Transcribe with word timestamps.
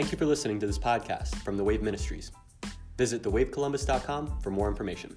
Thank 0.00 0.12
you 0.12 0.16
for 0.16 0.24
listening 0.24 0.58
to 0.60 0.66
this 0.66 0.78
podcast 0.78 1.34
from 1.42 1.58
the 1.58 1.62
Wave 1.62 1.82
Ministries. 1.82 2.32
Visit 2.96 3.22
thewavecolumbus.com 3.22 4.40
for 4.40 4.50
more 4.50 4.66
information. 4.66 5.14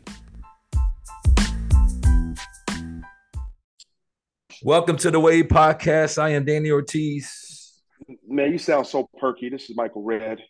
Welcome 4.62 4.98
to 4.98 5.10
the 5.10 5.22
Wave 5.22 5.46
Podcast. 5.46 6.22
I 6.22 6.32
am 6.32 6.44
Danny 6.44 6.70
Ortiz. 6.70 7.82
Man, 8.28 8.52
you 8.52 8.58
sound 8.58 8.86
so 8.86 9.10
perky. 9.18 9.48
This 9.48 9.70
is 9.70 9.78
Michael 9.78 10.04
Redd. 10.04 10.42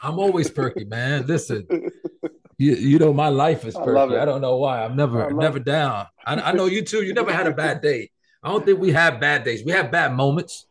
I'm 0.00 0.20
always 0.20 0.48
perky, 0.48 0.84
man. 0.84 1.26
Listen, 1.26 1.66
you, 2.58 2.74
you 2.76 3.00
know 3.00 3.12
my 3.12 3.28
life 3.28 3.64
is 3.64 3.74
perky. 3.74 4.14
I, 4.14 4.22
I 4.22 4.24
don't 4.24 4.40
know 4.40 4.56
why. 4.58 4.84
I'm 4.84 4.94
never 4.94 5.32
never 5.32 5.56
it. 5.56 5.64
down. 5.64 6.06
I, 6.24 6.36
I 6.36 6.52
know 6.52 6.66
you 6.66 6.82
too. 6.82 7.02
You 7.02 7.12
never 7.12 7.32
had 7.32 7.48
a 7.48 7.52
bad 7.52 7.80
day. 7.80 8.12
I 8.40 8.50
don't 8.50 8.64
think 8.64 8.78
we 8.78 8.92
have 8.92 9.18
bad 9.18 9.42
days. 9.42 9.64
We 9.64 9.72
have 9.72 9.90
bad 9.90 10.14
moments, 10.14 10.66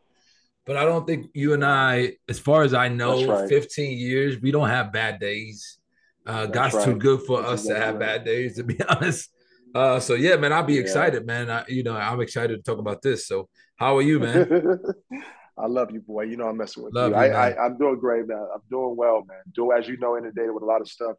but 0.65 0.77
I 0.77 0.85
don't 0.85 1.05
think 1.05 1.29
you 1.33 1.53
and 1.53 1.63
I, 1.63 2.13
as 2.29 2.39
far 2.39 2.63
as 2.63 2.73
I 2.73 2.87
know, 2.87 3.25
right. 3.25 3.49
15 3.49 3.97
years, 3.97 4.41
we 4.41 4.51
don't 4.51 4.69
have 4.69 4.93
bad 4.93 5.19
days. 5.19 5.79
Uh, 6.25 6.45
God's 6.45 6.75
right. 6.75 6.85
too 6.85 6.95
good 6.95 7.21
for 7.23 7.41
That's 7.41 7.51
us 7.51 7.59
exactly 7.61 7.79
to 7.79 7.85
have 7.85 7.95
right. 7.95 7.99
bad 7.99 8.25
days, 8.25 8.55
to 8.55 8.63
be 8.63 8.79
honest. 8.89 9.29
Uh, 9.75 9.99
so 9.99 10.13
yeah, 10.13 10.35
man, 10.35 10.53
I'll 10.53 10.63
be 10.63 10.75
yeah. 10.75 10.81
excited, 10.81 11.25
man. 11.25 11.49
I, 11.49 11.65
you 11.67 11.83
know, 11.83 11.95
I'm 11.95 12.21
excited 12.21 12.55
to 12.55 12.63
talk 12.63 12.79
about 12.79 13.01
this. 13.01 13.27
So, 13.27 13.49
how 13.75 13.97
are 13.97 14.01
you, 14.01 14.19
man? 14.19 14.79
I 15.57 15.67
love 15.67 15.91
you, 15.91 16.01
boy. 16.01 16.23
You 16.23 16.37
know 16.37 16.47
I'm 16.47 16.57
messing 16.57 16.83
with 16.83 16.93
love 16.93 17.11
you. 17.11 17.17
you 17.17 17.23
I, 17.23 17.49
I, 17.49 17.65
am 17.65 17.77
doing 17.77 17.99
great, 17.99 18.27
man. 18.27 18.45
I'm 18.53 18.61
doing 18.69 18.95
well, 18.95 19.23
man. 19.27 19.41
Do 19.53 19.71
as 19.71 19.87
you 19.87 19.97
know, 19.97 20.15
in 20.15 20.23
the 20.23 20.29
inundated 20.29 20.53
with 20.53 20.63
a 20.63 20.65
lot 20.65 20.81
of 20.81 20.87
stuff, 20.87 21.15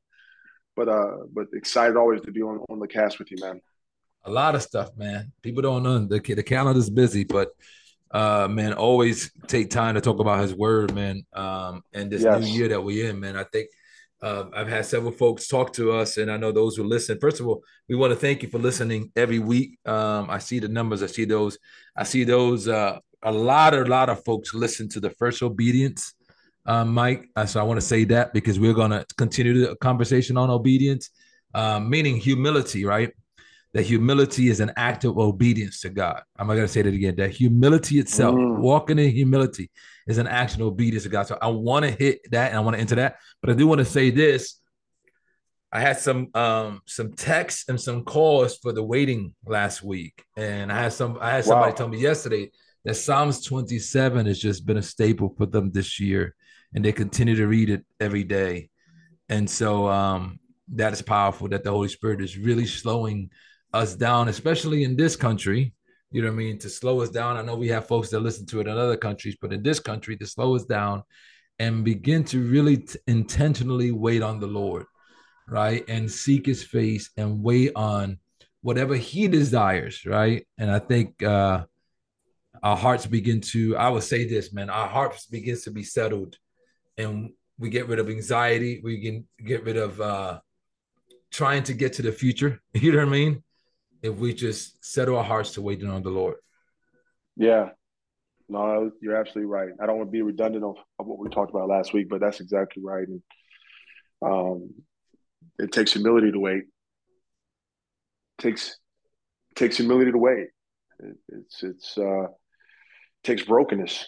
but 0.76 0.88
uh, 0.88 1.16
but 1.32 1.46
excited 1.52 1.96
always 1.96 2.20
to 2.22 2.32
be 2.32 2.42
on 2.42 2.64
on 2.70 2.78
the 2.78 2.88
cast 2.88 3.18
with 3.18 3.30
you, 3.30 3.38
man. 3.40 3.60
A 4.24 4.30
lot 4.30 4.54
of 4.54 4.62
stuff, 4.62 4.96
man. 4.96 5.32
People 5.42 5.62
don't 5.62 5.82
know 5.82 5.98
the 5.98 6.20
the 6.20 6.42
calendar's 6.42 6.90
busy, 6.90 7.24
but 7.24 7.50
uh, 8.14 8.46
man, 8.48 8.72
always 8.72 9.32
take 9.48 9.70
time 9.70 9.96
to 9.96 10.00
talk 10.00 10.20
about 10.20 10.40
His 10.40 10.54
Word, 10.54 10.94
man. 10.94 11.26
Um, 11.32 11.82
and 11.92 12.10
this 12.10 12.22
yes. 12.22 12.40
new 12.40 12.46
year 12.46 12.68
that 12.68 12.80
we're 12.80 13.10
in, 13.10 13.18
man. 13.18 13.36
I 13.36 13.42
think 13.42 13.68
uh, 14.22 14.44
I've 14.54 14.68
had 14.68 14.86
several 14.86 15.10
folks 15.10 15.48
talk 15.48 15.72
to 15.74 15.90
us, 15.90 16.16
and 16.16 16.30
I 16.30 16.36
know 16.36 16.52
those 16.52 16.76
who 16.76 16.84
listen. 16.84 17.18
First 17.20 17.40
of 17.40 17.48
all, 17.48 17.64
we 17.88 17.96
want 17.96 18.12
to 18.12 18.18
thank 18.18 18.44
you 18.44 18.48
for 18.48 18.58
listening 18.58 19.10
every 19.16 19.40
week. 19.40 19.80
Um, 19.84 20.30
I 20.30 20.38
see 20.38 20.60
the 20.60 20.68
numbers. 20.68 21.02
I 21.02 21.06
see 21.06 21.24
those. 21.24 21.58
I 21.96 22.04
see 22.04 22.22
those. 22.22 22.68
Uh, 22.68 23.00
a 23.24 23.32
lot, 23.32 23.74
a 23.74 23.84
lot 23.84 24.08
of 24.08 24.24
folks 24.24 24.54
listen 24.54 24.88
to 24.90 25.00
the 25.00 25.10
first 25.10 25.42
obedience, 25.42 26.14
uh, 26.66 26.84
Mike. 26.84 27.28
So 27.46 27.58
I 27.58 27.64
want 27.64 27.80
to 27.80 27.86
say 27.86 28.04
that 28.04 28.32
because 28.32 28.60
we're 28.60 28.74
going 28.74 28.92
to 28.92 29.04
continue 29.16 29.66
the 29.66 29.76
conversation 29.76 30.36
on 30.36 30.50
obedience, 30.50 31.10
uh, 31.52 31.80
meaning 31.80 32.16
humility, 32.16 32.84
right? 32.84 33.10
That 33.74 33.82
humility 33.82 34.48
is 34.48 34.60
an 34.60 34.72
act 34.76 35.04
of 35.04 35.18
obedience 35.18 35.80
to 35.80 35.90
God. 35.90 36.22
I'm 36.38 36.46
not 36.46 36.54
going 36.54 36.66
to 36.66 36.72
say 36.72 36.82
that 36.82 36.94
again. 36.94 37.16
That 37.16 37.32
humility 37.32 37.98
itself, 37.98 38.36
mm. 38.36 38.58
walking 38.58 38.98
in 38.98 39.10
humility, 39.10 39.70
is 40.06 40.18
an 40.18 40.28
action 40.28 40.62
of 40.62 40.68
obedience 40.68 41.02
to 41.02 41.08
God. 41.08 41.26
So 41.26 41.36
I 41.42 41.48
want 41.48 41.84
to 41.84 41.90
hit 41.90 42.20
that 42.30 42.50
and 42.50 42.56
I 42.56 42.60
want 42.60 42.76
to 42.76 42.80
enter 42.80 42.94
that. 42.94 43.16
But 43.40 43.50
I 43.50 43.54
do 43.54 43.66
want 43.66 43.80
to 43.80 43.84
say 43.84 44.10
this. 44.10 44.60
I 45.72 45.80
had 45.80 45.98
some 45.98 46.28
um 46.34 46.82
some 46.86 47.14
texts 47.14 47.64
and 47.68 47.80
some 47.80 48.04
calls 48.04 48.58
for 48.58 48.72
the 48.72 48.82
waiting 48.82 49.34
last 49.44 49.82
week. 49.82 50.22
And 50.36 50.70
I 50.70 50.80
had 50.80 50.92
some 50.92 51.18
I 51.20 51.30
had 51.30 51.44
somebody 51.44 51.72
wow. 51.72 51.76
tell 51.76 51.88
me 51.88 51.98
yesterday 51.98 52.52
that 52.84 52.94
Psalms 52.94 53.44
27 53.44 54.26
has 54.26 54.38
just 54.38 54.64
been 54.64 54.76
a 54.76 54.82
staple 54.82 55.34
for 55.36 55.46
them 55.46 55.72
this 55.72 55.98
year. 55.98 56.36
And 56.74 56.84
they 56.84 56.92
continue 56.92 57.34
to 57.34 57.48
read 57.48 57.70
it 57.70 57.84
every 57.98 58.22
day. 58.22 58.70
And 59.28 59.50
so 59.50 59.88
um 59.88 60.38
that 60.74 60.92
is 60.92 61.02
powerful 61.02 61.48
that 61.48 61.64
the 61.64 61.70
Holy 61.70 61.88
Spirit 61.88 62.22
is 62.22 62.38
really 62.38 62.66
slowing 62.66 63.30
us 63.74 63.94
down, 63.94 64.28
especially 64.28 64.84
in 64.84 64.96
this 64.96 65.16
country. 65.16 65.74
You 66.10 66.22
know 66.22 66.28
what 66.28 66.34
I 66.34 66.38
mean? 66.38 66.58
To 66.60 66.70
slow 66.70 67.00
us 67.00 67.10
down. 67.10 67.36
I 67.36 67.42
know 67.42 67.56
we 67.56 67.68
have 67.68 67.88
folks 67.88 68.08
that 68.10 68.20
listen 68.20 68.46
to 68.46 68.60
it 68.60 68.68
in 68.68 68.78
other 68.78 68.96
countries, 68.96 69.36
but 69.40 69.52
in 69.52 69.62
this 69.62 69.80
country, 69.80 70.16
to 70.16 70.26
slow 70.26 70.54
us 70.54 70.64
down 70.64 71.02
and 71.58 71.84
begin 71.84 72.24
to 72.24 72.40
really 72.40 72.78
t- 72.78 72.98
intentionally 73.08 73.90
wait 73.90 74.22
on 74.22 74.38
the 74.38 74.46
Lord, 74.46 74.86
right? 75.48 75.84
And 75.88 76.10
seek 76.10 76.46
his 76.46 76.62
face 76.62 77.10
and 77.16 77.42
wait 77.42 77.72
on 77.74 78.18
whatever 78.62 78.94
he 78.94 79.28
desires, 79.28 80.06
right? 80.06 80.46
And 80.56 80.70
I 80.70 80.78
think 80.78 81.22
uh 81.22 81.64
our 82.62 82.76
hearts 82.76 83.04
begin 83.04 83.40
to, 83.40 83.76
I 83.76 83.90
would 83.90 84.04
say 84.04 84.26
this, 84.26 84.52
man, 84.52 84.70
our 84.70 84.88
hearts 84.88 85.26
begins 85.26 85.64
to 85.64 85.70
be 85.70 85.82
settled 85.82 86.36
and 86.96 87.30
we 87.58 87.68
get 87.68 87.88
rid 87.88 87.98
of 87.98 88.08
anxiety, 88.08 88.80
we 88.82 89.02
can 89.02 89.28
get 89.44 89.64
rid 89.64 89.76
of 89.76 90.00
uh 90.00 90.38
trying 91.30 91.64
to 91.64 91.74
get 91.74 91.94
to 91.94 92.02
the 92.02 92.12
future. 92.12 92.62
You 92.74 92.92
know 92.92 92.98
what 92.98 93.08
I 93.08 93.10
mean? 93.10 93.42
If 94.04 94.16
we 94.16 94.34
just 94.34 94.84
settle 94.84 95.16
our 95.16 95.24
hearts 95.24 95.52
to 95.52 95.62
waiting 95.62 95.88
on 95.88 96.02
the 96.02 96.10
Lord. 96.10 96.36
Yeah. 97.36 97.70
No, 98.50 98.90
you're 99.00 99.16
absolutely 99.16 99.50
right. 99.50 99.70
I 99.82 99.86
don't 99.86 99.96
want 99.96 100.08
to 100.08 100.12
be 100.12 100.20
redundant 100.20 100.62
of, 100.62 100.76
of 100.98 101.06
what 101.06 101.18
we 101.18 101.30
talked 101.30 101.50
about 101.50 101.70
last 101.70 101.94
week, 101.94 102.10
but 102.10 102.20
that's 102.20 102.40
exactly 102.40 102.82
right. 102.84 103.08
And 103.08 103.22
um, 104.20 104.74
it 105.58 105.72
takes 105.72 105.94
humility 105.94 106.30
to 106.30 106.38
wait. 106.38 106.64
It 108.38 108.42
takes 108.42 108.76
it 109.52 109.56
takes 109.56 109.78
humility 109.78 110.12
to 110.12 110.18
wait. 110.18 110.48
It, 110.98 111.16
it's 111.28 111.62
it's 111.62 111.96
uh, 111.96 112.24
it 112.24 113.24
takes 113.24 113.42
brokenness 113.44 114.06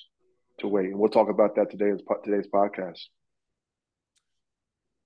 to 0.61 0.69
wait, 0.69 0.91
and 0.91 0.99
we'll 0.99 1.09
talk 1.09 1.31
about 1.31 1.57
that 1.57 1.71
today 1.71 1.87
in 1.89 1.99
today's 2.23 2.49
podcast. 2.53 3.01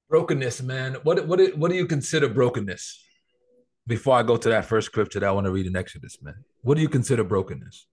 Brokenness, 0.09 0.63
man. 0.63 0.97
What 1.05 1.29
what 1.29 1.57
what 1.57 1.71
do 1.71 1.77
you 1.77 1.87
consider 1.87 2.29
brokenness? 2.29 3.05
Before 3.87 4.17
I 4.17 4.23
go 4.23 4.37
to 4.37 4.49
that 4.51 4.65
first 4.65 4.87
scripture 4.87 5.21
that 5.21 5.29
I 5.29 5.33
want 5.33 5.47
to 5.47 5.53
read 5.53 5.67
in 5.67 5.77
Exodus, 5.77 6.19
man, 6.23 6.45
what 6.63 6.77
do 6.77 6.83
you 6.83 6.89
consider 6.89 7.25
brokenness? 7.25 7.87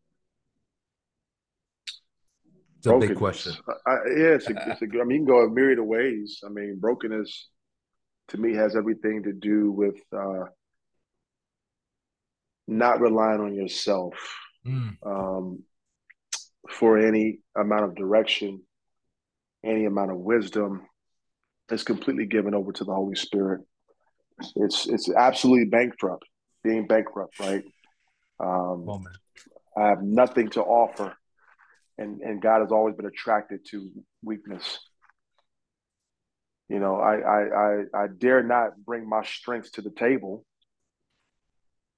It's 2.78 2.88
a 2.88 2.98
big 2.98 3.18
question. 3.18 3.54
I, 3.86 3.94
yeah, 4.16 4.36
it's 4.36 4.48
a, 4.50 4.54
it's 4.68 4.82
a, 4.82 4.86
I 4.86 5.04
mean, 5.04 5.10
you 5.10 5.18
can 5.20 5.26
go 5.26 5.40
a 5.40 5.50
myriad 5.50 5.80
of 5.80 5.86
ways. 5.86 6.42
I 6.46 6.50
mean, 6.50 6.78
brokenness 6.80 7.50
to 8.30 8.38
me 8.38 8.54
has 8.56 8.76
everything 8.76 9.24
to 9.24 9.34
do 9.34 9.72
with 9.72 9.96
uh, 10.16 10.46
not 12.68 13.02
relying 13.02 13.42
on 13.42 13.56
yourself 13.56 14.14
mm. 14.66 14.96
um, 15.06 15.64
for 16.70 17.00
any 17.00 17.40
amount 17.56 17.86
of 17.86 17.96
direction, 17.96 18.62
any 19.64 19.86
amount 19.86 20.12
of 20.12 20.18
wisdom. 20.18 20.86
It's 21.70 21.84
completely 21.84 22.26
given 22.26 22.54
over 22.54 22.72
to 22.72 22.84
the 22.84 22.94
Holy 22.94 23.16
Spirit 23.16 23.62
it's 24.56 24.88
it's 24.88 25.10
absolutely 25.10 25.66
bankrupt, 25.66 26.26
being 26.64 26.88
bankrupt, 26.88 27.40
right? 27.40 27.64
Um, 28.40 28.86
oh, 28.88 29.02
I 29.76 29.90
have 29.90 30.02
nothing 30.02 30.50
to 30.52 30.62
offer, 30.62 31.16
and 31.98 32.22
and 32.22 32.42
God 32.42 32.62
has 32.62 32.72
always 32.72 32.96
been 32.96 33.06
attracted 33.06 33.66
to 33.72 33.90
weakness. 34.24 34.80
You 36.70 36.80
know, 36.80 36.98
I 36.98 37.16
I 37.16 37.42
I, 37.42 38.04
I 38.04 38.08
dare 38.16 38.44
not 38.44 38.72
bring 38.86 39.08
my 39.08 39.24
strength 39.24 39.72
to 39.74 39.82
the 39.82 39.92
table 39.92 40.46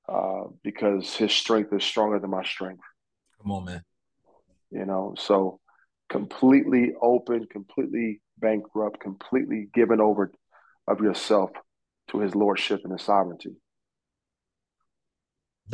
uh, 0.07 0.43
because 0.63 1.15
His 1.15 1.33
strength 1.33 1.73
is 1.73 1.83
stronger 1.83 2.19
than 2.19 2.29
my 2.29 2.43
strength. 2.43 2.83
Come 3.41 3.51
on, 3.51 3.65
man. 3.65 3.83
You 4.71 4.85
know, 4.85 5.15
so 5.17 5.59
completely 6.09 6.93
open, 7.01 7.47
completely 7.51 8.21
bankrupt, 8.37 8.99
completely 8.99 9.69
given 9.73 9.99
over 9.99 10.31
of 10.87 11.01
yourself 11.01 11.51
to 12.09 12.19
his 12.19 12.35
lordship 12.35 12.81
and 12.83 12.93
his 12.93 13.03
sovereignty. 13.03 13.55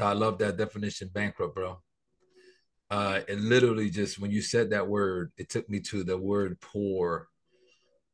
I 0.02 0.14
love 0.14 0.38
that 0.40 0.58
definition, 0.58 1.10
bankrupt, 1.14 1.56
bro. 1.56 1.80
Uh, 2.90 3.22
it 3.28 3.40
literally 3.40 3.90
just 3.90 4.20
when 4.20 4.32
you 4.32 4.42
said 4.42 4.70
that 4.70 4.88
word, 4.88 5.32
it 5.38 5.50
took 5.50 5.70
me 5.70 5.80
to 5.80 6.04
the 6.04 6.18
word 6.18 6.60
poor. 6.60 7.28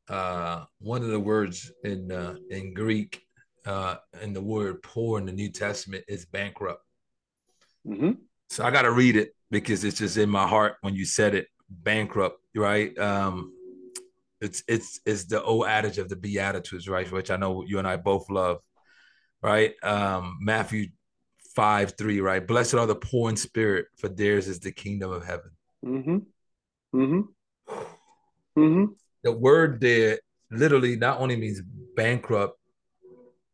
Uh, 0.08 0.64
one 0.80 1.02
of 1.02 1.08
the 1.08 1.20
words 1.20 1.70
in 1.84 2.10
uh, 2.10 2.36
in 2.50 2.72
Greek, 2.72 3.22
uh, 3.66 3.96
in 4.22 4.32
the 4.32 4.40
word 4.40 4.82
poor 4.82 5.18
in 5.18 5.26
the 5.26 5.32
New 5.32 5.50
Testament 5.50 6.04
is 6.08 6.24
bankrupt. 6.24 6.82
Mm-hmm. 7.86 8.12
So 8.48 8.64
I 8.64 8.70
got 8.70 8.82
to 8.82 8.92
read 8.92 9.16
it 9.16 9.34
because 9.50 9.84
it's 9.84 9.98
just 9.98 10.16
in 10.16 10.30
my 10.30 10.46
heart 10.46 10.76
when 10.80 10.94
you 10.94 11.04
said 11.04 11.34
it, 11.34 11.48
bankrupt, 11.68 12.38
right? 12.54 12.96
Um, 12.98 13.52
it's 14.42 14.62
it's 14.66 15.00
it's 15.06 15.24
the 15.24 15.42
old 15.42 15.66
adage 15.66 15.98
of 15.98 16.08
the 16.08 16.16
Beatitudes, 16.16 16.88
right? 16.88 17.10
Which 17.10 17.30
I 17.30 17.36
know 17.36 17.62
you 17.64 17.78
and 17.78 17.86
I 17.86 17.96
both 17.96 18.28
love, 18.28 18.58
right? 19.40 19.74
Um, 19.82 20.38
Matthew 20.40 20.88
five 21.54 21.94
three, 21.96 22.20
right? 22.20 22.44
Blessed 22.44 22.74
are 22.74 22.86
the 22.86 22.96
poor 22.96 23.30
in 23.30 23.36
spirit, 23.36 23.86
for 23.96 24.08
theirs 24.08 24.48
is 24.48 24.58
the 24.58 24.72
kingdom 24.72 25.12
of 25.12 25.24
heaven. 25.24 25.50
Mm-hmm. 25.86 26.16
Mm-hmm. 26.94 27.20
Mm-hmm. 28.58 28.84
The 29.22 29.32
word 29.32 29.80
there 29.80 30.18
literally 30.50 30.96
not 30.96 31.20
only 31.20 31.36
means 31.36 31.62
bankrupt, 31.94 32.58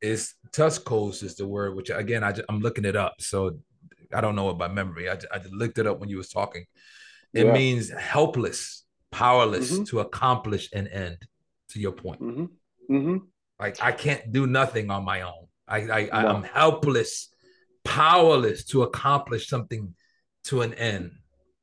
it's 0.01 0.35
tuskos 0.53 1.23
is 1.23 1.37
the 1.37 1.47
word, 1.47 1.77
which 1.77 1.91
again 1.91 2.25
I 2.25 2.35
am 2.49 2.61
looking 2.61 2.87
it 2.87 2.97
up, 2.97 3.17
so 3.21 3.59
I 4.15 4.23
don't 4.23 4.37
know 4.37 4.49
it 4.49 4.59
by 4.59 4.69
memory. 4.69 5.11
I, 5.11 5.19
I 5.31 5.43
looked 5.53 5.77
it 5.77 5.87
up 5.87 6.01
when 6.01 6.09
you 6.09 6.17
was 6.17 6.31
talking. 6.31 6.65
It 7.35 7.45
yeah. 7.45 7.53
means 7.53 7.91
helpless 7.91 8.85
powerless 9.11 9.73
mm-hmm. 9.73 9.85
to 9.85 10.01
accomplish 10.01 10.71
an 10.73 10.87
end. 10.89 11.19
To 11.73 11.81
your 11.81 11.93
point, 11.93 12.23
mm-hmm. 12.23 12.95
Mm-hmm. 12.95 13.17
like 13.61 13.83
I 13.83 13.93
can't 13.93 14.33
do 14.33 14.47
nothing 14.47 14.91
on 14.91 15.05
my 15.05 15.21
own. 15.21 15.49
I, 15.69 16.09
I 16.11 16.23
no. 16.23 16.29
I'm 16.29 16.43
helpless, 16.43 17.29
powerless 17.85 18.65
to 18.67 18.85
accomplish 18.85 19.49
something 19.49 19.95
to 20.45 20.63
an 20.63 20.73
end. 20.73 21.13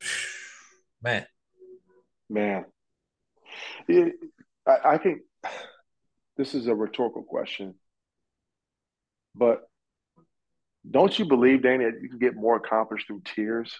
Man, 1.02 1.26
man, 2.30 2.66
It, 3.88 4.14
I, 4.68 4.78
I 4.86 4.98
think 4.98 5.20
this 6.36 6.56
is 6.56 6.66
a 6.66 6.74
rhetorical 6.74 7.22
question, 7.22 7.76
but 9.36 9.68
don't 10.90 11.18
you 11.18 11.26
believe, 11.26 11.64
Danny, 11.64 11.86
that 11.86 12.02
you 12.02 12.10
can 12.10 12.18
get 12.18 12.36
more 12.36 12.56
accomplished 12.56 13.08
through 13.08 13.22
tears 13.24 13.72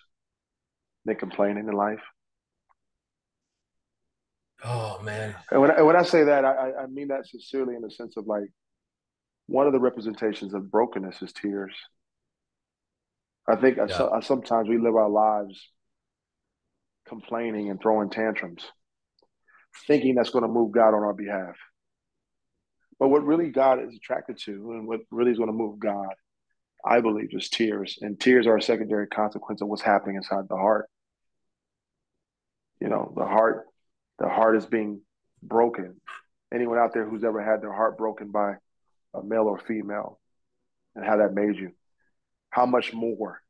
than 1.06 1.16
complaining 1.16 1.68
in 1.68 1.74
life? 1.74 2.02
Oh 4.66 5.00
man! 5.02 5.36
And 5.52 5.62
when 5.62 5.72
I, 5.72 5.82
when 5.82 5.96
I 5.96 6.04
say 6.04 6.24
that, 6.24 6.44
I, 6.44 6.72
I 6.84 6.88
mean 6.88 7.10
that 7.10 7.28
sincerely 7.28 7.76
in 7.76 7.82
the 7.82 7.92
sense 7.92 8.18
of 8.18 8.26
like 8.26 8.50
one 9.48 9.68
of 9.68 9.74
the 9.74 9.80
representations 9.80 10.54
of 10.54 10.72
brokenness 10.72 11.22
is 11.22 11.32
tears. 11.32 11.74
I 13.48 13.56
think 13.56 13.78
yeah. 13.78 14.08
I, 14.12 14.22
sometimes 14.22 14.68
we 14.68 14.80
live 14.80 14.96
our 14.96 15.10
lives 15.10 15.70
complaining 17.08 17.70
and 17.70 17.80
throwing 17.80 18.10
tantrums, 18.10 18.66
thinking 19.86 20.16
that's 20.16 20.32
going 20.32 20.44
to 20.44 20.48
move 20.48 20.72
God 20.72 20.96
on 20.96 21.04
our 21.04 21.14
behalf. 21.14 21.56
But 23.00 23.10
what 23.10 23.24
really 23.24 23.50
God 23.50 23.84
is 23.84 23.96
attracted 23.96 24.40
to 24.46 24.72
and 24.72 24.88
what 24.88 25.02
really 25.12 25.32
is 25.32 25.38
going 25.38 25.50
to 25.50 25.54
move 25.54 25.80
God, 25.80 26.14
I 26.84 27.02
believe, 27.02 27.30
is 27.34 27.50
tears. 27.50 28.00
And 28.02 28.20
tears 28.20 28.48
are 28.48 28.58
a 28.58 28.62
secondary 28.62 29.08
consequence 29.08 29.62
of 29.62 29.68
what's 29.68 29.82
happening 29.82 30.16
inside 30.16 30.46
the 30.50 30.56
heart. 30.56 30.90
You 32.80 32.88
know, 32.90 33.14
the 33.16 33.26
heart, 33.26 33.68
the 34.20 34.30
heart 34.30 34.56
is 34.58 34.66
being 34.66 35.02
broken. 35.42 36.00
Anyone 36.54 36.78
out 36.78 36.94
there 36.94 37.08
who's 37.08 37.24
ever 37.24 37.44
had 37.44 37.62
their 37.62 37.74
heart 37.74 37.98
broken 37.98 38.32
by 38.32 38.56
a 39.14 39.24
male 39.24 39.44
or 39.44 39.60
female 39.60 40.20
and 40.96 41.06
how 41.06 41.18
that 41.18 41.34
made 41.34 41.58
you, 41.58 41.72
how 42.50 42.66
much 42.66 42.94
more, 42.94 43.42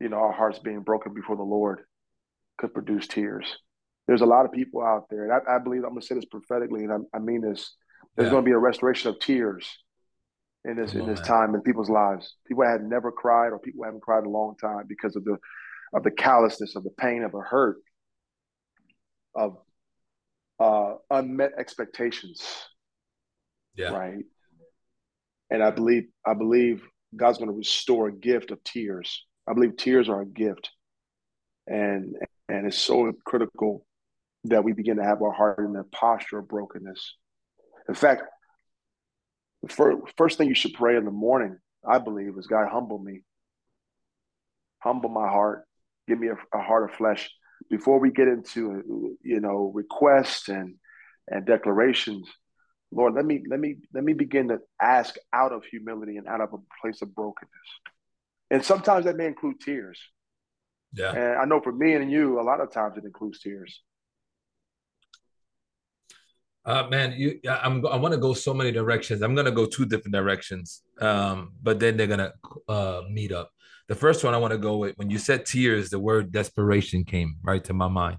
you 0.00 0.08
know, 0.08 0.16
our 0.16 0.32
hearts 0.32 0.58
being 0.58 0.80
broken 0.80 1.14
before 1.14 1.36
the 1.36 1.42
Lord 1.42 1.80
could 2.58 2.72
produce 2.72 3.06
tears. 3.06 3.58
There's 4.06 4.20
a 4.20 4.26
lot 4.26 4.46
of 4.46 4.52
people 4.52 4.82
out 4.82 5.06
there, 5.10 5.24
and 5.24 5.32
I, 5.32 5.56
I 5.56 5.58
believe 5.58 5.82
I'm 5.82 5.90
going 5.90 6.00
to 6.00 6.06
say 6.06 6.14
this 6.14 6.24
prophetically, 6.24 6.84
and 6.84 6.92
I, 6.92 7.16
I 7.16 7.18
mean 7.18 7.40
this. 7.40 7.74
There's 8.16 8.26
yeah. 8.26 8.32
going 8.32 8.44
to 8.44 8.48
be 8.48 8.52
a 8.54 8.58
restoration 8.58 9.10
of 9.10 9.18
tears 9.18 9.78
in 10.64 10.76
this 10.76 10.94
in 10.94 11.06
this 11.06 11.20
time 11.20 11.54
in 11.54 11.60
people's 11.60 11.90
lives. 11.90 12.34
People 12.46 12.64
had 12.64 12.82
never 12.82 13.10
cried, 13.10 13.48
or 13.48 13.58
people 13.58 13.84
haven't 13.84 14.02
cried 14.02 14.20
in 14.20 14.26
a 14.26 14.30
long 14.30 14.56
time 14.60 14.84
because 14.88 15.16
of 15.16 15.24
the 15.24 15.36
of 15.92 16.02
the 16.02 16.10
callousness, 16.10 16.76
of 16.76 16.84
the 16.84 16.90
pain, 16.90 17.22
of 17.22 17.32
the 17.32 17.40
hurt, 17.40 17.78
of 19.36 19.58
uh, 20.58 20.94
unmet 21.10 21.52
expectations. 21.58 22.42
Yeah. 23.74 23.90
Right. 23.90 24.24
And 25.50 25.62
I 25.62 25.70
believe 25.70 26.04
I 26.26 26.34
believe 26.34 26.82
God's 27.14 27.38
going 27.38 27.50
to 27.50 27.56
restore 27.56 28.08
a 28.08 28.12
gift 28.12 28.50
of 28.50 28.62
tears. 28.64 29.24
I 29.48 29.52
believe 29.52 29.76
tears 29.76 30.08
are 30.08 30.22
a 30.22 30.26
gift, 30.26 30.70
and 31.66 32.16
and 32.48 32.66
it's 32.66 32.78
so 32.78 33.12
critical 33.24 33.86
that 34.44 34.64
we 34.64 34.72
begin 34.72 34.96
to 34.96 35.04
have 35.04 35.22
our 35.22 35.32
heart 35.32 35.58
in 35.58 35.72
the 35.72 35.84
posture 35.84 36.38
of 36.38 36.48
brokenness. 36.48 37.14
In 37.88 37.94
fact, 37.94 38.22
the 39.62 39.68
first, 39.68 39.98
first 40.16 40.38
thing 40.38 40.48
you 40.48 40.54
should 40.54 40.74
pray 40.74 40.96
in 40.96 41.04
the 41.04 41.10
morning, 41.10 41.58
I 41.88 41.98
believe, 41.98 42.36
is 42.38 42.46
God 42.46 42.68
humble 42.70 42.98
me, 42.98 43.22
humble 44.78 45.10
my 45.10 45.28
heart, 45.28 45.64
give 46.08 46.18
me 46.18 46.28
a, 46.28 46.56
a 46.56 46.62
heart 46.62 46.90
of 46.90 46.96
flesh. 46.96 47.30
Before 47.70 47.98
we 47.98 48.10
get 48.10 48.28
into 48.28 49.16
you 49.22 49.40
know 49.40 49.72
requests 49.74 50.48
and 50.48 50.76
and 51.28 51.44
declarations, 51.44 52.28
Lord, 52.92 53.14
let 53.14 53.24
me 53.24 53.42
let 53.48 53.60
me 53.60 53.76
let 53.92 54.04
me 54.04 54.12
begin 54.12 54.48
to 54.48 54.58
ask 54.80 55.16
out 55.32 55.52
of 55.52 55.64
humility 55.64 56.16
and 56.16 56.26
out 56.28 56.40
of 56.40 56.52
a 56.52 56.58
place 56.80 57.02
of 57.02 57.14
brokenness. 57.14 57.50
And 58.50 58.64
sometimes 58.64 59.04
that 59.06 59.16
may 59.16 59.26
include 59.26 59.60
tears. 59.60 59.98
Yeah. 60.92 61.12
And 61.12 61.38
I 61.40 61.44
know 61.44 61.60
for 61.60 61.72
me 61.72 61.94
and 61.94 62.10
you, 62.10 62.40
a 62.40 62.42
lot 62.42 62.60
of 62.60 62.70
times 62.70 62.96
it 62.96 63.04
includes 63.04 63.40
tears. 63.40 63.82
Uh, 66.64 66.88
man, 66.90 67.12
you, 67.12 67.38
I'm, 67.48 67.86
I 67.86 67.96
want 67.96 68.12
to 68.12 68.18
go 68.18 68.34
so 68.34 68.52
many 68.52 68.72
directions. 68.72 69.22
I'm 69.22 69.34
going 69.34 69.46
to 69.46 69.52
go 69.52 69.66
two 69.66 69.86
different 69.86 70.14
directions, 70.14 70.82
um, 71.00 71.52
but 71.62 71.78
then 71.78 71.96
they're 71.96 72.08
going 72.08 72.18
to 72.18 72.32
uh, 72.68 73.02
meet 73.08 73.30
up. 73.30 73.50
The 73.88 73.94
first 73.94 74.24
one 74.24 74.34
I 74.34 74.38
want 74.38 74.52
to 74.52 74.58
go 74.58 74.78
with 74.78 74.96
when 74.96 75.10
you 75.10 75.18
said 75.18 75.46
tears, 75.46 75.90
the 75.90 75.98
word 75.98 76.32
desperation 76.32 77.04
came 77.04 77.36
right 77.42 77.62
to 77.64 77.72
my 77.72 77.88
mind 77.88 78.18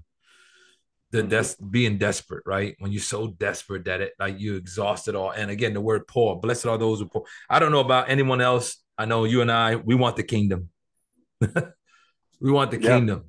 the 1.10 1.22
mm-hmm. 1.22 1.28
des- 1.28 1.70
being 1.70 1.98
desperate, 1.98 2.42
right? 2.46 2.76
When 2.78 2.92
you're 2.92 3.00
so 3.00 3.28
desperate 3.28 3.84
that 3.86 4.00
it 4.00 4.12
like 4.18 4.38
you 4.38 4.56
exhausted 4.56 5.14
all. 5.14 5.30
And 5.30 5.50
again, 5.50 5.74
the 5.74 5.80
word 5.80 6.06
poor, 6.06 6.36
blessed 6.36 6.66
are 6.66 6.78
those 6.78 7.00
who 7.00 7.06
poor. 7.06 7.24
I 7.48 7.58
don't 7.58 7.72
know 7.72 7.80
about 7.80 8.10
anyone 8.10 8.40
else. 8.40 8.76
I 8.96 9.04
know 9.04 9.24
you 9.24 9.40
and 9.40 9.50
I, 9.50 9.76
we 9.76 9.94
want 9.94 10.16
the 10.16 10.22
kingdom. 10.22 10.70
we 11.40 12.50
want 12.50 12.70
the 12.70 12.78
kingdom. 12.78 13.24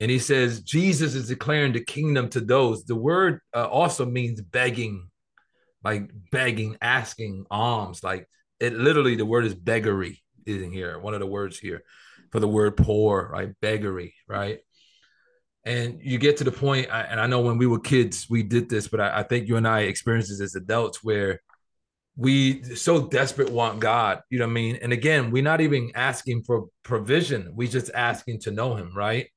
And 0.00 0.10
he 0.10 0.18
says, 0.18 0.62
Jesus 0.62 1.14
is 1.14 1.28
declaring 1.28 1.72
the 1.72 1.84
kingdom 1.84 2.28
to 2.30 2.40
those. 2.40 2.84
The 2.84 2.96
word 2.96 3.40
uh, 3.54 3.68
also 3.68 4.06
means 4.06 4.40
begging, 4.40 5.08
like 5.84 6.10
begging, 6.32 6.76
asking 6.80 7.44
alms. 7.50 8.02
Like 8.02 8.26
it 8.58 8.72
literally, 8.72 9.14
the 9.14 9.26
word 9.26 9.44
is 9.44 9.54
beggary 9.54 10.22
in 10.46 10.72
here. 10.72 10.98
One 10.98 11.14
of 11.14 11.20
the 11.20 11.26
words 11.26 11.58
here 11.58 11.82
for 12.30 12.40
the 12.40 12.48
word 12.48 12.76
poor, 12.76 13.28
right? 13.32 13.52
Beggary, 13.62 14.12
right? 14.28 14.60
and 15.64 16.00
you 16.02 16.18
get 16.18 16.38
to 16.38 16.44
the 16.44 16.52
point 16.52 16.88
and 16.90 17.20
i 17.20 17.26
know 17.26 17.40
when 17.40 17.58
we 17.58 17.66
were 17.66 17.78
kids 17.78 18.26
we 18.30 18.42
did 18.42 18.68
this 18.68 18.88
but 18.88 19.00
i, 19.00 19.20
I 19.20 19.22
think 19.22 19.48
you 19.48 19.56
and 19.56 19.68
i 19.68 19.80
experienced 19.80 20.30
this 20.30 20.40
as 20.40 20.54
adults 20.54 21.02
where 21.04 21.40
we 22.16 22.62
so 22.62 23.06
desperate 23.06 23.50
want 23.50 23.80
god 23.80 24.20
you 24.30 24.38
know 24.38 24.46
what 24.46 24.52
i 24.52 24.54
mean 24.54 24.78
and 24.80 24.92
again 24.92 25.30
we're 25.30 25.42
not 25.42 25.60
even 25.60 25.90
asking 25.94 26.42
for 26.42 26.66
provision 26.82 27.52
we 27.54 27.68
just 27.68 27.90
asking 27.94 28.40
to 28.40 28.50
know 28.50 28.74
him 28.74 28.92
right 28.94 29.28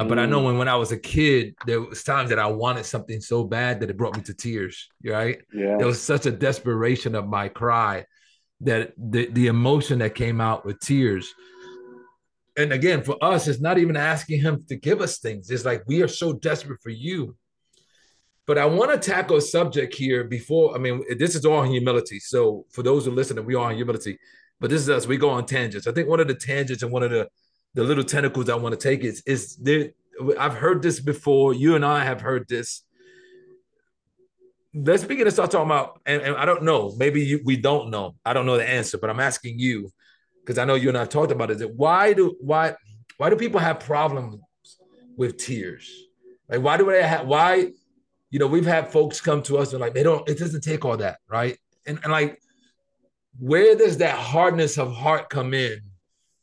mm. 0.00 0.08
but 0.08 0.18
i 0.18 0.26
know 0.26 0.40
mm. 0.40 0.44
when, 0.46 0.58
when 0.58 0.68
i 0.68 0.76
was 0.76 0.92
a 0.92 0.98
kid 0.98 1.54
there 1.66 1.80
was 1.80 2.04
times 2.04 2.30
that 2.30 2.38
i 2.38 2.46
wanted 2.46 2.86
something 2.86 3.20
so 3.20 3.42
bad 3.44 3.80
that 3.80 3.90
it 3.90 3.96
brought 3.96 4.16
me 4.16 4.22
to 4.22 4.34
tears 4.34 4.88
right 5.04 5.42
yeah 5.52 5.76
there 5.76 5.86
was 5.86 6.00
such 6.00 6.26
a 6.26 6.30
desperation 6.30 7.14
of 7.14 7.26
my 7.26 7.48
cry 7.48 8.04
that 8.60 8.92
the, 8.96 9.26
the 9.26 9.46
emotion 9.46 9.98
that 10.00 10.14
came 10.14 10.40
out 10.40 10.64
with 10.64 10.80
tears 10.80 11.34
and 12.58 12.72
again, 12.72 13.04
for 13.04 13.16
us, 13.22 13.46
it's 13.46 13.60
not 13.60 13.78
even 13.78 13.96
asking 13.96 14.40
him 14.40 14.64
to 14.68 14.74
give 14.74 15.00
us 15.00 15.18
things. 15.18 15.48
It's 15.48 15.64
like 15.64 15.84
we 15.86 16.02
are 16.02 16.08
so 16.08 16.32
desperate 16.32 16.82
for 16.82 16.90
you. 16.90 17.36
But 18.46 18.58
I 18.58 18.66
want 18.66 18.90
to 18.90 19.10
tackle 19.10 19.36
a 19.36 19.40
subject 19.40 19.94
here 19.94 20.24
before. 20.24 20.74
I 20.74 20.78
mean, 20.78 21.04
this 21.18 21.36
is 21.36 21.44
all 21.44 21.62
humility. 21.62 22.18
So 22.18 22.66
for 22.70 22.82
those 22.82 23.04
who 23.04 23.12
listen, 23.12 23.42
we 23.44 23.54
are 23.54 23.70
humility. 23.70 24.18
But 24.58 24.70
this 24.70 24.82
is 24.82 24.90
us. 24.90 25.06
We 25.06 25.18
go 25.18 25.30
on 25.30 25.46
tangents. 25.46 25.86
I 25.86 25.92
think 25.92 26.08
one 26.08 26.18
of 26.18 26.26
the 26.26 26.34
tangents 26.34 26.82
and 26.82 26.90
one 26.90 27.04
of 27.04 27.10
the 27.10 27.28
the 27.74 27.84
little 27.84 28.02
tentacles 28.02 28.48
I 28.48 28.56
want 28.56 28.72
to 28.72 28.88
take 28.88 29.04
is 29.04 29.22
is 29.24 29.54
there. 29.56 29.90
I've 30.36 30.54
heard 30.54 30.82
this 30.82 30.98
before. 30.98 31.54
You 31.54 31.76
and 31.76 31.84
I 31.84 32.04
have 32.04 32.20
heard 32.20 32.48
this. 32.48 32.82
Let's 34.74 35.04
begin 35.04 35.24
to 35.24 35.30
start 35.30 35.50
talking 35.50 35.66
about. 35.66 36.00
And, 36.04 36.22
and 36.22 36.36
I 36.36 36.44
don't 36.44 36.62
know. 36.62 36.94
Maybe 36.96 37.22
you, 37.24 37.40
we 37.44 37.56
don't 37.56 37.90
know. 37.90 38.14
I 38.24 38.32
don't 38.32 38.46
know 38.46 38.56
the 38.56 38.68
answer, 38.68 38.98
but 38.98 39.10
I'm 39.10 39.20
asking 39.20 39.58
you 39.58 39.90
because 40.40 40.58
I 40.58 40.64
know 40.64 40.74
you 40.74 40.88
and 40.88 40.96
I've 40.96 41.08
talked 41.08 41.32
about 41.32 41.50
it. 41.50 41.58
That 41.58 41.74
why 41.74 42.12
do 42.12 42.36
why 42.40 42.74
why 43.18 43.30
do 43.30 43.36
people 43.36 43.60
have 43.60 43.80
problems 43.80 44.36
with 45.16 45.36
tears? 45.36 45.90
Like 46.48 46.62
why 46.62 46.76
do 46.76 46.86
they 46.86 47.02
have 47.02 47.26
why? 47.26 47.72
You 48.30 48.38
know, 48.38 48.46
we've 48.46 48.66
had 48.66 48.92
folks 48.92 49.20
come 49.20 49.42
to 49.44 49.56
us 49.56 49.72
and 49.72 49.80
like 49.80 49.94
they 49.94 50.02
don't. 50.02 50.28
It 50.28 50.38
doesn't 50.38 50.62
take 50.62 50.84
all 50.84 50.98
that, 50.98 51.18
right? 51.28 51.58
And 51.86 51.98
and 52.02 52.12
like, 52.12 52.40
where 53.38 53.74
does 53.74 53.98
that 53.98 54.16
hardness 54.16 54.76
of 54.76 54.92
heart 54.92 55.30
come 55.30 55.54
in? 55.54 55.80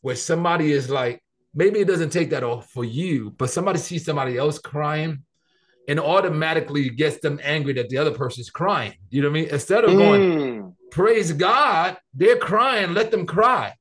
Where 0.02 0.16
somebody 0.16 0.72
is 0.72 0.90
like, 0.90 1.22
maybe 1.54 1.80
it 1.80 1.88
doesn't 1.88 2.12
take 2.12 2.32
that 2.32 2.44
off 2.44 2.70
for 2.70 2.86
you, 2.86 3.32
but 3.38 3.50
somebody 3.50 3.80
sees 3.80 4.06
somebody 4.06 4.38
else 4.38 4.58
crying 4.58 5.25
and 5.88 6.00
automatically 6.00 6.90
gets 6.90 7.20
them 7.20 7.40
angry 7.44 7.74
that 7.74 7.90
the 7.90 7.98
other 7.98 8.12
person's 8.12 8.50
crying. 8.50 8.94
You 9.10 9.22
know 9.22 9.30
what 9.30 9.38
I 9.38 9.42
mean? 9.42 9.50
Instead 9.52 9.84
of 9.84 9.92
going, 9.92 10.22
mm. 10.22 10.74
praise 10.92 11.32
God, 11.32 11.98
they're 12.14 12.38
crying, 12.38 12.94
let 12.94 13.12
them 13.12 13.26
cry 13.26 13.76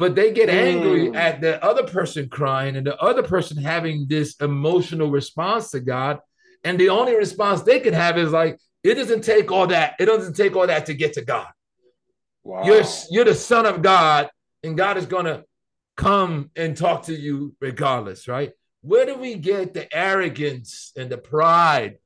but 0.00 0.14
they 0.14 0.32
get 0.32 0.48
angry 0.48 1.10
mm. 1.10 1.14
at 1.14 1.42
the 1.42 1.62
other 1.62 1.84
person 1.84 2.26
crying 2.30 2.74
and 2.74 2.86
the 2.86 2.96
other 3.02 3.22
person 3.22 3.58
having 3.58 4.06
this 4.08 4.34
emotional 4.36 5.10
response 5.10 5.70
to 5.72 5.78
God. 5.78 6.20
And 6.64 6.80
the 6.80 6.88
only 6.88 7.14
response 7.14 7.60
they 7.60 7.80
can 7.80 7.92
have 7.92 8.16
is 8.16 8.32
like, 8.32 8.58
it 8.82 8.94
doesn't 8.94 9.22
take 9.22 9.52
all 9.52 9.66
that. 9.66 9.96
It 10.00 10.06
doesn't 10.06 10.36
take 10.36 10.56
all 10.56 10.66
that 10.66 10.86
to 10.86 10.94
get 10.94 11.12
to 11.14 11.22
God. 11.22 11.48
Wow. 12.42 12.64
You're, 12.64 12.82
you're 13.10 13.26
the 13.26 13.34
son 13.34 13.66
of 13.66 13.82
God, 13.82 14.30
and 14.64 14.74
God 14.74 14.96
is 14.96 15.04
going 15.04 15.26
to 15.26 15.44
come 15.98 16.50
and 16.56 16.74
talk 16.74 17.02
to 17.04 17.14
you 17.14 17.54
regardless, 17.60 18.26
right? 18.26 18.52
Where 18.82 19.06
do 19.06 19.16
we 19.16 19.34
get 19.34 19.74
the 19.74 19.94
arrogance 19.94 20.92
and 20.96 21.10
the 21.10 21.18
pride 21.18 21.98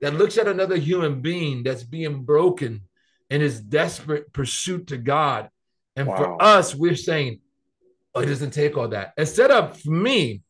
that 0.00 0.14
looks 0.14 0.38
at 0.38 0.48
another 0.48 0.76
human 0.76 1.20
being 1.20 1.62
that's 1.62 1.84
being 1.84 2.22
broken 2.22 2.82
in 3.28 3.40
his 3.40 3.60
desperate 3.60 4.32
pursuit 4.32 4.88
to 4.88 4.96
God 4.96 5.50
and 5.96 6.06
wow. 6.06 6.16
for 6.16 6.42
us, 6.42 6.74
we're 6.74 6.94
saying, 6.94 7.40
oh, 8.14 8.20
it 8.20 8.26
doesn't 8.26 8.52
take 8.52 8.76
all 8.76 8.88
that. 8.88 9.14
Instead 9.16 9.50
of 9.50 9.80
for 9.80 9.90
me, 9.90 10.42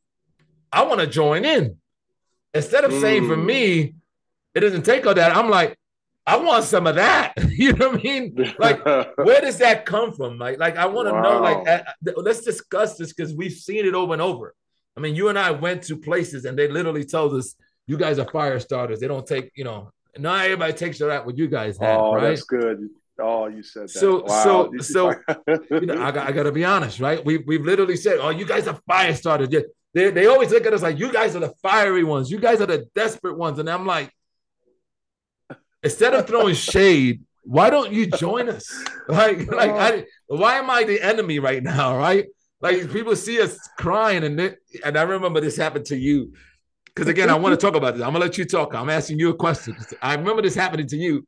I 0.72 0.82
want 0.82 1.00
to 1.00 1.06
join 1.06 1.44
in. 1.44 1.76
Instead 2.52 2.84
of 2.84 2.90
mm. 2.90 3.00
saying 3.00 3.28
for 3.28 3.36
mm. 3.36 3.44
me, 3.44 3.94
it 4.54 4.60
doesn't 4.60 4.82
take 4.82 5.06
all 5.06 5.14
that, 5.14 5.36
I'm 5.36 5.48
like, 5.48 5.78
I 6.26 6.36
want 6.38 6.64
some 6.64 6.88
of 6.88 6.96
that. 6.96 7.34
you 7.50 7.72
know 7.74 7.90
what 7.90 8.00
I 8.00 8.02
mean? 8.02 8.54
Like, 8.58 8.84
where 9.16 9.40
does 9.40 9.58
that 9.58 9.86
come 9.86 10.12
from? 10.12 10.38
Like, 10.38 10.58
like 10.58 10.76
I 10.76 10.86
want 10.86 11.08
to 11.08 11.14
wow. 11.14 11.22
know. 11.22 11.40
Like, 11.40 11.68
uh, 11.68 12.12
let's 12.16 12.40
discuss 12.40 12.96
this 12.96 13.12
because 13.12 13.32
we've 13.32 13.52
seen 13.52 13.86
it 13.86 13.94
over 13.94 14.12
and 14.12 14.22
over. 14.22 14.54
I 14.96 15.00
mean, 15.00 15.14
you 15.14 15.28
and 15.28 15.38
I 15.38 15.50
went 15.50 15.82
to 15.84 15.96
places 15.96 16.44
and 16.44 16.58
they 16.58 16.68
literally 16.68 17.04
told 17.04 17.34
us 17.34 17.54
you 17.86 17.96
guys 17.96 18.18
are 18.18 18.28
fire 18.30 18.58
starters. 18.58 19.00
They 19.00 19.08
don't 19.08 19.26
take, 19.26 19.52
you 19.54 19.64
know, 19.64 19.90
not 20.18 20.44
everybody 20.44 20.72
takes 20.72 20.98
that 20.98 21.26
what 21.26 21.36
you 21.36 21.48
guys 21.48 21.78
have. 21.78 22.00
Oh, 22.00 22.14
right? 22.14 22.28
that's 22.30 22.42
good. 22.42 22.88
Oh, 23.18 23.46
you 23.46 23.62
said 23.62 23.84
that. 23.84 23.90
So, 23.90 24.24
wow. 24.24 24.70
so, 24.78 24.78
so, 24.80 25.14
you 25.70 25.86
know, 25.86 26.00
I, 26.00 26.08
I 26.08 26.32
got 26.32 26.44
to 26.44 26.52
be 26.52 26.64
honest, 26.64 27.00
right? 27.00 27.24
We 27.24 27.38
we've 27.38 27.64
literally 27.64 27.96
said, 27.96 28.18
"Oh, 28.20 28.30
you 28.30 28.44
guys 28.44 28.66
are 28.66 28.78
fire 28.86 29.14
starters." 29.14 29.48
They, 29.94 30.10
they 30.10 30.26
always 30.26 30.50
look 30.50 30.66
at 30.66 30.74
us 30.74 30.82
like, 30.82 30.98
"You 30.98 31.10
guys 31.12 31.34
are 31.34 31.40
the 31.40 31.54
fiery 31.62 32.04
ones. 32.04 32.30
You 32.30 32.38
guys 32.38 32.60
are 32.60 32.66
the 32.66 32.86
desperate 32.94 33.38
ones." 33.38 33.58
And 33.58 33.70
I'm 33.70 33.86
like, 33.86 34.12
instead 35.82 36.12
of 36.12 36.26
throwing 36.26 36.54
shade, 36.54 37.22
why 37.42 37.70
don't 37.70 37.92
you 37.92 38.06
join 38.06 38.48
us? 38.48 38.66
Like, 39.08 39.46
like, 39.52 39.70
oh. 39.70 39.78
I, 39.78 40.04
why 40.26 40.58
am 40.58 40.68
I 40.68 40.82
the 40.82 41.00
enemy 41.00 41.38
right 41.38 41.62
now? 41.62 41.96
Right? 41.96 42.26
Like, 42.60 42.90
people 42.90 43.14
see 43.16 43.40
us 43.40 43.58
crying, 43.76 44.24
and 44.24 44.38
they, 44.38 44.54
and 44.84 44.96
I 44.96 45.02
remember 45.02 45.40
this 45.40 45.56
happened 45.56 45.86
to 45.86 45.96
you. 45.96 46.32
Because 46.96 47.08
again, 47.08 47.28
I 47.28 47.34
want 47.34 47.52
to 47.52 47.64
talk 47.64 47.76
about 47.76 47.94
this. 47.94 48.02
I'm 48.02 48.12
gonna 48.12 48.24
let 48.24 48.38
you 48.38 48.46
talk. 48.46 48.74
I'm 48.74 48.88
asking 48.88 49.18
you 49.18 49.28
a 49.28 49.34
question. 49.34 49.76
I 50.00 50.14
remember 50.14 50.40
this 50.40 50.54
happening 50.54 50.86
to 50.86 50.96
you. 50.96 51.26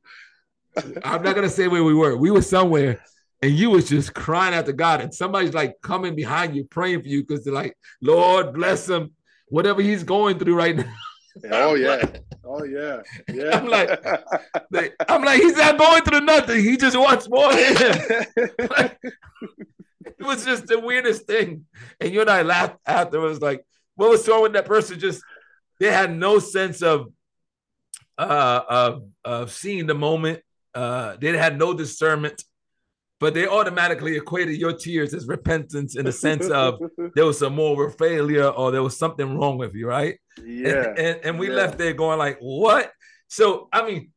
I'm 1.05 1.23
not 1.23 1.35
gonna 1.35 1.51
say 1.51 1.69
where 1.69 1.85
we 1.85 1.93
were. 1.93 2.17
We 2.17 2.31
were 2.31 2.41
somewhere, 2.41 3.05
and 3.43 3.53
you 3.53 3.69
was 3.69 3.87
just 3.87 4.15
crying 4.15 4.55
out 4.55 4.65
to 4.67 4.73
God, 4.73 5.03
and 5.03 5.13
somebody's 5.13 5.53
like 5.53 5.75
coming 5.83 6.15
behind 6.17 6.57
you, 6.57 6.65
praying 6.65 7.03
for 7.03 7.09
you 7.09 7.23
because 7.23 7.45
they're 7.45 7.53
like, 7.53 7.77
"Lord, 8.01 8.55
bless 8.55 8.89
him, 8.89 9.13
whatever 9.49 9.83
he's 9.83 10.05
going 10.05 10.39
through 10.39 10.57
right 10.57 10.77
now." 10.77 10.91
Oh 11.53 11.75
yeah, 11.75 12.05
oh 12.45 12.65
yeah, 12.65 13.01
yeah. 13.33 13.57
I'm 13.57 13.69
like, 13.69 13.91
I'm 15.09 15.23
like, 15.23 15.41
he's 15.41 15.57
not 15.57 15.79
going 15.79 16.03
through 16.03 16.23
nothing. 16.23 16.65
He 16.65 16.77
just 16.77 16.99
wants 16.99 17.29
more. 17.29 17.53
like, 18.71 18.99
it 20.05 20.25
was 20.25 20.45
just 20.45 20.67
the 20.67 20.79
weirdest 20.79 21.27
thing. 21.27 21.67
And 22.01 22.13
you 22.13 22.21
and 22.21 22.31
I 22.31 22.43
laughed 22.43 22.79
afterwards, 22.87 23.41
like, 23.41 23.65
what 23.97 24.11
was 24.11 24.29
wrong 24.29 24.43
with 24.43 24.53
that 24.53 24.67
person? 24.67 24.99
Just 24.99 25.23
they 25.81 25.91
had 25.91 26.15
no 26.15 26.39
sense 26.39 26.83
of 26.83 27.13
uh 28.17 28.61
of, 28.69 29.03
of 29.25 29.53
seeing 29.53 29.87
the 29.87 29.95
moment. 29.95 30.41
Uh 30.75 31.17
they 31.21 31.37
had 31.37 31.59
no 31.59 31.75
discernment, 31.75 32.45
but 33.19 33.35
they 33.35 33.47
automatically 33.47 34.17
equated 34.17 34.57
your 34.57 34.73
tears 34.73 35.15
as 35.15 35.27
repentance 35.27 35.97
in 35.97 36.05
the 36.05 36.13
sense 36.13 36.49
of 36.49 36.79
there 37.15 37.27
was 37.27 37.41
some 37.41 37.55
moral 37.55 37.91
failure 37.91 38.49
or 38.49 38.71
there 38.71 38.83
was 38.83 38.97
something 38.97 39.37
wrong 39.37 39.59
with 39.59 39.75
you, 39.75 39.89
right? 39.89 40.19
Yeah. 40.45 40.91
And, 40.91 40.99
and, 40.99 41.21
and 41.25 41.39
we 41.39 41.49
yeah. 41.49 41.57
left 41.57 41.79
there 41.79 41.93
going 41.93 42.19
like, 42.19 42.39
what? 42.41 42.93
So 43.27 43.69
I 43.73 43.85
mean, 43.85 44.13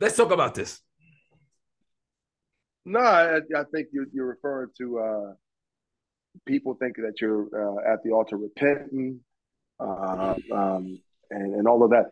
let's 0.00 0.16
talk 0.16 0.30
about 0.30 0.54
this. 0.54 0.80
No, 2.88 3.00
I, 3.00 3.36
I 3.36 3.64
think 3.70 3.88
you're, 3.92 4.06
you're 4.14 4.26
referring 4.26 4.70
to 4.78 4.98
uh, 4.98 5.32
people 6.46 6.74
thinking 6.80 7.04
that 7.04 7.20
you're 7.20 7.44
uh, 7.52 7.92
at 7.92 8.02
the 8.02 8.12
altar 8.12 8.38
repenting, 8.38 9.20
uh, 9.78 10.34
um, 10.50 10.98
and, 11.30 11.54
and 11.54 11.68
all 11.68 11.84
of 11.84 11.90
that. 11.90 12.06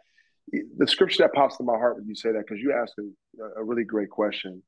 The 0.52 0.87
scripture 0.87 1.23
that 1.23 1.33
pops 1.33 1.56
to 1.56 1.64
my 1.64 1.78
heart 1.78 1.97
when 1.97 2.06
you 2.06 2.14
say 2.14 2.30
that, 2.30 2.45
because 2.47 2.61
you 2.61 2.75
asked 2.75 2.92
a, 2.99 3.59
a, 3.59 3.64
really 3.64 3.85
great 3.85 4.11
question. 4.11 4.62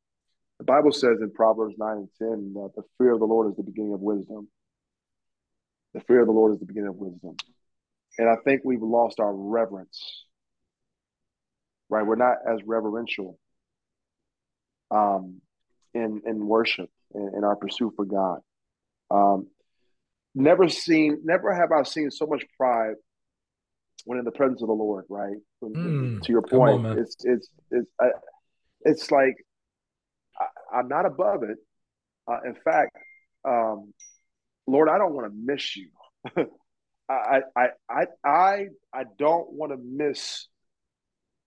The 0.59 0.65
Bible 0.65 0.93
says 0.93 1.19
in 1.21 1.31
Proverbs 1.31 1.75
9 1.79 1.97
and 1.97 2.09
10 2.19 2.55
that 2.55 2.71
the 2.75 2.83
fear 2.97 3.13
of 3.13 3.21
the 3.21 3.27
Lord 3.27 3.51
is 3.51 3.57
the 3.57 3.63
beginning 3.63 3.93
of 3.93 4.01
wisdom. 4.01 4.49
The 5.93 6.01
fear 6.01 6.23
of 6.23 6.27
the 6.27 6.33
Lord 6.33 6.55
is 6.55 6.59
the 6.59 6.67
beginning 6.67 6.89
of 6.89 6.97
wisdom. 6.97 7.37
And 8.19 8.31
I 8.31 8.37
think 8.45 8.63
we've 8.65 8.83
lost 8.83 9.21
our 9.21 9.33
reverence, 9.33 10.25
right? 11.91 12.05
We're 12.05 12.17
not 12.17 12.39
as 12.51 12.61
reverential 12.65 13.39
um, 14.91 15.43
in, 15.95 16.23
in 16.27 16.47
worship, 16.47 16.91
in, 17.15 17.33
in 17.37 17.45
our 17.45 17.57
pursuit 17.57 17.93
for 17.97 18.05
God. 18.05 18.41
Um, 19.11 19.49
never 20.35 20.69
seen, 20.69 21.21
never 21.25 21.55
have 21.55 21.73
I 21.73 21.83
seen 21.83 22.11
so 22.11 22.27
much 22.27 22.45
pride 22.57 22.95
when 24.05 24.19
in 24.19 24.25
the 24.25 24.31
presence 24.31 24.63
of 24.63 24.69
the 24.69 24.75
Lord, 24.75 25.05
right? 25.09 25.37
Mm, 25.63 26.23
to 26.23 26.33
your 26.33 26.43
point, 26.43 26.87
on, 26.87 26.99
it's 26.99 27.17
it's 27.25 27.49
it's 27.71 27.91
I, 28.01 28.09
it's 28.83 29.11
like 29.11 29.35
I, 30.73 30.81
am 30.81 30.89
not 30.89 31.05
above 31.05 31.43
it. 31.43 31.59
Uh, 32.27 32.39
in 32.47 32.55
fact, 32.55 32.97
um, 33.47 33.93
Lord, 34.67 34.89
I 34.89 34.99
don't 34.99 35.15
want 35.15 35.27
to 35.27 35.35
miss 35.35 35.77
you. 35.77 35.89
I, 37.09 37.41
I 37.57 37.69
I 37.89 38.07
I 38.25 38.67
I 38.95 39.05
don't 39.19 39.53
want 39.53 39.73
to 39.73 39.79
miss 39.79 40.47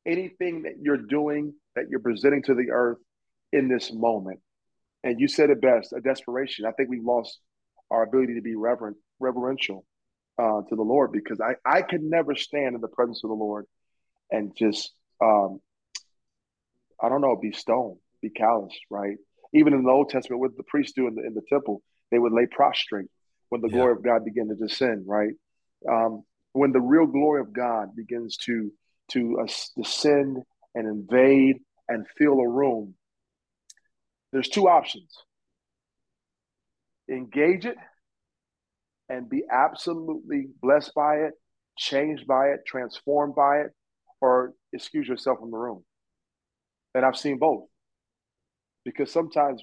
anything 0.05 0.63
that 0.63 0.73
you're 0.81 0.97
doing 0.97 1.53
that 1.75 1.85
you're 1.89 1.99
presenting 1.99 2.43
to 2.43 2.55
the 2.55 2.71
earth 2.71 2.97
in 3.51 3.67
this 3.67 3.91
moment. 3.93 4.39
And 5.03 5.19
you 5.19 5.27
said 5.27 5.49
it 5.49 5.61
best, 5.61 5.93
a 5.93 6.01
desperation. 6.01 6.65
I 6.65 6.71
think 6.71 6.89
we've 6.89 7.03
lost 7.03 7.39
our 7.89 8.03
ability 8.03 8.35
to 8.35 8.41
be 8.41 8.55
reverent, 8.55 8.97
reverential 9.19 9.85
uh, 10.39 10.61
to 10.69 10.75
the 10.75 10.81
Lord 10.81 11.11
because 11.11 11.39
I, 11.41 11.55
I 11.65 11.81
could 11.81 12.01
never 12.01 12.35
stand 12.35 12.75
in 12.75 12.81
the 12.81 12.87
presence 12.87 13.21
of 13.23 13.29
the 13.29 13.35
Lord 13.35 13.65
and 14.29 14.55
just, 14.55 14.93
um, 15.21 15.59
I 17.01 17.09
don't 17.09 17.21
know, 17.21 17.35
be 17.35 17.51
stoned, 17.51 17.97
be 18.21 18.29
callous, 18.29 18.73
right? 18.89 19.17
Even 19.53 19.73
in 19.73 19.83
the 19.83 19.91
Old 19.91 20.09
Testament, 20.09 20.39
what 20.39 20.55
the 20.55 20.63
priests 20.63 20.93
do 20.93 21.07
in 21.07 21.15
the, 21.15 21.25
in 21.25 21.33
the 21.33 21.41
temple, 21.49 21.81
they 22.11 22.19
would 22.19 22.31
lay 22.31 22.45
prostrate 22.45 23.09
when 23.49 23.61
the 23.61 23.67
yeah. 23.67 23.75
glory 23.75 23.91
of 23.93 24.03
God 24.03 24.23
began 24.23 24.47
to 24.47 24.55
descend, 24.55 25.03
right? 25.07 25.33
Um, 25.89 26.23
when 26.53 26.71
the 26.71 26.79
real 26.79 27.05
glory 27.05 27.41
of 27.41 27.53
God 27.53 27.95
begins 27.95 28.37
to 28.45 28.71
to 29.09 29.39
uh, 29.41 29.51
descend 29.75 30.37
and 30.73 30.87
invade 30.87 31.57
and 31.89 32.05
fill 32.17 32.39
a 32.39 32.47
room, 32.47 32.95
there's 34.31 34.49
two 34.49 34.67
options: 34.67 35.15
engage 37.09 37.65
it 37.65 37.77
and 39.09 39.29
be 39.29 39.43
absolutely 39.51 40.47
blessed 40.61 40.93
by 40.95 41.15
it, 41.15 41.33
changed 41.77 42.25
by 42.25 42.47
it, 42.47 42.61
transformed 42.65 43.35
by 43.35 43.57
it, 43.57 43.71
or 44.21 44.53
excuse 44.71 45.07
yourself 45.07 45.39
from 45.39 45.51
the 45.51 45.57
room. 45.57 45.83
And 46.95 47.05
I've 47.05 47.17
seen 47.17 47.37
both. 47.37 47.65
Because 48.85 49.11
sometimes, 49.11 49.61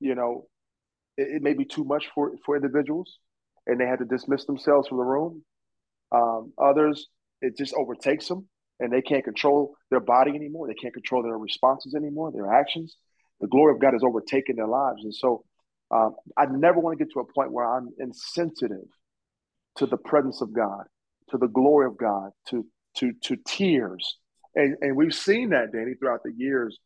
you 0.00 0.14
know, 0.14 0.46
it, 1.16 1.36
it 1.36 1.42
may 1.42 1.54
be 1.54 1.64
too 1.64 1.84
much 1.84 2.06
for, 2.14 2.32
for 2.44 2.56
individuals 2.56 3.18
and 3.66 3.80
they 3.80 3.86
had 3.86 4.00
to 4.00 4.04
dismiss 4.04 4.44
themselves 4.46 4.88
from 4.88 4.98
the 4.98 5.04
room. 5.04 5.44
Um, 6.12 6.52
others, 6.60 7.06
it 7.40 7.56
just 7.56 7.74
overtakes 7.74 8.28
them 8.28 8.48
and 8.80 8.92
they 8.92 9.02
can't 9.02 9.24
control 9.24 9.76
their 9.90 10.00
body 10.00 10.32
anymore. 10.32 10.66
They 10.66 10.74
can't 10.74 10.94
control 10.94 11.22
their 11.22 11.38
responses 11.38 11.94
anymore, 11.94 12.32
their 12.32 12.52
actions. 12.52 12.96
The 13.40 13.48
glory 13.48 13.74
of 13.74 13.80
God 13.80 13.92
has 13.92 14.02
overtaken 14.02 14.56
their 14.56 14.68
lives. 14.68 15.04
And 15.04 15.14
so 15.14 15.44
um, 15.90 16.16
I 16.36 16.46
never 16.46 16.80
want 16.80 16.98
to 16.98 17.04
get 17.04 17.12
to 17.12 17.20
a 17.20 17.32
point 17.32 17.52
where 17.52 17.66
I'm 17.66 17.90
insensitive 17.98 18.88
to 19.76 19.86
the 19.86 19.96
presence 19.96 20.40
of 20.40 20.52
God, 20.52 20.84
to 21.30 21.38
the 21.38 21.48
glory 21.48 21.86
of 21.86 21.96
God, 21.96 22.30
to 22.48 22.66
to 22.98 23.12
to 23.24 23.36
tears, 23.46 24.18
and 24.54 24.76
and 24.80 24.96
we've 24.96 25.14
seen 25.14 25.50
that, 25.50 25.72
Danny, 25.72 25.94
throughout 25.94 26.22
the 26.24 26.32
years. 26.36 26.78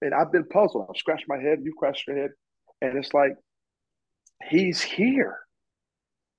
And 0.00 0.12
I've 0.12 0.32
been 0.32 0.46
puzzled. 0.46 0.86
I've 0.90 0.96
scratched 0.96 1.26
my 1.28 1.38
head. 1.38 1.60
You've 1.62 1.74
scratched 1.76 2.08
your 2.08 2.16
head, 2.16 2.30
and 2.80 2.98
it's 2.98 3.14
like 3.14 3.32
He's 4.48 4.80
here. 4.80 5.38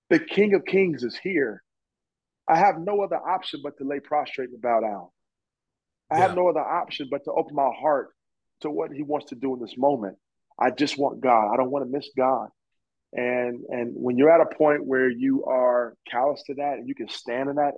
The 0.10 0.20
King 0.20 0.54
of 0.56 0.66
Kings 0.66 1.04
is 1.04 1.18
here. 1.18 1.64
I 2.50 2.58
have 2.58 2.76
no 2.80 3.02
other 3.02 3.16
option 3.16 3.62
but 3.64 3.78
to 3.78 3.86
lay 3.86 4.02
prostrate 4.02 4.50
and 4.50 4.62
bow 4.62 4.82
down. 4.82 5.08
I 6.12 6.18
yeah. 6.18 6.28
have 6.28 6.36
no 6.36 6.50
other 6.50 6.60
option 6.60 7.08
but 7.10 7.24
to 7.24 7.32
open 7.32 7.56
my 7.56 7.70
heart 7.80 8.10
to 8.62 8.70
what 8.70 8.92
He 8.92 9.04
wants 9.04 9.28
to 9.28 9.36
do 9.36 9.54
in 9.54 9.62
this 9.62 9.76
moment. 9.78 10.18
I 10.60 10.72
just 10.72 10.98
want 10.98 11.22
God. 11.22 11.54
I 11.54 11.58
don't 11.58 11.72
want 11.72 11.86
to 11.86 11.92
miss 11.92 12.10
God. 12.16 12.48
And 13.14 13.64
and 13.70 13.94
when 13.96 14.18
you're 14.18 14.32
at 14.32 14.42
a 14.42 14.56
point 14.56 14.86
where 14.86 15.10
you 15.10 15.46
are 15.46 15.96
callous 16.10 16.42
to 16.48 16.56
that 16.56 16.74
and 16.78 16.88
you 16.88 16.96
can 16.96 17.10
stand 17.10 17.50
in 17.50 17.56
that 17.58 17.74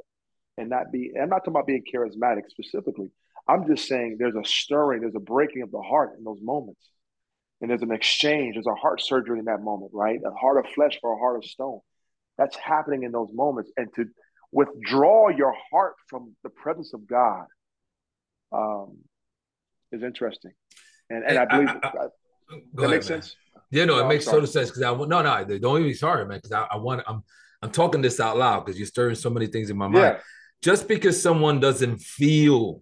and 0.58 0.70
not 0.70 0.92
be, 0.92 1.12
I'm 1.22 1.30
not 1.30 1.40
talking 1.40 1.54
about 1.54 1.68
being 1.68 1.84
charismatic 1.94 2.44
specifically. 2.50 3.12
I'm 3.48 3.68
just 3.68 3.88
saying 3.88 4.18
there's 4.18 4.36
a 4.36 4.46
stirring, 4.46 5.02
there's 5.02 5.16
a 5.16 5.20
breaking 5.20 5.62
of 5.62 5.72
the 5.72 5.82
heart 5.82 6.12
in 6.18 6.24
those 6.24 6.40
moments. 6.42 6.82
And 7.62 7.70
there's 7.70 7.82
an 7.82 7.92
exchange, 7.92 8.56
there's 8.56 8.68
a 8.68 8.76
heart 8.76 9.02
surgery 9.02 9.40
in 9.40 9.46
that 9.46 9.62
moment, 9.62 9.92
right? 9.94 10.20
A 10.26 10.32
heart 10.32 10.58
of 10.58 10.72
flesh 10.74 10.98
for 11.02 11.14
a 11.14 11.18
heart 11.18 11.38
of 11.38 11.46
stone. 11.46 11.80
That's 12.38 12.56
happening 12.58 13.04
in 13.04 13.12
those 13.12 13.30
moments. 13.34 13.72
And 13.78 13.88
to 13.96 14.06
withdraw 14.52 15.30
your 15.30 15.56
heart 15.72 15.96
from 16.10 16.36
the 16.44 16.50
presence 16.50 16.94
of 16.94 17.08
God 17.08 17.46
um, 18.52 18.98
is 19.92 20.04
interesting. 20.04 20.52
And, 21.10 21.24
and 21.24 21.38
I 21.38 21.46
believe 21.46 21.70
I, 21.70 21.88
I, 21.88 21.92
Go 21.92 22.08
that 22.50 22.80
ahead, 22.80 22.90
makes 22.92 23.10
man. 23.10 23.22
sense. 23.22 23.36
Yeah, 23.72 23.86
no, 23.86 24.04
it 24.04 24.08
makes 24.08 24.26
total 24.26 24.48
sense 24.48 24.70
because 24.70 24.84
I 24.84 24.92
no, 24.92 25.06
no, 25.06 25.22
don't 25.22 25.78
even 25.78 25.84
be 25.84 25.94
sorry, 25.94 26.26
man. 26.26 26.38
Because 26.38 26.52
I, 26.52 26.68
I 26.72 26.78
want, 26.78 27.04
I'm, 27.08 27.24
I'm 27.62 27.72
talking 27.72 28.02
this 28.02 28.20
out 28.20 28.38
loud 28.38 28.66
because 28.66 28.80
you're 28.80 28.88
stirring 28.88 29.16
so 29.16 29.30
many 29.30 29.48
things 29.48 29.70
in 29.70 29.78
my 29.78 29.88
mind. 29.88 30.04
Yeah. 30.04 30.20
Just 30.62 30.88
because 30.88 31.22
someone 31.22 31.60
doesn't 31.60 32.00
feel 32.00 32.82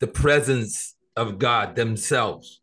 the 0.00 0.06
presence 0.06 0.96
of 1.16 1.38
God 1.38 1.76
themselves, 1.76 2.60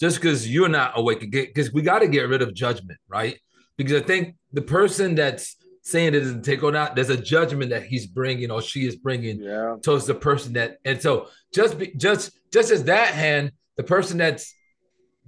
just 0.00 0.16
because 0.16 0.50
you're 0.52 0.68
not 0.68 0.92
awake, 0.96 1.30
because 1.30 1.72
we 1.72 1.82
got 1.82 2.00
to 2.00 2.08
get 2.08 2.28
rid 2.28 2.42
of 2.42 2.54
judgment, 2.54 2.98
right? 3.08 3.38
Because 3.76 4.00
I 4.00 4.04
think 4.04 4.36
the 4.52 4.62
person 4.62 5.14
that's 5.14 5.56
saying 5.82 6.14
it 6.14 6.20
doesn't 6.20 6.44
take 6.44 6.62
on 6.62 6.76
out, 6.76 6.94
there's 6.94 7.10
a 7.10 7.16
judgment 7.16 7.70
that 7.70 7.84
he's 7.84 8.06
bringing 8.06 8.50
or 8.50 8.62
she 8.62 8.86
is 8.86 8.96
bringing 8.96 9.40
yeah. 9.40 9.76
towards 9.82 10.06
the 10.06 10.14
person 10.14 10.54
that, 10.54 10.78
and 10.84 11.00
so 11.00 11.28
just 11.52 11.78
be, 11.78 11.92
just 11.96 12.38
just 12.52 12.70
as 12.70 12.84
that 12.84 13.14
hand, 13.14 13.52
the 13.76 13.82
person 13.82 14.18
that's 14.18 14.54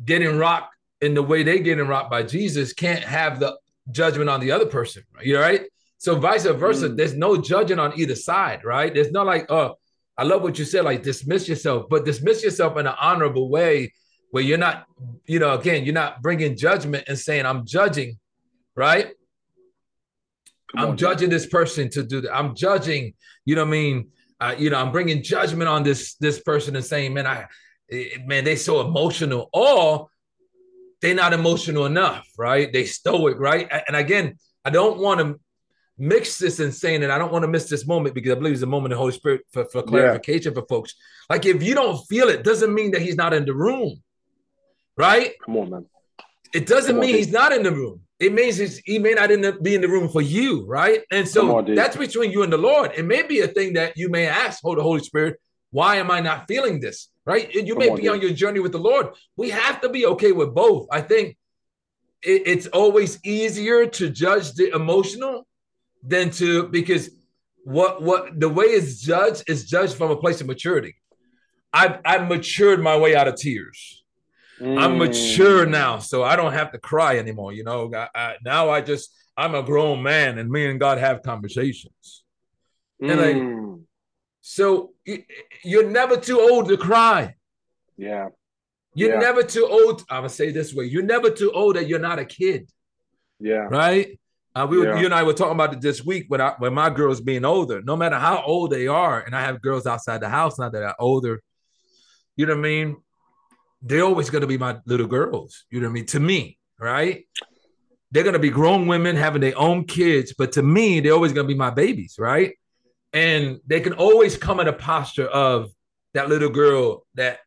getting 0.05 0.37
rocked 0.37 0.75
in 1.01 1.15
the 1.15 1.23
way 1.23 1.43
they 1.43 1.61
getting 1.61 1.87
rocked 1.87 2.11
by 2.11 2.23
Jesus 2.23 2.73
can't 2.73 3.03
have 3.03 3.41
the 3.41 3.57
judgment 3.91 4.31
on 4.31 4.41
the 4.41 4.51
other 4.51 4.67
person. 4.67 5.03
You 5.23 5.35
know, 5.35 5.41
right? 5.41 5.63
So 5.99 6.19
vice 6.19 6.45
versa, 6.45 6.89
mm. 6.89 6.97
there's 6.97 7.15
no 7.15 7.37
judging 7.37 7.79
on 7.79 7.99
either 7.99 8.15
side, 8.15 8.65
right? 8.65 8.93
There's 8.93 9.13
not 9.13 9.27
like, 9.27 9.51
oh, 9.51 9.77
I 10.19 10.25
love 10.25 10.43
what 10.43 10.59
you 10.59 10.65
said, 10.65 10.85
like 10.85 11.03
dismiss 11.03 11.49
yourself, 11.49 11.87
but 11.91 12.05
dismiss 12.05 12.43
yourself 12.43 12.77
in 12.79 12.87
an 12.87 12.95
honorable 13.01 13.51
way 13.51 13.93
where 14.31 14.43
you're 14.43 14.59
not, 14.59 14.87
you 15.27 15.39
know, 15.39 15.55
again, 15.55 15.85
you're 15.85 15.95
not 15.95 16.23
bringing 16.23 16.57
judgment 16.57 17.05
and 17.09 17.19
saying, 17.19 17.47
I'm 17.47 17.67
judging, 17.67 18.19
right? 18.75 19.09
Come 20.73 20.85
I'm 20.85 20.91
on, 20.91 20.97
judging 20.97 21.29
man. 21.29 21.39
this 21.39 21.47
person 21.47 21.91
to 21.91 22.03
do 22.03 22.23
that. 22.23 22.35
I'm 22.35 22.55
judging, 22.55 23.15
you 23.45 23.55
know 23.55 23.63
what 23.63 23.69
I 23.69 23.71
mean? 23.71 24.09
Uh, 24.41 24.55
you 24.59 24.71
know, 24.71 24.79
I'm 24.79 24.93
bringing 24.93 25.23
judgment 25.23 25.69
on 25.69 25.83
this 25.83 26.15
this 26.17 26.41
person 26.41 26.77
and 26.77 26.85
saying, 26.85 27.15
man, 27.15 27.27
I, 27.27 27.47
man, 27.91 28.45
they 28.45 28.57
so 28.57 28.81
emotional, 28.81 29.49
or 29.53 30.09
they're 31.01 31.15
not 31.15 31.33
emotional 31.33 31.87
enough, 31.87 32.27
right? 32.39 32.73
They 32.73 32.85
stoic, 32.85 33.39
right? 33.39 33.71
And 33.87 33.97
again, 33.97 34.39
I 34.65 34.71
don't 34.71 34.99
want 34.99 35.21
to 35.21 35.41
mix 35.99 36.39
this 36.39 36.61
and 36.61 36.75
saying 36.75 37.01
that 37.01 37.11
I 37.11 37.19
don't 37.19 37.33
want 37.33 37.43
to 37.45 37.49
miss 37.49 37.69
this 37.69 37.87
moment 37.87 38.15
because 38.15 38.33
I 38.33 38.35
believe 38.35 38.55
it's 38.55 38.63
a 38.63 38.67
moment 38.67 38.93
of 38.93 38.97
the 38.97 39.01
Holy 39.01 39.13
Spirit 39.13 39.43
for, 39.53 39.65
for 39.67 39.83
clarification 39.83 40.53
yeah. 40.53 40.61
for 40.61 40.67
folks. 40.67 40.95
Like 41.31 41.47
if 41.47 41.63
you 41.63 41.75
don't 41.75 41.99
feel 42.07 42.29
it, 42.29 42.45
doesn't 42.45 42.75
mean 42.75 42.91
that 42.93 43.03
he's 43.03 43.17
not 43.17 43.33
in 43.33 43.45
the 43.45 43.55
room, 43.55 44.03
right? 44.97 45.33
Come 45.45 45.57
on, 45.57 45.71
man. 45.71 45.87
It 46.55 46.67
doesn't 46.67 46.99
mean 46.99 47.15
he's 47.15 47.33
not 47.33 47.53
in 47.53 47.63
the 47.63 47.73
room. 47.73 48.01
It 48.19 48.33
means 48.33 48.57
he 48.79 48.99
may 48.99 49.13
not 49.13 49.31
in 49.31 49.59
be 49.63 49.75
in 49.75 49.83
the 49.83 49.89
room 49.89 50.09
for 50.09 50.23
you, 50.23 50.65
right? 50.67 51.03
And 51.11 51.29
so 51.29 51.57
on, 51.57 51.75
that's 51.75 51.97
between 51.97 52.31
you 52.31 52.43
and 52.43 52.53
the 52.53 52.59
Lord. 52.59 52.93
It 52.97 53.05
may 53.05 53.23
be 53.23 53.41
a 53.41 53.49
thing 53.49 53.75
that 53.75 53.97
you 53.97 54.09
may 54.09 54.27
ask, 54.27 54.63
"Hold 54.63 54.79
the 54.79 54.83
Holy 54.83 55.01
Spirit, 55.01 55.39
why 55.71 55.97
am 55.97 56.11
I 56.11 56.21
not 56.21 56.49
feeling 56.49 56.81
this?" 56.81 57.09
Right? 57.27 57.53
You 57.53 57.75
Come 57.75 57.79
may 57.79 57.91
on, 57.91 57.97
be 57.97 58.03
dude. 58.03 58.13
on 58.13 58.21
your 58.23 58.31
journey 58.31 58.61
with 58.61 58.73
the 58.73 58.79
Lord. 58.79 59.09
We 59.37 59.51
have 59.51 59.81
to 59.81 59.89
be 59.89 60.07
okay 60.07 60.33
with 60.33 60.55
both. 60.55 60.87
I 60.93 61.01
think 61.01 61.37
it, 62.23 62.43
it's 62.47 62.69
always 62.69 63.19
easier 63.25 63.87
to 63.87 64.09
judge 64.09 64.53
the 64.53 64.75
emotional 64.75 65.47
than 66.05 66.31
to 66.31 66.69
because 66.69 67.11
what 67.65 68.01
what 68.01 68.39
the 68.39 68.49
way 68.49 68.67
is 68.67 69.01
judged 69.01 69.43
is 69.49 69.65
judged 69.65 69.97
from 69.97 70.13
a 70.13 70.17
place 70.17 70.41
of 70.41 70.47
maturity. 70.47 70.95
I've 71.73 71.99
I've 72.05 72.29
matured 72.29 72.81
my 72.81 72.97
way 72.97 73.17
out 73.17 73.27
of 73.27 73.35
tears. 73.35 74.05
Mm. 74.61 74.81
I'm 74.81 74.97
mature 74.97 75.67
now, 75.67 75.99
so 75.99 76.23
I 76.23 76.37
don't 76.37 76.53
have 76.53 76.73
to 76.73 76.79
cry 76.79 77.19
anymore. 77.19 77.53
You 77.53 77.65
know, 77.65 77.93
I, 77.93 78.09
I, 78.15 78.35
now 78.45 78.71
I 78.71 78.81
just 78.81 79.15
I'm 79.37 79.55
a 79.55 79.63
grown 79.63 80.03
man, 80.03 80.39
and 80.39 80.49
me 80.49 80.67
and 80.67 80.81
God 80.81 80.99
have 80.99 81.23
conversations. 81.23 82.25
Mm. 83.03 83.11
And 83.11 83.21
like, 83.21 83.37
mm. 83.37 83.83
So 84.49 84.93
you're 85.65 85.91
never 85.91 86.17
too 86.17 86.39
old 86.39 86.69
to 86.69 86.77
cry. 86.77 87.35
Yeah. 87.97 88.29
You're 88.95 89.15
yeah. 89.15 89.19
never 89.19 89.43
too 89.43 89.67
old. 89.69 90.03
I'm 90.09 90.19
gonna 90.19 90.29
say 90.29 90.53
this 90.53 90.73
way: 90.73 90.85
you're 90.85 91.03
never 91.03 91.31
too 91.31 91.51
old 91.51 91.75
that 91.75 91.89
you're 91.89 91.99
not 91.99 92.21
a 92.21 92.25
kid. 92.25 92.71
Yeah. 93.41 93.67
Right. 93.69 94.21
Uh, 94.55 94.65
we 94.71 94.79
were, 94.79 94.97
you 94.99 95.05
and 95.05 95.13
I 95.13 95.25
were 95.25 95.35
talking 95.35 95.57
about 95.57 95.73
it 95.73 95.81
this 95.81 96.05
week 96.05 96.27
when 96.29 96.41
I, 96.41 96.55
when 96.59 96.73
my 96.73 96.91
girls 96.91 97.21
being 97.21 97.45
older. 97.45 97.83
No 97.83 97.97
matter 97.97 98.21
how 98.21 98.41
old 98.47 98.71
they 98.71 98.87
are, 98.87 99.21
and 99.21 99.35
I 99.35 99.41
have 99.41 99.61
girls 99.61 99.85
outside 99.85 100.21
the 100.21 100.29
house 100.29 100.61
now 100.61 100.69
that 100.69 100.83
are 100.83 100.97
older. 101.01 101.43
You 102.37 102.47
know 102.47 102.55
what 102.55 102.61
I 102.61 102.63
mean? 102.63 102.97
They're 103.83 104.05
always 104.05 104.31
going 104.31 104.43
to 104.43 104.47
be 104.47 104.59
my 104.59 104.79
little 104.87 105.09
girls. 105.09 105.65
You 105.71 105.81
know 105.81 105.89
what 105.89 105.91
I 105.91 105.95
mean? 105.95 106.07
To 106.07 106.21
me, 106.21 106.57
right? 106.79 107.27
They're 108.13 108.23
going 108.23 108.35
to 108.35 108.39
be 108.39 108.51
grown 108.51 108.87
women 108.87 109.17
having 109.17 109.41
their 109.41 109.59
own 109.59 109.87
kids, 109.87 110.35
but 110.39 110.53
to 110.53 110.63
me, 110.63 111.01
they're 111.01 111.13
always 111.15 111.33
going 111.33 111.49
to 111.49 111.53
be 111.53 111.59
my 111.59 111.71
babies, 111.71 112.15
right? 112.17 112.55
And 113.13 113.61
they 113.67 113.81
can 113.81 113.95
always 113.95 114.37
come 114.37 114.61
in 114.61 114.69
a 114.69 114.73
posture 114.73 115.27
of 115.27 115.71
that 116.15 116.29
little 116.29 116.51
girl 116.51 117.07
that 117.15 117.41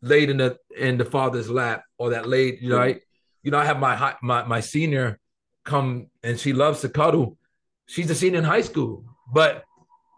laid 0.00 0.30
in 0.30 0.38
the 0.38 0.58
in 0.76 0.98
the 0.98 1.04
father's 1.04 1.50
lap 1.50 1.84
or 1.98 2.10
that 2.10 2.28
laid, 2.28 2.58
you 2.60 2.70
know, 2.70 2.78
right? 2.78 3.00
You 3.42 3.50
know, 3.50 3.58
I 3.58 3.64
have 3.64 3.78
my 3.78 4.14
my 4.22 4.44
my 4.44 4.60
senior 4.60 5.18
come 5.64 6.08
and 6.22 6.38
she 6.38 6.52
loves 6.52 6.80
to 6.80 6.88
cuddle. 6.88 7.36
She's 7.86 8.10
a 8.10 8.14
senior 8.14 8.38
in 8.38 8.44
high 8.44 8.62
school, 8.62 9.04
but 9.32 9.64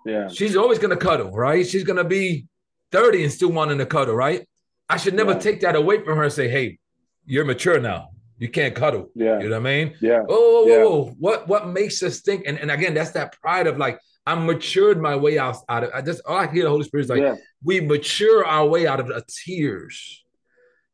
yeah, 0.06 0.28
she's 0.28 0.56
always 0.56 0.78
gonna 0.78 0.96
cuddle, 0.96 1.30
right? 1.32 1.66
She's 1.66 1.84
gonna 1.84 2.04
be 2.04 2.46
30 2.92 3.24
and 3.24 3.32
still 3.32 3.50
wanting 3.50 3.78
to 3.78 3.86
cuddle, 3.86 4.14
right? 4.14 4.46
I 4.88 4.96
should 4.98 5.14
never 5.14 5.32
yeah. 5.32 5.38
take 5.38 5.60
that 5.62 5.74
away 5.74 6.04
from 6.04 6.16
her 6.16 6.24
and 6.24 6.32
say, 6.32 6.48
hey, 6.48 6.78
you're 7.26 7.44
mature 7.44 7.80
now. 7.80 8.10
You 8.38 8.48
can't 8.48 8.74
cuddle. 8.74 9.10
Yeah. 9.14 9.40
You 9.40 9.48
know 9.48 9.60
what 9.60 9.68
I 9.68 9.84
mean? 9.84 9.94
Yeah. 10.00 10.22
Oh, 10.28 10.66
yeah. 10.66 11.12
what 11.18 11.48
what 11.48 11.68
makes 11.68 12.02
us 12.02 12.20
think? 12.20 12.44
And, 12.46 12.58
and 12.58 12.70
again, 12.70 12.94
that's 12.94 13.12
that 13.12 13.40
pride 13.40 13.66
of 13.66 13.78
like, 13.78 13.98
I'm 14.26 14.46
matured 14.46 15.00
my 15.00 15.16
way 15.16 15.38
out, 15.38 15.56
out 15.68 15.84
of 15.84 15.90
I 15.94 16.00
just 16.00 16.22
all 16.26 16.36
I 16.36 16.46
hear 16.46 16.64
the 16.64 16.70
Holy 16.70 16.84
Spirit 16.84 17.04
is 17.04 17.10
like, 17.10 17.20
yeah. 17.20 17.34
we 17.62 17.80
mature 17.80 18.44
our 18.44 18.66
way 18.66 18.86
out 18.86 19.00
of 19.00 19.08
the 19.08 19.22
tears. 19.28 20.24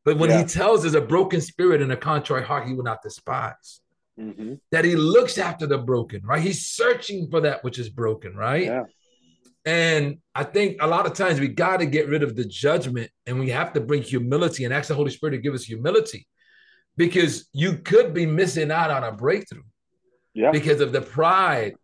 But 0.03 0.17
when 0.17 0.29
yeah. 0.29 0.41
he 0.41 0.45
tells 0.45 0.85
us 0.85 0.93
a 0.93 1.01
broken 1.01 1.41
spirit 1.41 1.81
and 1.81 1.91
a 1.91 1.97
contrite 1.97 2.43
heart, 2.43 2.67
he 2.67 2.73
will 2.73 2.83
not 2.83 3.03
despise 3.03 3.81
mm-hmm. 4.19 4.55
that 4.71 4.85
he 4.85 4.95
looks 4.95 5.37
after 5.37 5.67
the 5.67 5.77
broken, 5.77 6.21
right? 6.23 6.41
He's 6.41 6.67
searching 6.67 7.29
for 7.29 7.41
that 7.41 7.63
which 7.63 7.79
is 7.79 7.89
broken, 7.89 8.35
right? 8.35 8.65
Yeah. 8.65 8.83
And 9.63 10.17
I 10.33 10.43
think 10.43 10.81
a 10.81 10.87
lot 10.87 11.05
of 11.05 11.13
times 11.13 11.39
we 11.39 11.47
got 11.47 11.77
to 11.77 11.85
get 11.85 12.07
rid 12.07 12.23
of 12.23 12.35
the 12.35 12.45
judgment 12.45 13.11
and 13.27 13.39
we 13.39 13.49
have 13.51 13.73
to 13.73 13.79
bring 13.79 14.01
humility 14.01 14.65
and 14.65 14.73
ask 14.73 14.87
the 14.87 14.95
Holy 14.95 15.11
Spirit 15.11 15.33
to 15.33 15.37
give 15.37 15.53
us 15.53 15.63
humility 15.63 16.27
because 16.97 17.47
you 17.53 17.77
could 17.77 18.13
be 18.13 18.25
missing 18.25 18.71
out 18.71 18.89
on 18.89 19.03
a 19.03 19.11
breakthrough 19.11 19.61
yeah. 20.33 20.51
because 20.51 20.81
of 20.81 20.91
the 20.91 21.01
pride 21.01 21.75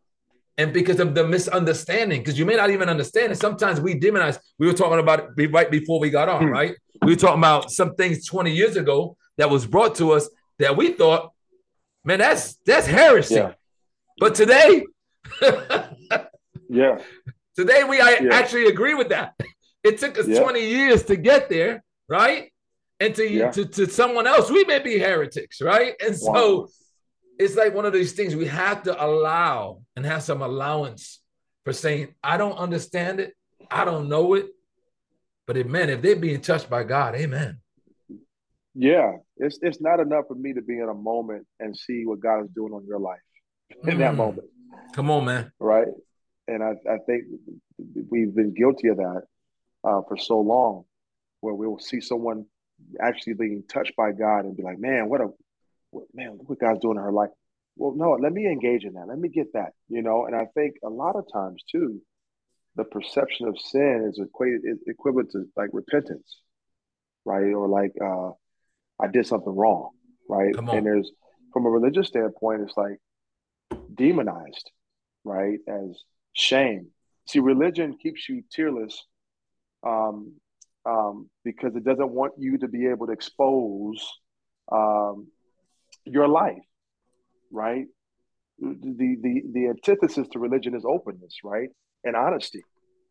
and 0.58 0.74
because 0.74 1.00
of 1.00 1.14
the 1.14 1.28
misunderstanding 1.28 2.22
because 2.22 2.38
you 2.38 2.46
may 2.46 2.56
not 2.56 2.70
even 2.70 2.90
understand 2.90 3.32
it 3.32 3.38
sometimes 3.38 3.80
we 3.80 3.94
demonize 4.00 4.40
we 4.60 4.68
were 4.68 4.74
talking 4.74 5.00
about 5.00 5.30
it 5.38 5.52
right 5.52 5.70
before 5.72 6.00
we 6.00 6.10
got 6.10 6.30
on 6.30 6.48
hmm. 6.48 6.50
right 6.50 6.76
we 7.04 7.14
were 7.14 7.20
talking 7.20 7.40
about 7.40 7.72
some 7.72 7.94
things 7.96 8.26
20 8.26 8.52
years 8.52 8.76
ago 8.76 9.16
that 9.38 9.50
was 9.50 9.66
brought 9.66 9.96
to 9.96 10.12
us 10.12 10.30
that 10.60 10.76
we 10.76 10.94
thought 10.94 11.32
Man, 12.08 12.20
that's 12.20 12.56
that's 12.66 12.88
heresy. 12.88 13.36
Yeah. 13.36 13.52
But 14.18 14.34
today, 14.34 14.86
yeah, 16.70 17.00
today 17.58 17.84
we 17.84 18.00
I 18.00 18.20
yeah. 18.22 18.34
actually 18.34 18.68
agree 18.68 18.94
with 18.94 19.10
that. 19.10 19.34
It 19.84 20.00
took 20.00 20.18
us 20.18 20.26
yeah. 20.26 20.40
20 20.40 20.66
years 20.66 21.04
to 21.04 21.18
get 21.18 21.50
there, 21.50 21.84
right? 22.08 22.50
And 23.02 23.14
to, 23.14 23.52
to 23.52 23.66
to 23.66 23.90
someone 23.90 24.26
else, 24.26 24.50
we 24.50 24.64
may 24.64 24.80
be 24.80 24.98
heretics, 24.98 25.60
right? 25.60 25.96
And 26.00 26.16
so 26.16 26.62
wow. 26.62 26.68
It's 27.40 27.56
like 27.56 27.74
one 27.74 27.86
of 27.86 27.94
these 27.94 28.14
things 28.14 28.36
we 28.36 28.48
have 28.48 28.84
to 28.84 29.06
allow 29.06 29.82
and 29.96 30.06
have 30.06 30.24
some 30.24 30.42
allowance 30.42 31.20
for 31.64 31.74
saying, 31.74 32.16
I 32.24 32.38
don't 32.38 32.58
understand 32.58 33.20
it, 33.20 33.36
I 33.70 33.86
don't 33.86 34.10
know 34.10 34.34
it. 34.36 34.48
But 35.46 35.58
amen, 35.58 35.90
if 35.90 36.02
they're 36.02 36.16
being 36.16 36.42
touched 36.42 36.70
by 36.70 36.84
God, 36.84 37.16
amen. 37.16 37.60
Yeah, 38.76 39.14
it's 39.38 39.58
it's 39.62 39.82
not 39.82 40.00
enough 40.00 40.26
for 40.28 40.36
me 40.36 40.54
to 40.54 40.62
be 40.62 40.78
in 40.78 40.90
a 40.90 40.94
moment 40.94 41.48
and 41.60 41.76
see 41.76 42.06
what 42.06 42.20
God 42.20 42.44
is 42.44 42.50
doing 42.50 42.74
on 42.74 42.86
your 42.86 43.00
life 43.00 43.20
in 43.84 43.96
mm. 43.96 43.98
that 44.00 44.16
moment. 44.16 44.48
Come 44.94 45.10
on, 45.10 45.26
man. 45.26 45.52
Right, 45.60 45.88
and 46.48 46.64
I 46.64 46.74
I 46.88 46.98
think 47.06 47.24
we've 48.10 48.36
been 48.36 48.54
guilty 48.54 48.90
of 48.90 48.98
that 48.98 49.24
uh, 49.84 50.02
for 50.08 50.18
so 50.18 50.40
long, 50.42 50.84
where 51.42 51.56
we 51.56 51.66
will 51.66 51.80
see 51.80 52.02
someone 52.02 52.46
actually 53.02 53.34
being 53.34 53.64
touched 53.68 53.96
by 53.96 54.12
God 54.12 54.46
and 54.46 54.56
be 54.56 54.64
like, 54.64 54.80
man, 54.80 55.10
what 55.10 55.22
a 55.22 55.30
man, 56.14 56.40
what 56.46 56.60
God's 56.60 56.80
doing 56.80 56.98
in 56.98 57.04
her 57.04 57.12
life. 57.12 57.30
Well, 57.76 57.94
no, 57.96 58.18
let 58.20 58.34
me 58.34 58.48
engage 58.48 58.86
in 58.86 58.94
that. 58.94 59.08
Let 59.08 59.20
me 59.20 59.30
get 59.30 59.54
that, 59.54 59.74
you 59.88 60.02
know. 60.02 60.26
And 60.26 60.36
I 60.36 60.46
think 60.56 60.76
a 60.84 60.90
lot 60.90 61.16
of 61.16 61.26
times 61.32 61.64
too, 61.70 62.02
the 62.76 62.84
perception 62.84 63.48
of 63.48 63.60
sin 63.60 64.08
is 64.10 64.20
equated 64.20 64.62
is 64.64 64.80
equivalent 64.88 65.32
to 65.32 65.46
like 65.56 65.70
repentance, 65.74 66.42
right? 67.26 67.54
Or 67.54 67.68
like 67.68 67.94
uh, 68.02 68.32
I 69.00 69.08
did 69.12 69.28
something 69.28 69.56
wrong, 69.56 69.92
right? 70.30 70.56
And 70.56 70.86
there's 70.86 71.12
from 71.54 71.66
a 71.66 71.70
religious 71.70 72.08
standpoint, 72.08 72.62
it's 72.62 72.78
like 72.78 73.00
demonized, 73.94 74.72
right? 75.24 75.60
As 75.68 76.04
shame. 76.34 76.88
See, 77.28 77.40
religion 77.40 77.98
keeps 78.02 78.28
you 78.30 78.44
tearless 78.52 79.04
um, 79.86 80.34
um, 80.86 81.30
because 81.44 81.76
it 81.76 81.84
doesn't 81.84 82.12
want 82.12 82.34
you 82.38 82.58
to 82.60 82.68
be 82.68 82.88
able 82.88 83.08
to 83.08 83.12
expose 83.12 84.08
um, 84.72 85.28
your 86.12 86.28
life, 86.28 86.64
right? 87.52 87.86
The, 88.60 89.18
the 89.22 89.42
the 89.54 89.68
antithesis 89.68 90.28
to 90.32 90.40
religion 90.40 90.76
is 90.76 90.84
openness, 90.86 91.36
right, 91.44 91.70
and 92.04 92.16
honesty, 92.16 92.64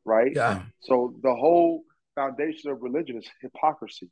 right? 0.05 0.33
Yeah. 0.35 0.63
So 0.81 1.15
the 1.23 1.35
whole 1.35 1.85
foundation 2.15 2.71
of 2.71 2.83
religion 2.83 3.17
is 3.17 3.29
hypocrisy, 3.41 4.11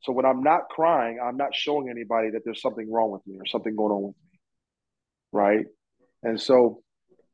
so 0.00 0.12
when 0.12 0.24
I'm 0.24 0.42
not 0.42 0.68
crying, 0.68 1.18
I'm 1.22 1.36
not 1.36 1.54
showing 1.54 1.88
anybody 1.90 2.30
that 2.30 2.42
there's 2.44 2.62
something 2.62 2.90
wrong 2.90 3.10
with 3.10 3.26
me 3.26 3.36
or 3.38 3.46
something 3.46 3.74
going 3.74 3.92
on 3.92 4.02
with 4.02 4.14
me. 4.16 4.38
Right. 5.32 5.66
And 6.22 6.40
so 6.40 6.82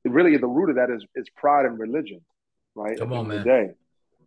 really 0.04 0.37
the 0.37 0.46
root 0.46 0.70
of 0.70 0.76
that 0.76 0.90
is 0.90 1.04
is 1.14 1.28
pride 1.37 1.66
and 1.66 1.78
religion, 1.78 2.20
right? 2.74 2.98
Come 2.98 3.12
on, 3.12 3.28
man. 3.28 3.44
Day. 3.44 3.70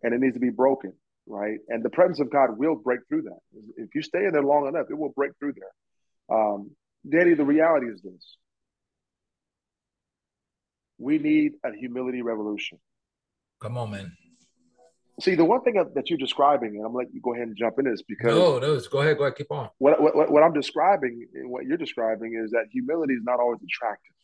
And 0.02 0.14
it 0.14 0.20
needs 0.20 0.34
to 0.34 0.40
be 0.40 0.50
broken, 0.50 0.92
right? 1.26 1.58
And 1.68 1.84
the 1.84 1.90
presence 1.90 2.20
of 2.20 2.30
God 2.30 2.56
will 2.56 2.76
break 2.76 3.00
through 3.08 3.22
that. 3.22 3.38
If 3.76 3.94
you 3.94 4.02
stay 4.02 4.24
in 4.24 4.32
there 4.32 4.44
long 4.44 4.68
enough, 4.68 4.86
it 4.90 4.96
will 4.96 5.12
break 5.16 5.32
through 5.40 5.54
there. 5.54 5.72
Um, 6.30 6.70
Danny, 7.08 7.34
the 7.34 7.44
reality 7.44 7.86
is 7.86 8.00
this. 8.02 8.36
We 10.98 11.18
need 11.18 11.52
a 11.64 11.72
humility 11.72 12.22
revolution. 12.22 12.78
Come 13.60 13.78
on, 13.78 13.90
man. 13.90 14.12
See, 15.20 15.34
the 15.34 15.44
one 15.44 15.62
thing 15.62 15.74
that 15.74 16.08
you're 16.10 16.18
describing, 16.18 16.76
and 16.76 16.84
I'm 16.84 16.92
gonna 16.92 16.98
let 16.98 17.12
you 17.12 17.20
go 17.20 17.34
ahead 17.34 17.48
and 17.48 17.56
jump 17.56 17.78
in 17.80 17.86
this 17.86 18.02
because 18.02 18.34
no, 18.34 18.58
no, 18.58 18.80
go 18.90 19.00
ahead, 19.00 19.18
go 19.18 19.24
ahead, 19.24 19.36
keep 19.36 19.50
on. 19.50 19.68
What, 19.78 20.00
what, 20.00 20.30
what 20.30 20.42
I'm 20.44 20.52
describing 20.52 21.26
and 21.34 21.50
what 21.50 21.64
you're 21.64 21.76
describing 21.76 22.40
is 22.40 22.52
that 22.52 22.66
humility 22.70 23.14
is 23.14 23.22
not 23.24 23.40
always 23.40 23.58
attractive. 23.62 24.14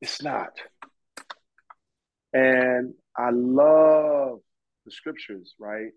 It's 0.00 0.22
not. 0.22 0.52
And 2.32 2.94
I 3.16 3.30
love 3.30 4.38
the 4.84 4.92
scriptures, 4.92 5.54
right? 5.58 5.90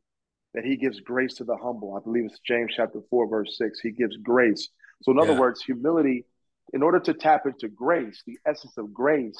That 0.56 0.66
he 0.66 0.78
gives 0.78 1.00
grace 1.02 1.36
to 1.36 1.44
the 1.44 1.56
humble. 1.56 1.96
I 1.96 2.04
believe 2.04 2.26
it's 2.26 2.40
James 2.40 2.72
chapter 2.76 3.02
4, 3.10 3.28
verse 3.28 3.58
6. 3.58 3.80
He 3.82 3.92
gives 3.92 4.18
grace. 4.18 4.70
So, 5.04 5.12
in 5.12 5.20
other 5.20 5.34
yeah. 5.34 5.40
words, 5.40 5.62
humility, 5.62 6.26
in 6.74 6.82
order 6.82 7.00
to 7.00 7.14
tap 7.14 7.46
into 7.46 7.68
grace, 7.68 8.24
the 8.26 8.40
essence 8.46 8.78
of 8.78 8.94
grace, 8.94 9.38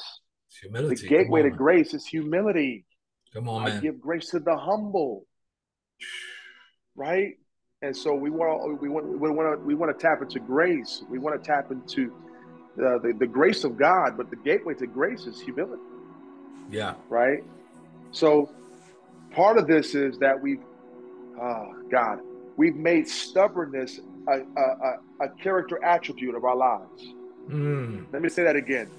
humility. 0.60 0.94
the 1.02 1.08
gateway 1.08 1.42
to 1.42 1.50
grace 1.50 1.94
is 1.94 2.06
humility. 2.06 2.84
Come 3.32 3.48
on, 3.48 3.64
man. 3.64 3.78
I 3.78 3.80
give 3.80 4.00
grace 4.00 4.30
to 4.30 4.40
the 4.40 4.56
humble. 4.56 5.26
Right? 6.94 7.34
And 7.82 7.96
so 7.96 8.14
we 8.14 8.30
want 8.30 8.80
we 8.80 8.88
want 8.88 9.06
we 9.06 9.30
want 9.30 9.58
to 9.58 9.66
we 9.66 9.74
want 9.74 9.98
to 9.98 10.02
tap 10.02 10.22
into 10.22 10.38
grace. 10.38 11.02
We 11.10 11.18
want 11.18 11.42
to 11.42 11.46
tap 11.46 11.70
into 11.70 12.12
the, 12.76 13.00
the, 13.02 13.12
the 13.18 13.26
grace 13.26 13.64
of 13.64 13.76
God, 13.76 14.16
but 14.16 14.30
the 14.30 14.36
gateway 14.36 14.74
to 14.74 14.86
grace 14.86 15.26
is 15.26 15.40
humility. 15.40 15.82
Yeah. 16.70 16.94
Right. 17.08 17.42
So 18.12 18.50
part 19.32 19.58
of 19.58 19.66
this 19.66 19.94
is 19.94 20.18
that 20.18 20.40
we've, 20.40 20.62
oh 21.40 21.74
God, 21.90 22.20
we've 22.56 22.76
made 22.76 23.08
stubbornness 23.08 24.00
a, 24.28 24.40
a, 24.40 25.24
a, 25.24 25.28
character 25.40 25.82
attribute 25.84 26.34
of 26.34 26.44
our 26.44 26.56
lives. 26.56 27.14
Mm. 27.48 28.06
Let 28.12 28.22
me 28.22 28.28
say 28.28 28.42
that 28.42 28.56
again. 28.56 28.90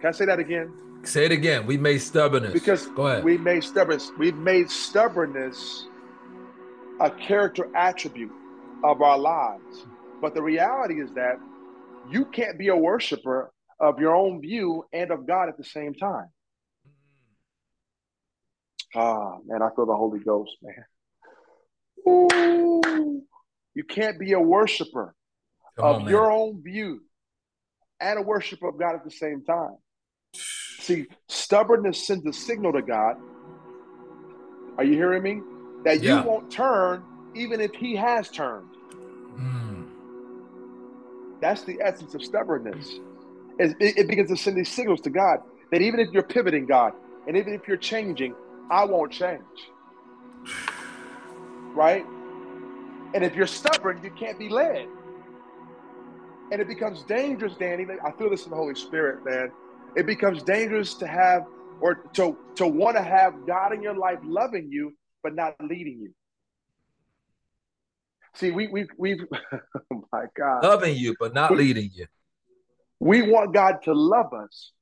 Can 0.00 0.08
I 0.08 0.12
say 0.12 0.24
that 0.24 0.38
again? 0.38 0.72
Say 1.02 1.26
it 1.26 1.32
again. 1.32 1.66
We 1.66 1.76
made 1.76 1.98
stubbornness. 1.98 2.52
Because 2.52 2.86
go 2.88 3.06
ahead. 3.06 3.24
We 3.24 3.38
made 3.38 3.64
stubbornness. 3.64 4.10
We've 4.18 4.36
made 4.36 4.70
stubbornness 4.70 5.86
a 7.00 7.10
character 7.10 7.68
attribute 7.74 8.32
of 8.84 9.00
our 9.02 9.18
lives. 9.18 9.86
But 10.20 10.34
the 10.34 10.42
reality 10.42 11.00
is 11.00 11.10
that 11.12 11.38
you 12.10 12.26
can't 12.26 12.58
be 12.58 12.68
a 12.68 12.76
worshiper 12.76 13.50
of 13.78 13.98
your 13.98 14.14
own 14.14 14.40
view 14.40 14.84
and 14.92 15.10
of 15.10 15.26
God 15.26 15.48
at 15.48 15.56
the 15.56 15.64
same 15.64 15.94
time. 15.94 16.26
Ah, 18.94 19.36
man, 19.46 19.62
I 19.62 19.68
feel 19.74 19.86
the 19.86 19.94
Holy 19.94 20.18
Ghost, 20.18 20.52
man. 20.62 20.84
Ooh, 22.08 23.22
you 23.74 23.84
can't 23.84 24.18
be 24.18 24.32
a 24.32 24.40
worshiper 24.40 25.14
Come 25.76 25.86
of 25.86 26.02
on, 26.02 26.08
your 26.08 26.30
own 26.30 26.62
view 26.62 27.00
and 28.00 28.18
a 28.18 28.22
worshiper 28.22 28.68
of 28.68 28.78
God 28.78 28.94
at 28.94 29.04
the 29.04 29.10
same 29.10 29.44
time. 29.44 29.76
See, 30.32 31.06
stubbornness 31.28 32.06
sends 32.06 32.26
a 32.26 32.32
signal 32.32 32.72
to 32.72 32.82
God. 32.82 33.16
Are 34.78 34.84
you 34.84 34.94
hearing 34.94 35.22
me? 35.22 35.40
That 35.84 36.02
yeah. 36.02 36.22
you 36.22 36.28
won't 36.28 36.50
turn 36.50 37.04
even 37.34 37.60
if 37.60 37.72
He 37.72 37.96
has 37.96 38.28
turned. 38.30 38.68
Mm. 39.36 39.88
That's 41.40 41.62
the 41.64 41.78
essence 41.82 42.14
of 42.14 42.22
stubbornness. 42.22 42.98
It, 43.58 43.76
it 43.80 44.08
begins 44.08 44.30
to 44.30 44.36
send 44.36 44.56
these 44.56 44.70
signals 44.70 45.02
to 45.02 45.10
God 45.10 45.40
that 45.70 45.82
even 45.82 46.00
if 46.00 46.10
you're 46.12 46.22
pivoting, 46.22 46.66
God, 46.66 46.92
and 47.26 47.36
even 47.36 47.52
if 47.54 47.68
you're 47.68 47.76
changing, 47.76 48.34
I 48.70 48.84
won't 48.84 49.12
change. 49.12 49.40
Right? 51.74 52.04
And 53.14 53.24
if 53.24 53.34
you're 53.34 53.46
stubborn, 53.46 54.00
you 54.02 54.10
can't 54.10 54.38
be 54.38 54.48
led. 54.48 54.86
And 56.52 56.60
it 56.60 56.68
becomes 56.68 57.02
dangerous, 57.04 57.54
Danny. 57.54 57.86
I 58.04 58.10
feel 58.12 58.30
this 58.30 58.44
in 58.44 58.50
the 58.50 58.56
Holy 58.56 58.74
Spirit, 58.74 59.24
man. 59.24 59.52
It 59.96 60.06
becomes 60.06 60.42
dangerous 60.42 60.94
to 60.94 61.06
have 61.06 61.44
or 61.80 61.94
to, 62.14 62.36
to 62.56 62.66
want 62.66 62.96
to 62.96 63.02
have 63.02 63.46
God 63.46 63.72
in 63.72 63.82
your 63.82 63.96
life 63.96 64.18
loving 64.22 64.70
you, 64.70 64.92
but 65.22 65.34
not 65.34 65.54
leading 65.60 66.00
you. 66.00 66.12
See, 68.34 68.50
we, 68.50 68.68
we, 68.68 68.86
we've, 68.96 69.24
oh 69.92 70.04
my 70.12 70.24
God. 70.36 70.62
Loving 70.62 70.96
you, 70.96 71.14
but 71.18 71.34
not 71.34 71.50
we, 71.50 71.56
leading 71.56 71.90
you. 71.92 72.06
We 73.00 73.22
want 73.22 73.54
God 73.54 73.82
to 73.84 73.94
love 73.94 74.32
us, 74.32 74.72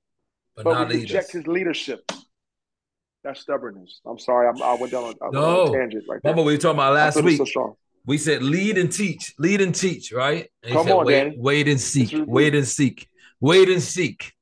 but, 0.57 0.65
but 0.65 0.89
we 0.89 1.01
reject 1.01 1.27
us. 1.27 1.33
his 1.33 1.47
leadership. 1.47 2.11
That's 3.25 3.41
stubbornness. 3.41 4.01
I'm 4.07 4.19
sorry. 4.19 4.49
I'm, 4.49 4.63
i 4.63 4.75
went 4.75 4.93
down 4.93 5.13
a, 5.21 5.31
no. 5.31 5.73
tangent 5.73 6.05
right 6.09 6.21
there. 6.23 6.33
Remember 6.33 6.47
we 6.47 6.55
were 6.55 6.59
talking 6.59 6.77
about 6.77 6.95
last 6.95 7.23
week. 7.23 7.41
So 7.53 7.77
we 8.07 8.17
said 8.17 8.43
lead 8.43 8.79
and 8.79 8.91
teach, 8.91 9.35
lead 9.39 9.61
and 9.61 9.75
teach, 9.75 10.13
right? 10.13 10.51
And 10.63 10.73
Come 10.73 10.87
said, 10.87 10.97
on, 10.97 11.05
wait, 11.05 11.25
Danny. 11.25 11.37
wait 11.39 11.69
and 11.69 11.81
seek, 11.81 12.15
wait 12.27 12.55
and 12.55 12.67
seek, 12.67 13.09
wait 13.41 13.69
and 13.69 13.83
seek, 13.83 14.33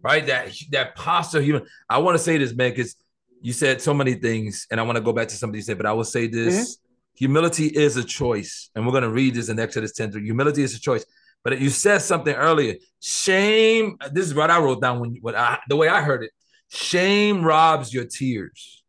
right? 0.00 0.24
That 0.26 0.54
that 0.70 0.94
posture 0.96 1.42
human. 1.42 1.66
I 1.88 1.98
want 1.98 2.16
to 2.16 2.22
say 2.22 2.38
this, 2.38 2.54
man, 2.54 2.70
because 2.70 2.96
you 3.42 3.52
said 3.52 3.82
so 3.82 3.92
many 3.92 4.14
things, 4.14 4.66
and 4.70 4.78
I 4.78 4.84
want 4.84 4.96
to 4.96 5.02
go 5.02 5.12
back 5.12 5.28
to 5.28 5.34
something 5.34 5.56
you 5.56 5.62
said, 5.62 5.76
but 5.76 5.86
I 5.86 5.92
will 5.92 6.04
say 6.04 6.28
this: 6.28 6.76
mm-hmm. 6.76 7.16
humility 7.16 7.66
is 7.66 7.96
a 7.96 8.04
choice, 8.04 8.70
and 8.74 8.86
we're 8.86 8.92
going 8.92 9.02
to 9.02 9.10
read 9.10 9.34
this 9.34 9.48
in 9.48 9.58
Exodus 9.58 9.92
10 9.92 10.12
3. 10.12 10.24
Humility 10.24 10.62
is 10.62 10.74
a 10.74 10.80
choice. 10.80 11.04
But 11.42 11.58
you 11.58 11.70
said 11.70 11.98
something 11.98 12.34
earlier. 12.34 12.74
Shame. 13.00 13.96
This 14.12 14.26
is 14.26 14.34
what 14.34 14.50
I 14.50 14.58
wrote 14.58 14.82
down 14.82 15.00
when, 15.00 15.16
when 15.22 15.34
I, 15.34 15.58
the 15.68 15.76
way 15.76 15.88
I 15.88 16.02
heard 16.02 16.22
it. 16.22 16.32
Shame 16.72 17.42
robs 17.42 17.92
your 17.92 18.04
tears. 18.04 18.84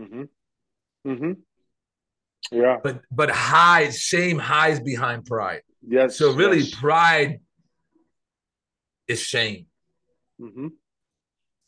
Mm-hmm. 0.00 0.22
Mm-hmm. 1.06 1.32
Yeah. 2.52 2.78
But 2.82 3.02
but 3.10 3.30
hides, 3.30 3.98
shame 3.98 4.38
hides 4.38 4.78
behind 4.78 5.26
pride. 5.26 5.62
Yes. 5.86 6.16
So 6.16 6.32
really, 6.32 6.60
yes. 6.60 6.74
pride 6.74 7.40
is 9.08 9.20
shame. 9.20 9.66
Mm-hmm. 10.40 10.68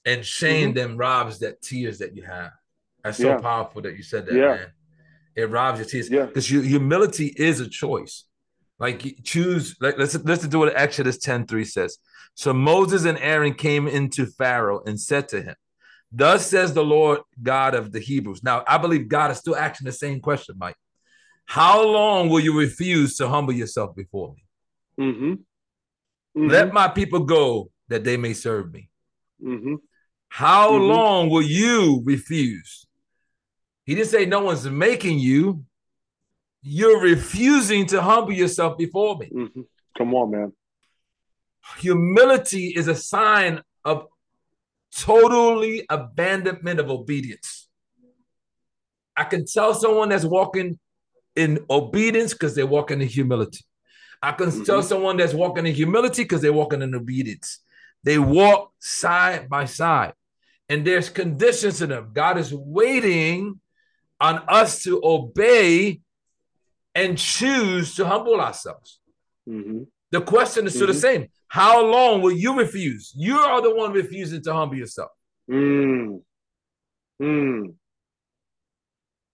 And 0.07 0.25
shame 0.25 0.69
mm-hmm. 0.69 0.75
then 0.77 0.97
robs 0.97 1.41
that 1.41 1.61
tears 1.61 1.99
that 1.99 2.15
you 2.15 2.23
have. 2.23 2.53
That's 3.03 3.19
so 3.19 3.29
yeah. 3.29 3.39
powerful 3.39 3.83
that 3.83 3.97
you 3.97 4.05
said 4.05 4.27
that, 4.27 4.35
yeah. 4.35 4.55
man. 4.55 4.67
It 5.35 5.51
robs 5.51 5.81
your 5.81 5.89
tears. 5.89 6.09
Yeah. 6.09 6.27
Because 6.27 6.47
humility 6.49 7.27
is 7.27 7.59
a 7.59 7.69
choice. 7.69 8.25
Like 8.81 9.23
choose, 9.23 9.77
like 9.81 9.99
let's 9.99 10.17
let's 10.25 10.47
do 10.49 10.59
what 10.59 10.75
Exodus 10.75 11.19
10 11.19 11.47
3 11.47 11.65
says. 11.65 11.99
So 12.35 12.53
Moses 12.55 13.05
and 13.05 13.19
Aaron 13.19 13.55
came 13.55 13.87
into 13.87 14.27
Pharaoh 14.27 14.83
and 14.87 14.99
said 14.99 15.29
to 15.29 15.43
him, 15.43 15.55
Thus 16.11 16.47
says 16.47 16.73
the 16.73 16.85
Lord 16.85 17.21
God 17.43 17.75
of 17.75 17.93
the 17.93 18.01
Hebrews. 18.01 18.43
Now, 18.43 18.65
I 18.67 18.79
believe 18.79 19.09
God 19.09 19.31
is 19.31 19.39
still 19.39 19.55
asking 19.55 19.85
the 19.85 19.93
same 19.93 20.21
question, 20.21 20.57
Mike. 20.59 20.77
How 21.45 21.85
long 21.85 22.29
will 22.29 22.41
you 22.41 22.59
refuse 22.59 23.17
to 23.17 23.29
humble 23.29 23.53
yourself 23.53 23.95
before 23.95 24.35
me? 24.35 24.45
Mm-hmm. 25.05 25.33
Mm-hmm. 25.33 26.47
Let 26.47 26.73
my 26.73 26.89
people 26.89 27.21
go 27.21 27.71
that 27.89 28.05
they 28.05 28.17
may 28.17 28.33
serve 28.33 28.73
me. 28.73 28.89
Mm-hmm. 29.45 29.75
How 30.29 30.71
mm-hmm. 30.71 30.85
long 30.85 31.29
will 31.29 31.43
you 31.43 32.03
refuse? 32.05 32.87
He 33.85 33.95
didn't 33.95 34.11
say 34.11 34.27
no 34.27 34.45
one's 34.45 34.69
making 34.69 35.19
you. 35.19 35.65
You're 36.63 37.01
refusing 37.01 37.87
to 37.87 38.03
humble 38.03 38.33
yourself 38.33 38.77
before 38.77 39.17
me. 39.17 39.31
Mm-hmm. 39.35 39.61
Come 39.97 40.15
on, 40.15 40.31
man 40.31 40.53
humility 41.79 42.69
is 42.69 42.89
a 42.89 42.95
sign 42.95 43.63
of 43.85 44.07
totally 44.97 45.87
abandonment 45.89 46.81
of 46.81 46.91
obedience. 46.91 47.69
I 49.17 49.25
can 49.25 49.45
tell 49.45 49.75
someone 49.75 50.09
that's 50.09 50.25
walking 50.25 50.79
in 51.37 51.65
obedience 51.69 52.33
because 52.33 52.55
they're 52.55 52.67
walking 52.67 53.01
in 53.01 53.09
humility. 53.09 53.65
I 54.23 54.33
can 54.33 54.49
mm-hmm. 54.49 54.65
tell 54.65 54.83
someone 54.83 55.17
that's 55.17 55.35
walking 55.35 55.67
in 55.67 55.75
humility 55.75 56.23
because 56.23 56.43
they're 56.43 56.53
walking 56.53 56.83
in 56.83 56.95
obedience. 56.95 57.61
They 58.03 58.19
walk 58.19 58.73
side 58.79 59.49
by 59.49 59.67
side, 59.67 60.15
and 60.69 60.87
there's 60.87 61.11
conditions 61.11 61.83
in 61.83 61.91
them. 61.91 62.11
God 62.13 62.39
is 62.39 62.53
waiting 62.53 63.61
on 64.21 64.43
us 64.49 64.83
to 64.85 65.01
obey 65.03 66.01
and 66.95 67.17
choose 67.17 67.95
to 67.97 68.07
humble 68.07 68.41
ourselves. 68.41 69.01
Mm-hmm. 69.49 69.83
The 70.11 70.21
question 70.21 70.67
is 70.67 70.75
still 70.75 70.87
mm-hmm. 70.87 70.95
the 70.95 71.01
same 71.01 71.29
how 71.51 71.85
long 71.85 72.23
will 72.23 72.33
you 72.33 72.57
refuse? 72.57 73.13
You 73.17 73.37
are 73.37 73.61
the 73.61 73.75
one 73.75 73.93
refusing 73.93 74.41
to 74.45 74.55
humble 74.55 74.77
yourself. 74.77 75.11
Mm. 75.51 76.23
Mm. 77.21 77.75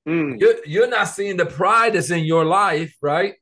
Mm. 0.09 0.41
You're, 0.41 0.55
you're 0.65 0.89
not 0.89 1.09
seeing 1.09 1.37
the 1.37 1.45
pride 1.45 1.93
that's 1.93 2.11
in 2.11 2.25
your 2.25 2.47
life, 2.47 2.97
right? 3.03 3.35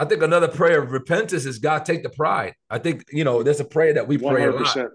I 0.00 0.06
think 0.06 0.24
another 0.24 0.48
prayer 0.48 0.82
of 0.82 0.90
repentance 0.90 1.44
is 1.44 1.60
God 1.60 1.84
take 1.84 2.02
the 2.02 2.10
pride. 2.10 2.54
I 2.68 2.78
think 2.78 3.04
you 3.12 3.22
know 3.24 3.44
there's 3.44 3.60
a 3.60 3.64
prayer 3.64 3.94
that 3.94 4.08
we 4.08 4.18
pray 4.18 4.42
100%. 4.42 4.76
a 4.76 4.80
lot, 4.80 4.90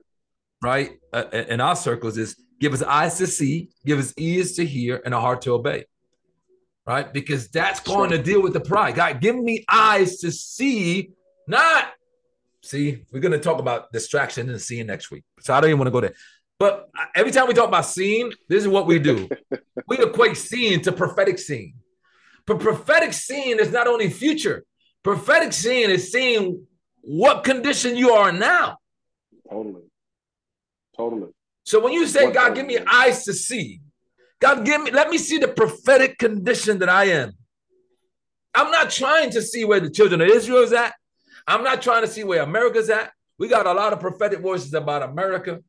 right? 0.62 0.92
Uh, 1.14 1.26
in 1.32 1.62
our 1.62 1.76
circles 1.78 2.18
is 2.18 2.36
give 2.60 2.74
us 2.74 2.82
eyes 2.82 3.18
to 3.18 3.28
see, 3.28 3.70
give 3.86 4.00
us 4.00 4.14
ears 4.18 4.54
to 4.54 4.66
hear, 4.66 5.02
and 5.06 5.14
a 5.14 5.20
heart 5.22 5.42
to 5.44 5.52
obey, 5.54 5.86
right? 6.86 7.12
Because 7.12 7.50
that's 7.50 7.80
going 7.80 8.12
to 8.12 8.17
deal 8.17 8.41
with 8.41 8.54
the 8.54 8.62
pride. 8.62 8.96
God, 8.96 9.22
give 9.22 9.36
me 9.36 9.63
eyes 9.69 10.17
to 10.19 10.32
see, 10.32 11.12
not 11.48 11.93
See, 12.63 13.04
we're 13.12 13.19
going 13.19 13.34
to 13.34 13.39
talk 13.39 13.60
about 13.60 13.91
distraction 13.91 14.50
and 14.50 14.60
seeing 14.60 14.88
next 14.88 15.12
week. 15.12 15.26
So 15.41 15.54
I 15.54 15.60
don't 15.60 15.69
even 15.69 15.80
want 15.80 15.88
to 15.88 15.91
go 15.91 16.00
there. 16.00 16.13
But 16.58 16.89
every 17.13 17.32
time 17.34 17.48
we 17.48 17.54
talk 17.54 17.67
about 17.67 17.86
seeing, 17.86 18.32
this 18.48 18.62
is 18.62 18.69
what 18.69 18.88
we 18.88 19.00
do. 19.00 19.28
we 19.88 19.98
equate 19.98 20.38
seeing 20.38 20.80
to 20.84 20.93
prophetic 20.93 21.39
seeing. 21.39 21.74
But 22.48 22.62
prophetic 22.62 23.12
seeing 23.12 23.60
is 23.60 23.72
not 23.72 23.88
only 23.88 24.10
future. 24.10 24.63
Prophetic 25.04 25.52
seeing 25.52 25.89
is 25.89 26.10
seeing 26.10 26.65
what 27.02 27.43
condition 27.43 27.98
you 27.98 28.12
are 28.12 28.32
now. 28.32 28.78
Totally. 29.50 29.82
Totally. 30.96 31.32
So 31.65 31.82
when 31.82 31.91
you 31.91 32.08
say, 32.08 32.32
God, 32.32 32.56
give 32.56 32.65
me 32.65 32.80
eyes 32.88 33.26
to 33.26 33.34
see, 33.34 33.82
God, 34.44 34.66
give 34.66 34.84
me, 34.84 34.92
let 34.92 35.10
me 35.10 35.18
see 35.18 35.38
the 35.38 35.48
prophetic 35.48 36.18
condition 36.18 36.80
that 36.80 36.90
I 36.90 37.06
am. 37.06 37.32
I'm 38.54 38.72
not 38.72 38.90
trying 38.90 39.30
to 39.30 39.42
see 39.42 39.64
where 39.64 39.80
the 39.80 39.90
children 39.90 40.20
of 40.20 40.28
Israel 40.28 40.64
is 40.64 40.74
at. 40.74 40.94
I'm 41.48 41.64
not 41.64 41.82
trying 41.82 42.02
to 42.02 42.10
see 42.10 42.26
where 42.26 42.42
America's 42.42 42.90
at 42.90 43.14
We 43.40 43.48
got 43.48 43.68
a 43.68 43.72
lot 43.72 43.94
of 43.94 44.02
prophetic 44.02 44.42
voices 44.42 44.74
about 44.74 45.02
America, 45.02 45.62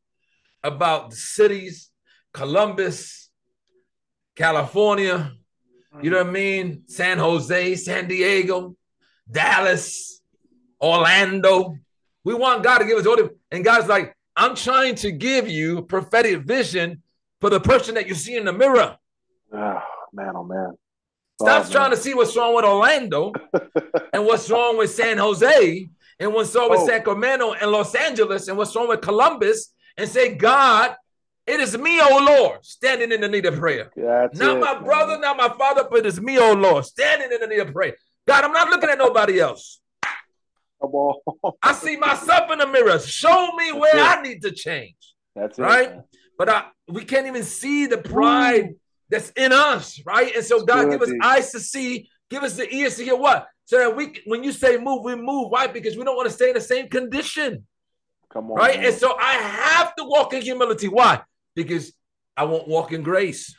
about 0.64 1.10
the 1.10 1.16
cities, 1.16 1.92
Columbus, 2.32 3.30
California, 4.34 5.30
you 6.02 6.10
know 6.10 6.18
what 6.18 6.26
I 6.26 6.32
mean? 6.32 6.82
San 6.88 7.18
Jose, 7.18 7.76
San 7.76 8.08
Diego, 8.08 8.74
Dallas, 9.30 10.20
Orlando. 10.82 11.76
We 12.24 12.34
want 12.34 12.64
God 12.64 12.78
to 12.78 12.86
give 12.86 12.98
us 12.98 13.06
order. 13.06 13.30
And 13.52 13.64
God's 13.64 13.86
like, 13.86 14.16
I'm 14.34 14.56
trying 14.56 14.96
to 14.96 15.12
give 15.12 15.48
you 15.48 15.82
prophetic 15.82 16.42
vision 16.42 17.03
for 17.44 17.50
the 17.50 17.60
person 17.60 17.94
that 17.94 18.08
you 18.08 18.14
see 18.14 18.38
in 18.38 18.46
the 18.46 18.52
mirror. 18.54 18.96
Oh, 19.52 19.82
man, 20.14 20.32
oh, 20.34 20.44
man. 20.44 20.72
Stop 21.38 21.66
oh, 21.66 21.70
trying 21.70 21.90
man. 21.90 21.98
to 21.98 22.02
see 22.02 22.14
what's 22.14 22.34
wrong 22.34 22.54
with 22.54 22.64
Orlando 22.64 23.34
and 24.14 24.24
what's 24.24 24.48
wrong 24.48 24.78
with 24.78 24.88
San 24.88 25.18
Jose 25.18 25.86
and 26.18 26.32
what's 26.32 26.54
wrong 26.54 26.70
with 26.70 26.80
oh. 26.80 26.86
Sacramento 26.86 27.52
and 27.52 27.70
Los 27.70 27.94
Angeles 27.94 28.48
and 28.48 28.56
what's 28.56 28.74
wrong 28.74 28.88
with 28.88 29.02
Columbus 29.02 29.74
and 29.98 30.08
say, 30.08 30.34
God, 30.34 30.96
it 31.46 31.60
is 31.60 31.76
me, 31.76 32.00
oh 32.00 32.24
Lord, 32.26 32.64
standing 32.64 33.12
in 33.12 33.20
the 33.20 33.28
need 33.28 33.44
of 33.44 33.58
prayer. 33.58 33.90
That's 33.94 34.38
not 34.38 34.56
it, 34.56 34.60
my 34.60 34.72
man. 34.72 34.84
brother, 34.84 35.18
not 35.18 35.36
my 35.36 35.50
father, 35.50 35.86
but 35.90 36.06
it's 36.06 36.18
me, 36.18 36.38
oh 36.38 36.54
Lord, 36.54 36.86
standing 36.86 37.30
in 37.30 37.40
the 37.40 37.46
need 37.46 37.60
of 37.60 37.74
prayer. 37.74 37.94
God, 38.26 38.44
I'm 38.44 38.52
not 38.52 38.70
looking 38.70 38.88
at 38.88 38.96
nobody 38.96 39.38
else. 39.38 39.82
I 41.62 41.74
see 41.74 41.98
myself 41.98 42.50
in 42.52 42.60
the 42.60 42.66
mirror. 42.68 42.98
Show 43.00 43.52
me 43.52 43.66
That's 43.66 43.80
where 43.82 43.98
it. 43.98 44.18
I 44.18 44.22
need 44.22 44.40
to 44.40 44.50
change. 44.50 44.96
That's 45.36 45.58
right. 45.58 45.90
It, 45.90 46.04
but 46.38 46.48
I, 46.48 46.64
we 46.88 47.04
can't 47.04 47.26
even 47.26 47.44
see 47.44 47.86
the 47.86 47.98
pride 47.98 48.64
Ooh. 48.64 48.80
that's 49.10 49.30
in 49.30 49.52
us, 49.52 50.00
right? 50.04 50.34
And 50.34 50.44
so, 50.44 50.64
God, 50.64 50.90
give 50.90 51.02
us 51.02 51.12
eyes 51.22 51.52
to 51.52 51.60
see, 51.60 52.08
give 52.30 52.42
us 52.42 52.56
the 52.56 52.72
ears 52.74 52.96
to 52.96 53.04
hear 53.04 53.16
what? 53.16 53.48
So 53.64 53.78
that 53.78 53.96
we, 53.96 54.20
when 54.26 54.44
you 54.44 54.52
say 54.52 54.76
move, 54.76 55.04
we 55.04 55.14
move. 55.14 55.50
Why? 55.50 55.66
Because 55.66 55.96
we 55.96 56.04
don't 56.04 56.16
want 56.16 56.28
to 56.28 56.34
stay 56.34 56.48
in 56.48 56.54
the 56.54 56.60
same 56.60 56.88
condition. 56.88 57.66
Come 58.30 58.50
on. 58.50 58.56
Right. 58.56 58.76
Man. 58.76 58.86
And 58.86 58.94
so 58.94 59.16
I 59.18 59.32
have 59.32 59.94
to 59.96 60.04
walk 60.04 60.34
in 60.34 60.42
humility. 60.42 60.88
Why? 60.88 61.22
because 61.54 61.92
I 62.36 62.44
won't 62.44 62.68
walk 62.68 62.92
in 62.92 63.02
grace. 63.02 63.54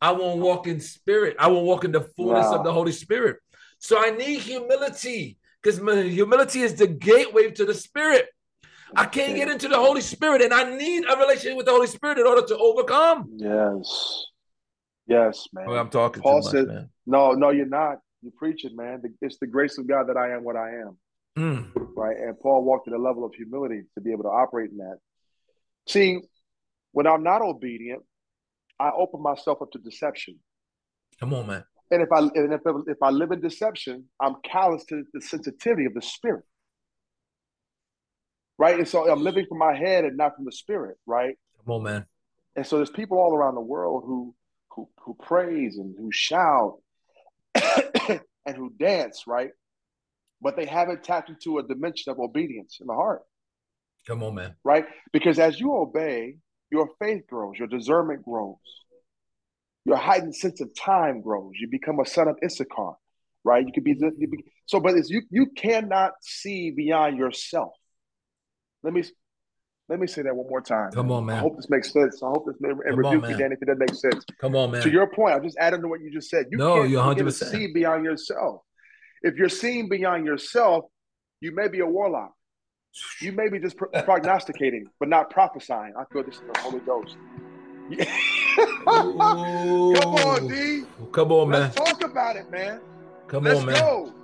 I 0.00 0.12
won't 0.12 0.40
walk 0.40 0.66
in 0.66 0.80
spirit. 0.80 1.36
I 1.38 1.46
won't 1.48 1.66
walk 1.66 1.84
in 1.84 1.92
the 1.92 2.02
fullness 2.02 2.46
wow. 2.46 2.56
of 2.56 2.64
the 2.64 2.72
Holy 2.72 2.92
Spirit. 2.92 3.38
So 3.78 3.98
I 3.98 4.10
need 4.10 4.40
humility 4.40 5.38
because 5.62 5.78
humility 5.78 6.60
is 6.60 6.74
the 6.74 6.86
gateway 6.86 7.50
to 7.52 7.64
the 7.64 7.74
Spirit. 7.74 8.26
I 8.96 9.06
can't 9.06 9.34
get 9.36 9.48
into 9.48 9.68
the 9.68 9.76
Holy 9.76 10.00
Spirit, 10.00 10.42
and 10.42 10.52
I 10.52 10.76
need 10.76 11.04
a 11.08 11.16
relationship 11.16 11.56
with 11.56 11.66
the 11.66 11.72
Holy 11.72 11.86
Spirit 11.86 12.18
in 12.18 12.26
order 12.26 12.46
to 12.46 12.56
overcome. 12.56 13.28
Yes, 13.36 14.24
yes, 15.06 15.46
man. 15.52 15.66
Well, 15.66 15.78
I'm 15.78 15.90
talking. 15.90 16.22
Paul 16.22 16.42
much, 16.42 16.50
said, 16.50 16.66
man. 16.66 16.90
"No, 17.06 17.32
no, 17.32 17.50
you're 17.50 17.66
not. 17.66 17.98
You're 18.22 18.32
preaching, 18.36 18.74
man. 18.76 19.02
It's 19.20 19.38
the 19.38 19.46
grace 19.46 19.78
of 19.78 19.86
God 19.86 20.08
that 20.08 20.16
I 20.16 20.34
am 20.34 20.44
what 20.44 20.56
I 20.56 20.70
am." 20.70 20.98
Mm. 21.36 21.70
Right, 21.96 22.16
and 22.16 22.38
Paul 22.38 22.64
walked 22.64 22.88
at 22.88 22.94
a 22.94 22.98
level 22.98 23.24
of 23.24 23.34
humility 23.34 23.82
to 23.94 24.00
be 24.00 24.12
able 24.12 24.24
to 24.24 24.30
operate 24.30 24.70
in 24.70 24.78
that. 24.78 24.98
See, 25.88 26.20
when 26.92 27.06
I'm 27.06 27.22
not 27.22 27.42
obedient, 27.42 28.02
I 28.78 28.90
open 28.90 29.20
myself 29.22 29.60
up 29.62 29.70
to 29.72 29.78
deception. 29.78 30.38
Come 31.20 31.34
on, 31.34 31.46
man. 31.46 31.64
And 31.90 32.02
if 32.02 32.10
I 32.12 32.18
and 32.18 32.52
if, 32.52 32.60
if 32.86 33.02
I 33.02 33.10
live 33.10 33.32
in 33.32 33.40
deception, 33.40 34.04
I'm 34.20 34.36
callous 34.44 34.84
to 34.86 35.04
the 35.12 35.20
sensitivity 35.20 35.86
of 35.86 35.94
the 35.94 36.02
spirit. 36.02 36.44
Right. 38.58 38.78
And 38.78 38.86
so 38.86 39.10
I'm 39.10 39.22
living 39.22 39.46
from 39.48 39.58
my 39.58 39.74
head 39.74 40.04
and 40.04 40.16
not 40.16 40.36
from 40.36 40.44
the 40.44 40.52
spirit, 40.52 40.96
right? 41.06 41.36
Come 41.64 41.74
on, 41.74 41.82
man. 41.82 42.06
And 42.56 42.66
so 42.66 42.76
there's 42.76 42.90
people 42.90 43.18
all 43.18 43.34
around 43.34 43.56
the 43.56 43.60
world 43.60 44.04
who 44.06 44.34
who 44.70 44.88
who 44.98 45.14
praise 45.14 45.76
and 45.76 45.94
who 45.98 46.10
shout 46.12 46.78
and 47.54 48.56
who 48.56 48.70
dance, 48.78 49.24
right? 49.26 49.50
But 50.40 50.56
they 50.56 50.66
haven't 50.66 51.04
tapped 51.04 51.30
into 51.30 51.58
a 51.58 51.62
dimension 51.62 52.12
of 52.12 52.18
obedience 52.18 52.78
in 52.80 52.86
the 52.86 52.94
heart. 52.94 53.22
Come 54.06 54.22
on, 54.22 54.34
man. 54.34 54.54
Right? 54.64 54.84
Because 55.12 55.38
as 55.38 55.58
you 55.58 55.74
obey, 55.74 56.36
your 56.70 56.90
faith 56.98 57.26
grows, 57.28 57.58
your 57.58 57.68
discernment 57.68 58.24
grows, 58.24 58.56
your 59.84 59.96
heightened 59.96 60.34
sense 60.34 60.60
of 60.60 60.74
time 60.74 61.22
grows. 61.22 61.52
You 61.58 61.68
become 61.68 62.00
a 62.00 62.06
son 62.06 62.28
of 62.28 62.36
Issachar, 62.44 62.94
right? 63.44 63.66
You 63.66 63.72
could 63.72 63.84
be, 63.84 63.96
you 64.18 64.28
be 64.28 64.44
so, 64.66 64.80
but 64.80 64.94
it's, 64.94 65.10
you 65.10 65.22
you 65.30 65.46
cannot 65.56 66.12
see 66.20 66.70
beyond 66.70 67.16
yourself. 67.16 67.72
Let 68.84 68.92
me 68.92 69.02
let 69.88 69.98
me 69.98 70.06
say 70.06 70.22
that 70.22 70.34
one 70.34 70.46
more 70.48 70.60
time. 70.60 70.92
Come 70.92 71.10
on, 71.10 71.26
man. 71.26 71.38
I 71.38 71.40
hope 71.40 71.56
this 71.56 71.68
makes 71.68 71.92
sense. 71.92 72.22
I 72.22 72.28
hope 72.28 72.46
this 72.46 72.56
may, 72.60 72.70
and 72.70 72.96
rebuke 72.96 73.28
you, 73.28 73.36
Danny, 73.36 73.54
if 73.54 73.62
it 73.62 73.66
doesn't 73.66 73.80
make 73.80 73.94
sense. 73.94 74.24
Come 74.40 74.54
on, 74.56 74.70
man. 74.70 74.82
To 74.82 74.90
your 74.90 75.06
point, 75.06 75.34
I'm 75.34 75.42
just 75.42 75.56
adding 75.58 75.80
to 75.80 75.88
what 75.88 76.00
you 76.00 76.10
just 76.10 76.30
said. 76.30 76.46
You 76.50 76.58
no, 76.58 76.76
can't 76.76 76.90
you're 76.90 77.00
100 77.00 77.24
percent 77.24 77.50
see 77.50 77.72
beyond 77.72 78.04
yourself. 78.04 78.60
If 79.22 79.36
you're 79.36 79.48
seeing 79.48 79.88
beyond 79.88 80.26
yourself, 80.26 80.84
you 81.40 81.54
may 81.54 81.68
be 81.68 81.80
a 81.80 81.86
warlock. 81.86 82.32
You 83.20 83.32
may 83.32 83.48
be 83.48 83.58
just 83.58 83.76
prognosticating, 84.04 84.86
but 85.00 85.08
not 85.08 85.30
prophesying. 85.30 85.94
I 85.98 86.04
feel 86.12 86.22
this 86.22 86.36
is 86.36 86.42
the 86.52 86.60
Holy 86.60 86.80
Ghost. 86.80 87.16
Come 88.84 89.20
on, 89.20 90.48
D. 90.48 90.84
Come 91.12 91.32
on, 91.32 91.48
man. 91.50 91.60
Let's 91.60 91.74
talk 91.74 92.04
about 92.04 92.36
it, 92.36 92.50
man. 92.50 92.80
Come 93.28 93.44
Let's 93.44 93.60
on, 93.60 93.66
man. 93.66 93.74
Go. 93.74 94.14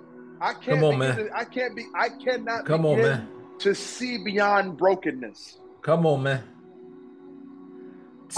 I 0.40 0.52
can't. 0.52 0.64
Come 0.64 0.84
on, 0.84 0.98
man. 0.98 1.30
I 1.34 1.44
can't 1.44 1.76
be. 1.76 1.86
I 1.94 2.08
cannot. 2.08 2.64
Come 2.64 2.86
on, 2.86 3.02
man. 3.02 3.28
To 3.60 3.74
see 3.74 4.18
beyond 4.18 4.78
brokenness. 4.78 5.58
Come 5.82 6.06
on, 6.06 6.22
man. 6.22 6.42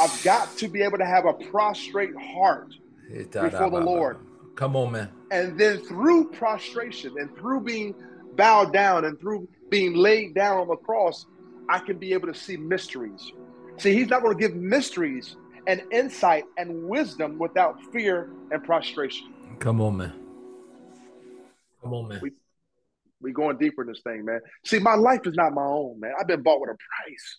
I've 0.01 0.23
got 0.25 0.57
to 0.59 0.69
be 0.69 0.83
able 0.83 0.99
to 0.99 1.07
have 1.07 1.27
a 1.27 1.33
prostrate 1.33 2.15
heart 2.17 2.75
before 3.09 3.71
the 3.71 3.81
Lord. 3.81 4.19
Come 4.57 4.75
on, 4.77 4.93
man. 4.93 5.11
And 5.31 5.59
then 5.59 5.79
through 5.79 6.31
prostration 6.31 7.15
and 7.19 7.35
through 7.37 7.61
being 7.61 7.95
bowed 8.35 8.73
down 8.73 9.05
and 9.05 9.19
through 9.21 9.49
being 9.71 9.95
laid 9.95 10.35
down 10.35 10.59
on 10.59 10.69
the 10.69 10.77
cross, 10.77 11.27
I 11.69 11.79
can 11.79 11.99
be 11.99 12.13
able 12.13 12.27
to 12.29 12.35
see 12.35 12.57
mysteries. 12.57 13.33
See, 13.77 13.95
he's 13.95 14.09
not 14.09 14.23
going 14.23 14.37
to 14.37 14.41
give 14.41 14.57
mysteries 14.57 15.37
and 15.67 15.83
insight 15.93 16.45
and 16.57 16.89
wisdom 16.89 17.39
without 17.39 17.81
fear 17.93 18.31
and 18.51 18.63
prostration. 18.65 19.33
Come 19.61 19.81
on, 19.81 19.97
man. 19.97 20.13
Come 21.83 21.95
on, 21.95 22.09
man. 22.09 22.21
We, 22.23 22.33
we 23.23 23.33
going 23.33 23.57
deeper 23.57 23.83
in 23.83 23.89
this 23.89 24.01
thing, 24.03 24.25
man. 24.25 24.41
See, 24.65 24.79
my 24.79 24.95
life 24.95 25.21
is 25.25 25.35
not 25.35 25.55
my 25.55 25.65
own, 25.65 26.01
man. 26.01 26.13
I've 26.19 26.27
been 26.27 26.43
bought 26.43 26.61
with 26.61 26.71
a 26.71 26.77
price. 26.77 27.39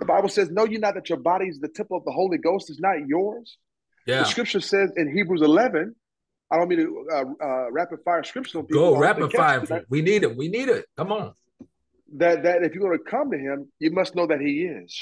The 0.00 0.06
Bible 0.06 0.28
says, 0.28 0.50
Know 0.50 0.64
you 0.64 0.78
not 0.78 0.94
that 0.94 1.08
your 1.08 1.18
body 1.18 1.46
is 1.46 1.58
the 1.58 1.68
temple 1.68 1.96
of 1.96 2.04
the 2.04 2.12
Holy 2.12 2.38
Ghost 2.38 2.70
is 2.70 2.78
not 2.78 3.06
yours? 3.06 3.56
Yeah. 4.06 4.20
The 4.20 4.26
scripture 4.26 4.60
says 4.60 4.90
in 4.96 5.14
Hebrews 5.14 5.42
11, 5.42 5.94
I 6.50 6.56
don't 6.56 6.68
mean 6.68 6.78
to 6.78 7.06
uh, 7.12 7.44
uh, 7.44 7.70
rapid 7.70 7.98
fire 8.04 8.24
scripture. 8.24 8.62
Go 8.62 8.96
rapid 8.96 9.32
fire. 9.32 9.84
We 9.88 10.00
need 10.02 10.22
it. 10.22 10.36
We 10.36 10.48
need 10.48 10.68
it. 10.68 10.86
Come 10.96 11.12
on. 11.12 11.34
That 12.16 12.42
that 12.44 12.62
if 12.62 12.74
you're 12.74 12.88
going 12.88 12.98
to 12.98 13.04
come 13.04 13.30
to 13.30 13.38
Him, 13.38 13.70
you 13.78 13.90
must 13.90 14.14
know 14.14 14.26
that 14.26 14.40
He 14.40 14.62
is, 14.62 14.98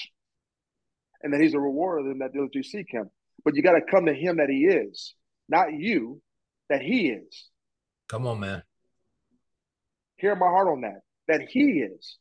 and 1.23 1.33
that 1.33 1.41
He's 1.41 1.55
a 1.55 1.61
rewarder 1.61 1.99
of 1.99 2.07
them 2.07 2.19
that 2.19 2.33
diligently 2.33 2.65
seek 2.65 2.91
Him. 2.91 3.11
But 3.45 3.55
you 3.55 3.63
got 3.63 3.75
to 3.75 3.81
come 3.89 4.07
to 4.07 4.13
Him 4.13 4.39
that 4.39 4.49
He 4.49 4.67
is, 4.67 5.15
not 5.49 5.73
you, 5.73 6.21
that 6.69 6.83
He 6.83 7.11
is. 7.11 7.49
Come 8.09 8.27
on, 8.27 8.41
man. 8.41 8.63
Hear 10.17 10.35
my 10.35 10.47
heart 10.47 10.69
on 10.69 10.83
that. 10.83 11.01
That 11.29 11.49
He 11.49 11.81
is. 11.81 12.19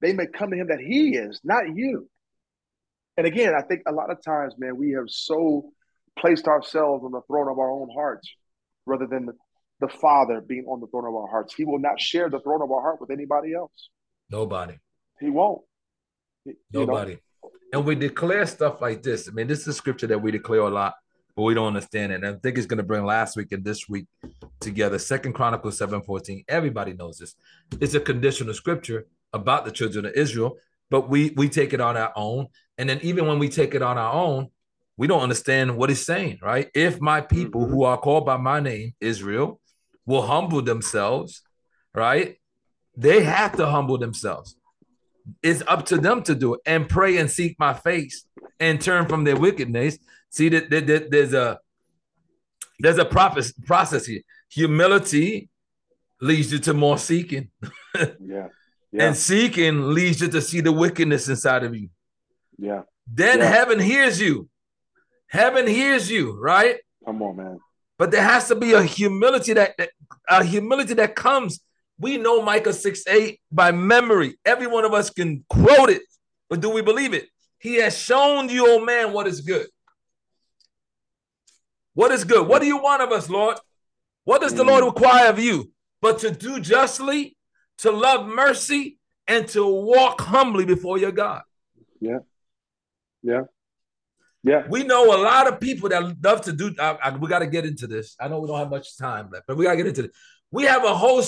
They 0.00 0.12
may 0.12 0.26
come 0.26 0.50
to 0.50 0.56
Him 0.56 0.68
that 0.68 0.80
He 0.80 1.16
is, 1.16 1.40
not 1.42 1.74
you. 1.74 2.08
And 3.16 3.26
again, 3.26 3.54
I 3.54 3.62
think 3.62 3.82
a 3.86 3.92
lot 3.92 4.10
of 4.10 4.22
times, 4.22 4.54
man, 4.58 4.76
we 4.76 4.92
have 4.92 5.08
so 5.08 5.70
placed 6.18 6.46
ourselves 6.46 7.04
on 7.04 7.12
the 7.12 7.22
throne 7.26 7.50
of 7.50 7.58
our 7.58 7.70
own 7.70 7.88
hearts 7.94 8.30
rather 8.84 9.06
than 9.06 9.26
the, 9.26 9.32
the 9.80 9.88
Father 9.88 10.40
being 10.40 10.66
on 10.66 10.80
the 10.80 10.86
throne 10.86 11.06
of 11.06 11.14
our 11.14 11.28
hearts. 11.28 11.54
He 11.54 11.64
will 11.64 11.78
not 11.78 12.00
share 12.00 12.28
the 12.28 12.40
throne 12.40 12.62
of 12.62 12.70
our 12.70 12.80
heart 12.80 13.00
with 13.00 13.10
anybody 13.10 13.54
else. 13.54 13.90
Nobody. 14.30 14.74
He 15.20 15.30
won't. 15.30 15.62
Nobody. 16.72 17.12
Know? 17.12 17.50
And 17.72 17.84
we 17.84 17.94
declare 17.94 18.46
stuff 18.46 18.80
like 18.80 19.02
this. 19.02 19.28
I 19.28 19.32
mean, 19.32 19.46
this 19.46 19.66
is 19.66 19.76
scripture 19.76 20.06
that 20.08 20.22
we 20.22 20.30
declare 20.30 20.60
a 20.60 20.70
lot, 20.70 20.94
but 21.36 21.42
we 21.42 21.54
don't 21.54 21.68
understand 21.68 22.12
it. 22.12 22.24
And 22.24 22.26
I 22.26 22.38
think 22.38 22.56
it's 22.56 22.66
going 22.66 22.78
to 22.78 22.82
bring 22.82 23.04
last 23.04 23.36
week 23.36 23.52
and 23.52 23.62
this 23.62 23.88
week 23.88 24.06
together. 24.58 24.98
Second 24.98 25.34
Chronicles 25.34 25.78
7 25.78 26.02
14. 26.02 26.44
Everybody 26.48 26.94
knows 26.94 27.18
this. 27.18 27.36
It's 27.80 27.94
a 27.94 28.00
conditional 28.00 28.54
scripture 28.54 29.06
about 29.32 29.66
the 29.66 29.70
children 29.70 30.06
of 30.06 30.14
Israel, 30.14 30.56
but 30.90 31.10
we 31.10 31.30
we 31.36 31.48
take 31.48 31.74
it 31.74 31.80
on 31.80 31.96
our 31.96 32.12
own. 32.16 32.46
And 32.78 32.88
then 32.88 33.00
even 33.02 33.26
when 33.26 33.38
we 33.38 33.48
take 33.50 33.74
it 33.74 33.82
on 33.82 33.98
our 33.98 34.12
own, 34.12 34.48
we 34.96 35.06
don't 35.06 35.22
understand 35.22 35.76
what 35.76 35.90
he's 35.90 36.04
saying, 36.04 36.38
right? 36.42 36.70
If 36.74 37.00
my 37.00 37.20
people 37.20 37.62
mm-hmm. 37.62 37.72
who 37.72 37.84
are 37.84 37.98
called 37.98 38.24
by 38.24 38.38
my 38.38 38.60
name, 38.60 38.94
Israel, 39.00 39.60
will 40.06 40.22
humble 40.22 40.62
themselves, 40.62 41.42
right? 41.94 42.36
They 42.96 43.22
have 43.24 43.56
to 43.56 43.66
humble 43.66 43.98
themselves. 43.98 44.56
It's 45.42 45.62
up 45.66 45.84
to 45.86 45.98
them 45.98 46.22
to 46.22 46.34
do 46.34 46.54
it 46.54 46.60
and 46.64 46.88
pray 46.88 47.18
and 47.18 47.30
seek 47.30 47.58
my 47.58 47.74
face 47.74 48.24
and 48.58 48.80
turn 48.80 49.06
from 49.06 49.24
their 49.24 49.36
wickedness. 49.36 49.98
See 50.30 50.48
that, 50.48 50.70
there's 51.10 51.32
a 51.32 51.58
there's 52.78 52.98
a 52.98 53.04
process 53.04 54.06
here. 54.06 54.20
Humility 54.50 55.48
leads 56.20 56.52
you 56.52 56.58
to 56.58 56.74
more 56.74 56.98
seeking. 56.98 57.48
yeah. 57.94 58.12
yeah. 58.20 58.48
And 58.92 59.16
seeking 59.16 59.94
leads 59.94 60.20
you 60.20 60.28
to 60.28 60.42
see 60.42 60.60
the 60.60 60.72
wickedness 60.72 61.28
inside 61.28 61.64
of 61.64 61.74
you. 61.74 61.88
Yeah. 62.58 62.82
Then 63.06 63.38
yeah. 63.38 63.46
heaven 63.46 63.78
hears 63.80 64.20
you 64.20 64.48
Heaven 65.28 65.66
hears 65.66 66.10
you, 66.10 66.38
right? 66.40 66.78
Come 67.04 67.22
on, 67.22 67.36
man. 67.36 67.58
But 67.98 68.10
there 68.10 68.22
has 68.22 68.48
to 68.48 68.54
be 68.54 68.72
a 68.72 68.82
humility 68.82 69.54
that, 69.54 69.76
that 69.78 69.90
a 70.28 70.44
humility 70.44 70.94
that 70.94 71.14
comes 71.14 71.60
We 71.98 72.18
know 72.18 72.42
Micah 72.42 72.72
6 72.72 73.04
8 73.08 73.40
by 73.50 73.72
memory. 73.72 74.36
Every 74.44 74.66
one 74.66 74.84
of 74.84 74.92
us 74.92 75.10
can 75.10 75.44
quote 75.48 75.90
it, 75.90 76.02
but 76.48 76.60
do 76.60 76.70
we 76.70 76.82
believe 76.82 77.14
it? 77.14 77.28
He 77.58 77.76
has 77.76 77.96
shown 77.96 78.48
you, 78.50 78.70
old 78.70 78.84
man, 78.84 79.12
what 79.12 79.26
is 79.26 79.40
good. 79.40 79.66
What 81.96 82.12
is 82.12 82.24
good? 82.24 82.46
What 82.46 82.60
do 82.60 82.68
you 82.68 82.76
want 82.76 83.00
of 83.00 83.10
us, 83.10 83.30
Lord? 83.30 83.56
What 84.24 84.42
does 84.42 84.52
the 84.52 84.64
Lord 84.64 84.84
mm. 84.84 84.88
require 84.88 85.30
of 85.30 85.38
you? 85.38 85.72
But 86.02 86.18
to 86.18 86.30
do 86.30 86.60
justly, 86.60 87.38
to 87.78 87.90
love 87.90 88.26
mercy, 88.26 88.98
and 89.26 89.48
to 89.48 89.66
walk 89.66 90.20
humbly 90.20 90.66
before 90.66 90.98
your 90.98 91.10
God. 91.10 91.40
Yeah. 91.98 92.18
Yeah. 93.22 93.44
Yeah. 94.42 94.66
We 94.68 94.84
know 94.84 95.04
a 95.06 95.20
lot 95.22 95.48
of 95.48 95.58
people 95.58 95.88
that 95.88 96.22
love 96.22 96.42
to 96.42 96.52
do. 96.52 96.74
I, 96.78 96.98
I, 97.02 97.16
we 97.16 97.28
got 97.28 97.38
to 97.38 97.46
get 97.46 97.64
into 97.64 97.86
this. 97.86 98.14
I 98.20 98.28
know 98.28 98.40
we 98.40 98.48
don't 98.48 98.58
have 98.58 98.68
much 98.68 98.98
time 98.98 99.30
left, 99.32 99.46
but 99.48 99.56
we 99.56 99.64
got 99.64 99.70
to 99.70 99.78
get 99.78 99.86
into 99.86 100.04
it. 100.04 100.10
We 100.50 100.64
have 100.64 100.84
a 100.84 100.94
whole 100.94 101.22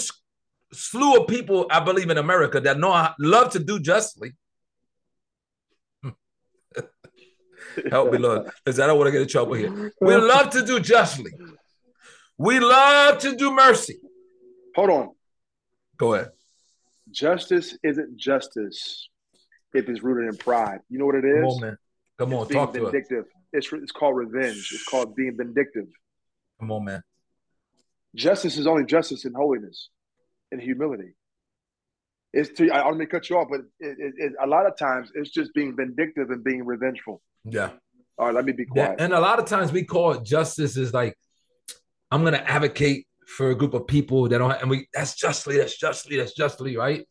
slew 0.74 1.16
of 1.16 1.28
people, 1.28 1.66
I 1.70 1.80
believe, 1.80 2.10
in 2.10 2.18
America 2.18 2.60
that 2.60 2.78
know 2.78 3.08
love 3.18 3.52
to 3.52 3.58
do 3.58 3.80
justly. 3.80 4.34
Help 7.90 8.12
me, 8.12 8.18
Lord, 8.18 8.50
because 8.64 8.80
I 8.80 8.86
don't 8.86 8.98
want 8.98 9.08
to 9.08 9.12
get 9.12 9.22
in 9.22 9.28
trouble 9.28 9.54
here. 9.54 9.92
We 10.00 10.16
love 10.16 10.50
to 10.50 10.64
do 10.64 10.80
justly. 10.80 11.32
We 12.36 12.60
love 12.60 13.18
to 13.18 13.34
do 13.34 13.52
mercy. 13.52 13.98
Hold 14.76 14.90
on. 14.90 15.08
Go 15.96 16.14
ahead. 16.14 16.30
Justice 17.10 17.76
isn't 17.82 18.16
justice 18.16 19.08
if 19.74 19.88
it's 19.88 20.02
rooted 20.02 20.32
in 20.32 20.38
pride. 20.38 20.80
You 20.88 20.98
know 20.98 21.06
what 21.06 21.16
it 21.16 21.24
is? 21.24 21.42
Come 21.42 21.44
on, 21.44 21.60
man. 21.60 21.78
Come 22.18 22.34
on, 22.34 22.48
talk 22.48 22.72
vindictive. 22.72 23.08
to 23.08 23.20
us. 23.20 23.26
It's, 23.52 23.72
it's 23.72 23.92
called 23.92 24.16
revenge. 24.16 24.70
It's 24.72 24.84
called 24.84 25.14
being 25.14 25.36
vindictive. 25.36 25.86
Come 26.60 26.72
on, 26.72 26.84
man. 26.84 27.02
Justice 28.14 28.56
is 28.56 28.66
only 28.66 28.84
justice 28.84 29.24
in 29.24 29.34
holiness 29.34 29.88
and 30.50 30.60
humility. 30.60 31.14
It's 32.32 32.50
to, 32.58 32.70
I 32.70 32.78
don't 32.78 32.98
mean 32.98 33.08
to 33.08 33.12
cut 33.12 33.30
you 33.30 33.38
off, 33.38 33.48
but 33.50 33.60
it, 33.80 33.96
it, 33.98 34.14
it, 34.16 34.32
a 34.42 34.46
lot 34.46 34.66
of 34.66 34.76
times 34.76 35.10
it's 35.14 35.30
just 35.30 35.54
being 35.54 35.74
vindictive 35.74 36.30
and 36.30 36.44
being 36.44 36.64
revengeful. 36.64 37.22
Yeah. 37.44 37.70
All 38.18 38.26
right, 38.26 38.34
let 38.34 38.44
me 38.44 38.52
be 38.52 38.66
quiet. 38.66 38.96
Yeah, 38.98 39.04
and 39.04 39.14
a 39.14 39.20
lot 39.20 39.38
of 39.38 39.46
times 39.46 39.72
we 39.72 39.84
call 39.84 40.12
it 40.12 40.24
justice 40.24 40.76
is 40.76 40.92
like, 40.92 41.16
I'm 42.10 42.22
going 42.22 42.34
to 42.34 42.50
advocate 42.50 43.06
for 43.26 43.50
a 43.50 43.54
group 43.54 43.74
of 43.74 43.86
people 43.86 44.28
that 44.28 44.38
don't, 44.38 44.50
have, 44.50 44.62
and 44.62 44.70
we 44.70 44.88
that's 44.92 45.14
justly, 45.14 45.56
that's 45.58 45.76
justly, 45.78 46.16
that's 46.16 46.32
justly, 46.32 46.76
right? 46.76 47.06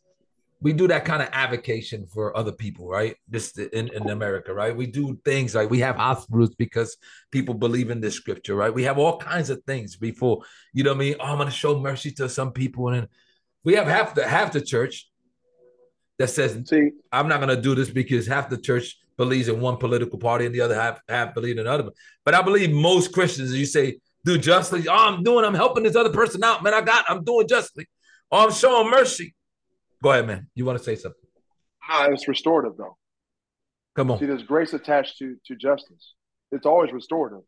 we 0.60 0.74
do 0.74 0.88
that 0.88 1.06
kind 1.06 1.22
of 1.22 1.30
avocation 1.34 2.08
for 2.08 2.36
other 2.36 2.52
people, 2.52 2.88
right? 2.88 3.16
This 3.28 3.58
in, 3.58 3.90
in 3.90 4.10
America, 4.10 4.54
right? 4.54 4.76
We 4.76 4.88
do 4.88 5.20
things 5.24 5.54
like 5.54 5.70
we 5.70 5.80
have 5.80 5.98
hospitals 5.98 6.56
because 6.56 6.98
people 7.32 7.54
believe 7.54 7.92
in 7.92 8.02
this 8.02 8.16
scripture, 8.16 8.56
right? 8.56 8.74
We 8.74 8.84
have 8.84 8.98
all 8.98 9.18
kinds 9.18 9.50
of 9.50 9.62
things 9.66 9.96
before, 9.96 10.42
you 10.74 10.84
know 10.84 10.92
what 10.92 10.98
I 10.98 11.00
mean? 11.00 11.16
Oh, 11.20 11.26
I'm 11.26 11.38
gonna 11.38 11.52
show 11.52 11.80
mercy 11.80 12.12
to 12.14 12.28
some 12.28 12.52
people. 12.52 12.90
And 12.90 13.08
we 13.68 13.74
have 13.74 13.86
half 13.86 14.16
the 14.16 14.26
half 14.26 14.54
the 14.54 14.62
church 14.62 15.10
that 16.20 16.30
says, 16.30 16.58
See, 16.70 16.92
I'm 17.12 17.28
not 17.28 17.42
gonna 17.42 17.62
do 17.62 17.76
this 17.76 17.90
because 17.90 18.26
half 18.26 18.50
the 18.50 18.58
church 18.58 18.98
believes 19.18 19.50
in 19.50 19.60
one 19.60 19.76
political 19.76 20.18
party 20.18 20.46
and 20.46 20.56
the 20.56 20.62
other 20.62 20.74
half 20.74 21.02
half 21.10 21.34
believe 21.34 21.58
in 21.58 21.68
another. 21.68 21.90
But 22.24 22.34
I 22.34 22.42
believe 22.42 22.72
most 22.72 23.12
Christians, 23.12 23.54
you 23.54 23.66
say, 23.66 24.00
do 24.24 24.38
justly. 24.38 24.88
Oh, 24.88 24.94
I'm 24.96 25.22
doing, 25.22 25.44
I'm 25.44 25.54
helping 25.54 25.84
this 25.84 25.98
other 25.98 26.14
person 26.14 26.46
out, 26.46 26.64
man. 26.64 26.74
I 26.74 26.80
got, 26.80 27.04
I'm 27.10 27.26
doing 27.26 27.46
justly. 27.46 27.90
Oh, 28.32 28.46
I'm 28.46 28.54
showing 28.54 28.90
mercy. 28.90 29.36
Go 30.02 30.12
ahead, 30.12 30.28
man. 30.28 30.48
You 30.56 30.64
want 30.64 30.78
to 30.78 30.84
say 30.86 30.96
something? 30.96 31.20
No, 31.90 32.06
it's 32.14 32.30
restorative 32.30 32.78
though. 32.78 32.96
Come 33.98 34.12
on. 34.12 34.20
See, 34.20 34.28
there's 34.28 34.44
grace 34.44 34.72
attached 34.72 35.18
to 35.18 35.36
to 35.46 35.58
justice. 35.58 36.14
It's 36.54 36.66
always 36.66 36.94
restorative. 36.94 37.44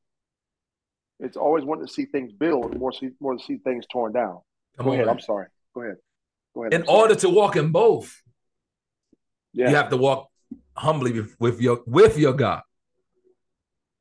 It's 1.22 1.38
always 1.38 1.64
wanting 1.64 1.88
to 1.88 1.94
see 1.94 2.08
things 2.08 2.34
build 2.34 2.78
more, 2.78 2.92
see, 2.92 3.12
more 3.22 3.38
to 3.38 3.42
see 3.42 3.60
things 3.60 3.86
torn 3.90 4.12
down. 4.12 4.40
Come 4.76 4.88
Go 4.88 4.90
on, 4.90 4.96
ahead. 4.96 5.06
Man. 5.06 5.16
I'm 5.16 5.22
sorry. 5.22 5.48
Go 5.74 5.84
ahead. 5.84 5.96
Go 6.60 6.66
ahead. 6.66 6.74
In 6.74 6.88
order 6.88 7.16
to 7.16 7.30
walk 7.30 7.56
in 7.56 7.72
both, 7.72 8.22
yeah. 9.54 9.70
you 9.70 9.76
have 9.76 9.90
to 9.90 9.98
walk 9.98 10.30
humbly 10.76 11.14
with, 11.14 11.36
with 11.40 11.62
your 11.62 11.82
with 11.86 12.18
your 12.18 12.34
God. 12.34 12.62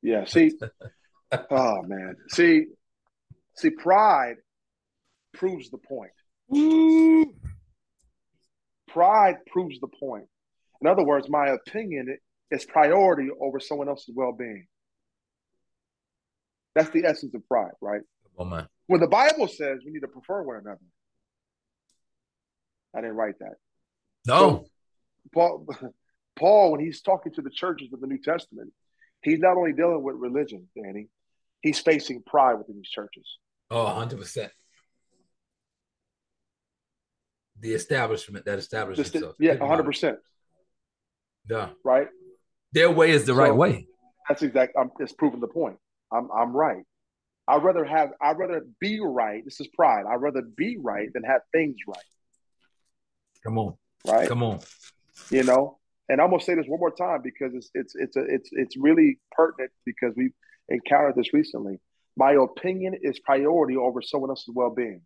Yeah. 0.02 0.24
See. 0.24 0.52
oh 1.50 1.82
man. 1.82 2.16
See. 2.30 2.64
See, 3.56 3.70
pride 3.70 4.36
proves 5.34 5.70
the 5.70 5.78
point. 5.78 6.12
Pride 8.88 9.36
proves 9.46 9.80
the 9.80 9.88
point. 9.88 10.26
In 10.80 10.86
other 10.86 11.04
words, 11.04 11.28
my 11.28 11.48
opinion 11.48 12.16
is 12.50 12.64
priority 12.64 13.28
over 13.40 13.58
someone 13.58 13.88
else's 13.88 14.14
well 14.14 14.32
being. 14.32 14.66
That's 16.74 16.90
the 16.90 17.04
essence 17.04 17.34
of 17.34 17.46
pride, 17.48 17.72
right? 17.80 18.02
Oh, 18.38 18.44
man. 18.44 18.68
When 18.86 19.00
the 19.00 19.08
Bible 19.08 19.48
says 19.48 19.80
we 19.84 19.90
need 19.90 20.00
to 20.00 20.08
prefer 20.08 20.42
one 20.42 20.56
another, 20.56 20.78
I 22.98 23.00
didn't 23.02 23.16
write 23.16 23.38
that. 23.40 23.54
No. 24.26 24.34
So 24.36 24.66
Paul, 25.32 25.66
Paul, 26.36 26.72
when 26.72 26.80
he's 26.80 27.00
talking 27.00 27.32
to 27.34 27.42
the 27.42 27.50
churches 27.50 27.92
of 27.92 28.00
the 28.00 28.06
New 28.06 28.18
Testament, 28.18 28.72
he's 29.22 29.38
not 29.38 29.56
only 29.56 29.72
dealing 29.72 30.02
with 30.02 30.16
religion, 30.16 30.68
Danny, 30.76 31.08
he's 31.62 31.78
facing 31.78 32.22
pride 32.22 32.54
within 32.54 32.76
these 32.76 32.90
churches. 32.90 33.26
Oh, 33.70 33.84
100% 33.84 34.50
the 37.60 37.74
establishment 37.74 38.44
that 38.44 38.58
established 38.58 38.98
Just, 38.98 39.14
itself. 39.14 39.36
Yeah, 39.38 39.56
hundred 39.58 39.84
percent. 39.84 40.18
Yeah. 41.48 41.70
Right. 41.84 42.08
Their 42.72 42.90
way 42.90 43.10
is 43.10 43.24
the 43.24 43.34
so, 43.34 43.38
right 43.38 43.54
way. 43.54 43.86
That's 44.28 44.42
exactly, 44.42 44.80
I'm, 44.80 44.90
it's 45.00 45.12
proving 45.12 45.40
the 45.40 45.48
point. 45.48 45.76
I'm 46.12 46.28
I'm 46.30 46.54
right. 46.54 46.84
I'd 47.46 47.62
rather 47.62 47.84
have. 47.84 48.10
I'd 48.20 48.38
rather 48.38 48.66
be 48.80 49.00
right. 49.00 49.44
This 49.44 49.60
is 49.60 49.68
pride. 49.68 50.04
I'd 50.08 50.20
rather 50.20 50.42
be 50.42 50.76
right 50.78 51.08
than 51.12 51.22
have 51.24 51.40
things 51.52 51.76
right. 51.86 51.96
Come 53.48 53.58
on. 53.58 53.74
Right. 54.06 54.28
Come 54.28 54.42
on. 54.42 54.60
You 55.30 55.42
know, 55.42 55.78
and 56.10 56.20
I'm 56.20 56.28
gonna 56.28 56.42
say 56.42 56.54
this 56.54 56.66
one 56.66 56.80
more 56.80 56.90
time 56.90 57.22
because 57.22 57.54
it's 57.54 57.70
it's 57.72 57.94
it's 57.94 58.16
a, 58.16 58.20
it's 58.20 58.50
it's 58.52 58.76
really 58.76 59.18
pertinent 59.32 59.70
because 59.86 60.12
we 60.16 60.32
encountered 60.68 61.14
this 61.16 61.32
recently. 61.32 61.80
My 62.14 62.32
opinion 62.32 62.94
is 63.00 63.18
priority 63.20 63.76
over 63.76 64.02
someone 64.02 64.28
else's 64.28 64.50
well 64.54 64.68
being. 64.68 65.00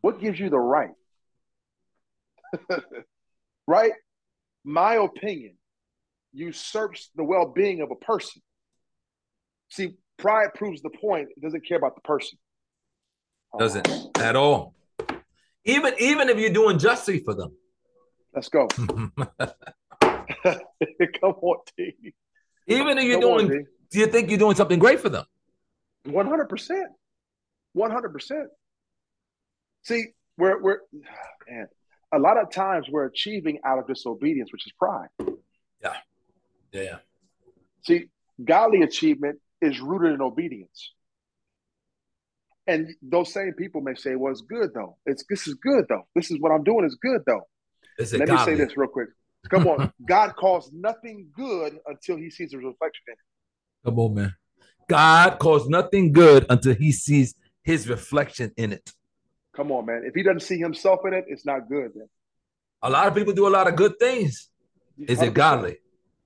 What 0.00 0.20
gives 0.20 0.40
you 0.40 0.50
the 0.50 0.58
right 0.58 0.90
right? 3.68 3.92
My 4.64 4.94
opinion 4.94 5.54
usurps 6.32 7.10
the 7.14 7.22
well 7.22 7.46
being 7.46 7.80
of 7.80 7.92
a 7.92 7.96
person. 7.96 8.42
See, 9.68 9.94
pride 10.18 10.48
proves 10.56 10.82
the 10.82 10.90
point. 10.90 11.28
It 11.36 11.40
doesn't 11.40 11.64
care 11.64 11.78
about 11.78 11.94
the 11.94 12.00
person. 12.00 12.40
Doesn't 13.56 13.88
uh-huh. 13.88 14.08
at 14.20 14.34
all. 14.34 14.74
Even 15.64 15.94
even 15.98 16.28
if 16.28 16.38
you're 16.38 16.52
doing 16.52 16.78
justly 16.78 17.20
for 17.20 17.34
them. 17.34 17.52
Let's 18.34 18.48
go. 18.48 18.68
Come 18.78 19.12
on, 21.22 21.56
T. 21.76 22.14
Even 22.66 22.98
if 22.98 23.04
you're 23.04 23.20
Come 23.20 23.38
doing, 23.38 23.52
on, 23.52 23.66
do 23.90 23.98
you 23.98 24.06
think 24.06 24.30
you're 24.30 24.38
doing 24.38 24.56
something 24.56 24.78
great 24.78 25.00
for 25.00 25.08
them? 25.08 25.24
One 26.04 26.26
hundred 26.26 26.48
percent. 26.48 26.88
One 27.72 27.90
hundred 27.90 28.12
percent. 28.12 28.48
See, 29.82 30.06
we're 30.38 30.62
we're 30.62 30.78
man, 31.48 31.66
a 32.12 32.18
lot 32.18 32.38
of 32.38 32.50
times 32.50 32.86
we're 32.90 33.06
achieving 33.06 33.60
out 33.64 33.78
of 33.78 33.86
disobedience, 33.86 34.52
which 34.52 34.66
is 34.66 34.72
pride. 34.72 35.08
Yeah. 35.82 35.96
Yeah. 36.72 36.96
See, 37.82 38.06
godly 38.42 38.82
achievement 38.82 39.40
is 39.60 39.80
rooted 39.80 40.12
in 40.12 40.22
obedience. 40.22 40.92
And 42.66 42.90
those 43.02 43.32
same 43.32 43.52
people 43.54 43.80
may 43.80 43.94
say, 43.94 44.16
well, 44.16 44.32
it's 44.32 44.42
good 44.42 44.70
though. 44.74 44.96
It's 45.06 45.24
this 45.28 45.46
is 45.48 45.54
good 45.54 45.86
though. 45.88 46.06
This 46.14 46.30
is 46.30 46.38
what 46.40 46.52
I'm 46.52 46.62
doing 46.62 46.84
is 46.84 46.96
good 47.00 47.22
though. 47.26 47.42
Is 47.98 48.12
Let 48.12 48.28
godly? 48.28 48.52
me 48.52 48.58
say 48.58 48.64
this 48.64 48.76
real 48.76 48.88
quick. 48.88 49.08
Come 49.48 49.66
on. 49.66 49.92
God 50.08 50.36
calls 50.36 50.70
nothing 50.72 51.28
good 51.34 51.78
until 51.86 52.16
he 52.16 52.30
sees 52.30 52.52
a 52.52 52.58
reflection 52.58 53.02
in 53.08 53.12
it. 53.12 53.84
Come 53.84 53.98
on, 53.98 54.14
man. 54.14 54.34
God 54.88 55.38
calls 55.38 55.68
nothing 55.68 56.12
good 56.12 56.46
until 56.50 56.74
he 56.74 56.92
sees 56.92 57.34
his 57.62 57.88
reflection 57.88 58.52
in 58.56 58.72
it. 58.72 58.92
Come 59.54 59.72
on, 59.72 59.86
man. 59.86 60.02
If 60.04 60.14
he 60.14 60.22
doesn't 60.22 60.40
see 60.40 60.58
himself 60.58 61.00
in 61.06 61.14
it, 61.14 61.24
it's 61.28 61.46
not 61.46 61.68
good. 61.68 61.94
Man. 61.94 62.08
A 62.82 62.90
lot 62.90 63.06
of 63.06 63.14
people 63.14 63.32
do 63.32 63.46
a 63.46 63.50
lot 63.50 63.68
of 63.68 63.76
good 63.76 63.98
things. 63.98 64.48
Is 64.98 65.22
it 65.22 65.34
godly? 65.34 65.78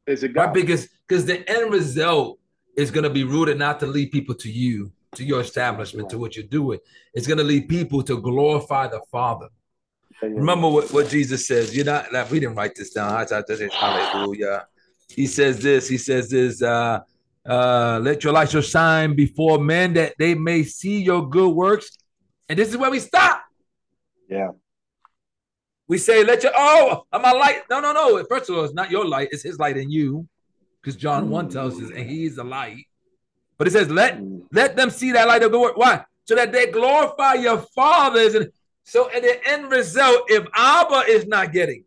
Is 0.06 0.24
it 0.24 0.32
godly? 0.32 0.46
Right? 0.46 0.54
Because 0.66 0.88
because 1.06 1.26
the 1.26 1.48
end 1.48 1.72
result 1.72 2.38
is 2.76 2.90
going 2.90 3.04
to 3.04 3.10
be 3.10 3.24
rooted 3.24 3.58
not 3.58 3.80
to 3.80 3.86
lead 3.86 4.10
people 4.10 4.34
to 4.36 4.50
you, 4.50 4.92
to 5.16 5.24
your 5.24 5.40
establishment, 5.40 6.10
to 6.10 6.18
what 6.18 6.36
you're 6.36 6.46
doing. 6.46 6.78
It's 7.12 7.26
going 7.26 7.38
to 7.38 7.44
lead 7.44 7.68
people 7.68 8.02
to 8.02 8.20
glorify 8.20 8.88
the 8.88 9.00
Father. 9.10 9.48
Remember 10.22 10.68
what, 10.68 10.92
what 10.92 11.08
Jesus 11.08 11.46
says. 11.46 11.76
You're 11.76 11.84
not 11.84 12.12
like 12.12 12.30
we 12.30 12.40
didn't 12.40 12.56
write 12.56 12.74
this 12.74 12.90
down. 12.90 13.26
Hallelujah. 13.26 14.66
He 15.08 15.26
says 15.26 15.60
this. 15.60 15.88
He 15.88 15.98
says 15.98 16.30
this. 16.30 16.62
Uh, 16.62 17.00
uh, 17.46 18.00
let 18.02 18.24
your 18.24 18.32
light 18.32 18.48
so 18.48 18.62
shine 18.62 19.14
before 19.14 19.58
men 19.58 19.92
that 19.94 20.14
they 20.18 20.34
may 20.34 20.62
see 20.62 21.02
your 21.02 21.28
good 21.28 21.50
works 21.50 21.90
and 22.48 22.58
this 22.58 22.68
is 22.68 22.76
where 22.76 22.90
we 22.90 23.00
stop. 23.00 23.42
Yeah. 24.28 24.50
We 25.86 25.98
say, 25.98 26.24
let 26.24 26.42
your, 26.42 26.52
oh, 26.56 27.04
I'm 27.12 27.22
my 27.22 27.32
light. 27.32 27.62
No, 27.70 27.80
no, 27.80 27.92
no. 27.92 28.24
First 28.24 28.48
of 28.48 28.56
all, 28.56 28.64
it's 28.64 28.74
not 28.74 28.90
your 28.90 29.06
light, 29.06 29.28
it's 29.32 29.42
his 29.42 29.58
light 29.58 29.76
in 29.76 29.90
you. 29.90 30.26
Because 30.80 30.96
John 30.96 31.26
mm. 31.26 31.30
1 31.30 31.48
tells 31.48 31.80
us, 31.82 31.90
and 31.90 32.08
he's 32.08 32.36
the 32.36 32.44
light. 32.44 32.86
But 33.58 33.68
it 33.68 33.72
says, 33.72 33.90
let 33.90 34.18
mm. 34.18 34.42
let 34.52 34.76
them 34.76 34.90
see 34.90 35.12
that 35.12 35.28
light 35.28 35.42
of 35.42 35.52
the 35.52 35.58
word. 35.58 35.72
Why? 35.76 36.04
So 36.24 36.34
that 36.34 36.52
they 36.52 36.70
glorify 36.70 37.34
your 37.34 37.58
fathers. 37.58 38.34
And 38.34 38.50
So 38.84 39.10
at 39.10 39.22
the 39.22 39.40
end 39.46 39.70
result, 39.70 40.24
if 40.28 40.46
Abba 40.54 41.04
is 41.08 41.26
not 41.26 41.52
getting, 41.52 41.84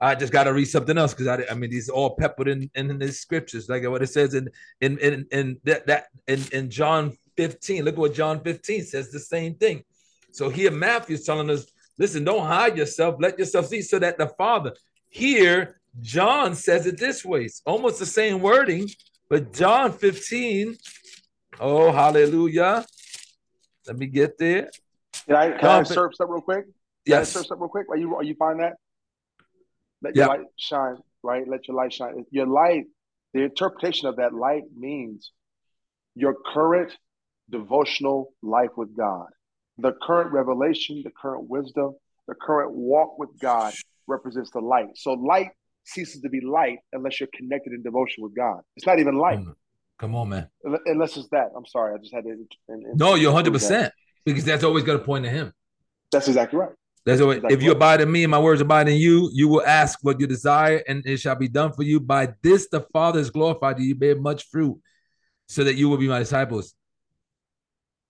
I 0.00 0.14
just 0.14 0.32
got 0.32 0.44
to 0.44 0.52
read 0.52 0.66
something 0.66 0.96
else 0.96 1.14
because 1.14 1.26
I, 1.26 1.44
I 1.50 1.54
mean 1.54 1.70
these 1.70 1.88
are 1.88 1.92
all 1.92 2.16
peppered 2.16 2.48
in, 2.48 2.70
in, 2.74 2.90
in 2.90 2.98
the 2.98 3.10
scriptures, 3.12 3.68
like 3.68 3.88
what 3.88 4.02
it 4.02 4.08
says 4.08 4.34
in 4.34 4.48
in 4.80 4.98
in, 4.98 5.26
in 5.32 5.60
that, 5.64 5.86
that 5.86 6.06
in, 6.26 6.42
in 6.52 6.70
John 6.70 7.16
15. 7.38 7.84
Look 7.84 7.94
at 7.94 7.98
what 7.98 8.14
John 8.14 8.40
15 8.40 8.82
says, 8.82 9.10
the 9.10 9.20
same 9.20 9.54
thing. 9.54 9.84
So 10.32 10.50
here 10.50 10.72
Matthew's 10.72 11.24
telling 11.24 11.48
us, 11.50 11.66
listen, 11.96 12.24
don't 12.24 12.44
hide 12.46 12.76
yourself, 12.76 13.14
let 13.20 13.38
yourself 13.38 13.68
see 13.68 13.80
so 13.80 13.98
that 14.00 14.18
the 14.18 14.26
Father. 14.26 14.74
Here, 15.08 15.80
John 16.00 16.54
says 16.54 16.86
it 16.86 16.98
this 16.98 17.24
way. 17.24 17.44
It's 17.44 17.62
almost 17.64 18.00
the 18.00 18.06
same 18.06 18.40
wording, 18.40 18.88
but 19.28 19.52
John 19.52 19.92
15. 19.92 20.76
Oh, 21.60 21.90
hallelujah. 21.90 22.84
Let 23.86 23.98
me 23.98 24.06
get 24.06 24.38
there. 24.38 24.70
Can 25.26 25.36
I 25.36 25.50
can 25.50 25.60
John, 25.60 25.80
I 25.80 25.82
serve 25.82 26.14
something 26.14 26.34
real 26.34 26.42
quick? 26.42 26.66
Yes. 27.04 27.32
Serve 27.32 27.46
something 27.46 27.62
real 27.62 27.68
quick. 27.68 27.88
Are 27.90 27.96
you 27.96 28.14
are 28.16 28.22
you 28.22 28.34
find 28.34 28.60
that? 28.60 28.74
Let 30.02 30.14
your 30.14 30.28
light 30.28 30.40
shine, 30.56 30.96
right? 31.22 31.46
Let 31.48 31.66
your 31.66 31.76
light 31.76 31.92
shine. 31.92 32.24
Your 32.30 32.46
light, 32.46 32.84
the 33.34 33.42
interpretation 33.42 34.08
of 34.08 34.16
that 34.16 34.32
light 34.32 34.62
means 34.76 35.32
your 36.14 36.36
current 36.52 36.92
devotional 37.50 38.32
life 38.42 38.70
with 38.76 38.96
God. 38.96 39.26
The 39.78 39.92
current 40.02 40.32
revelation, 40.32 41.02
the 41.04 41.10
current 41.10 41.48
wisdom, 41.48 41.94
the 42.26 42.34
current 42.34 42.72
walk 42.72 43.18
with 43.18 43.30
God 43.40 43.72
represents 44.06 44.50
the 44.50 44.60
light. 44.60 44.96
So 44.96 45.12
light 45.12 45.50
ceases 45.88 46.20
to 46.22 46.28
be 46.28 46.40
light 46.40 46.78
unless 46.92 47.20
you're 47.20 47.28
connected 47.34 47.72
in 47.72 47.82
devotion 47.82 48.22
with 48.22 48.34
God. 48.34 48.60
It's 48.76 48.86
not 48.86 48.98
even 48.98 49.16
light. 49.16 49.40
Come 49.98 50.14
on, 50.14 50.28
man. 50.28 50.48
Unless 50.86 51.16
it's 51.16 51.28
that. 51.30 51.50
I'm 51.56 51.66
sorry. 51.66 51.94
I 51.94 51.98
just 51.98 52.14
had 52.14 52.24
to. 52.24 52.30
In, 52.30 52.46
in, 52.68 52.92
no, 52.94 53.14
you're 53.14 53.32
100% 53.32 53.90
because 54.24 54.44
that's 54.44 54.62
always 54.62 54.84
going 54.84 54.98
to 54.98 55.04
point 55.04 55.24
to 55.24 55.30
Him. 55.30 55.52
That's 56.12 56.28
exactly 56.28 56.58
right. 56.58 56.70
That's 57.04 57.22
what, 57.22 57.50
if 57.50 57.62
you 57.62 57.72
abide 57.72 58.02
in 58.02 58.12
me 58.12 58.24
and 58.24 58.30
my 58.30 58.38
words 58.38 58.60
abide 58.60 58.88
in 58.88 58.98
you, 58.98 59.30
you 59.32 59.48
will 59.48 59.64
ask 59.64 59.98
what 60.02 60.20
you 60.20 60.26
desire, 60.26 60.82
and 60.86 61.04
it 61.06 61.16
shall 61.16 61.36
be 61.36 61.48
done 61.48 61.72
for 61.72 61.82
you. 61.82 62.00
By 62.00 62.34
this 62.42 62.68
the 62.68 62.82
Father 62.92 63.18
is 63.18 63.30
glorified, 63.30 63.78
you 63.78 63.94
bear 63.94 64.14
much 64.14 64.46
fruit, 64.50 64.78
so 65.46 65.64
that 65.64 65.76
you 65.76 65.88
will 65.88 65.96
be 65.96 66.08
my 66.08 66.18
disciples. 66.18 66.74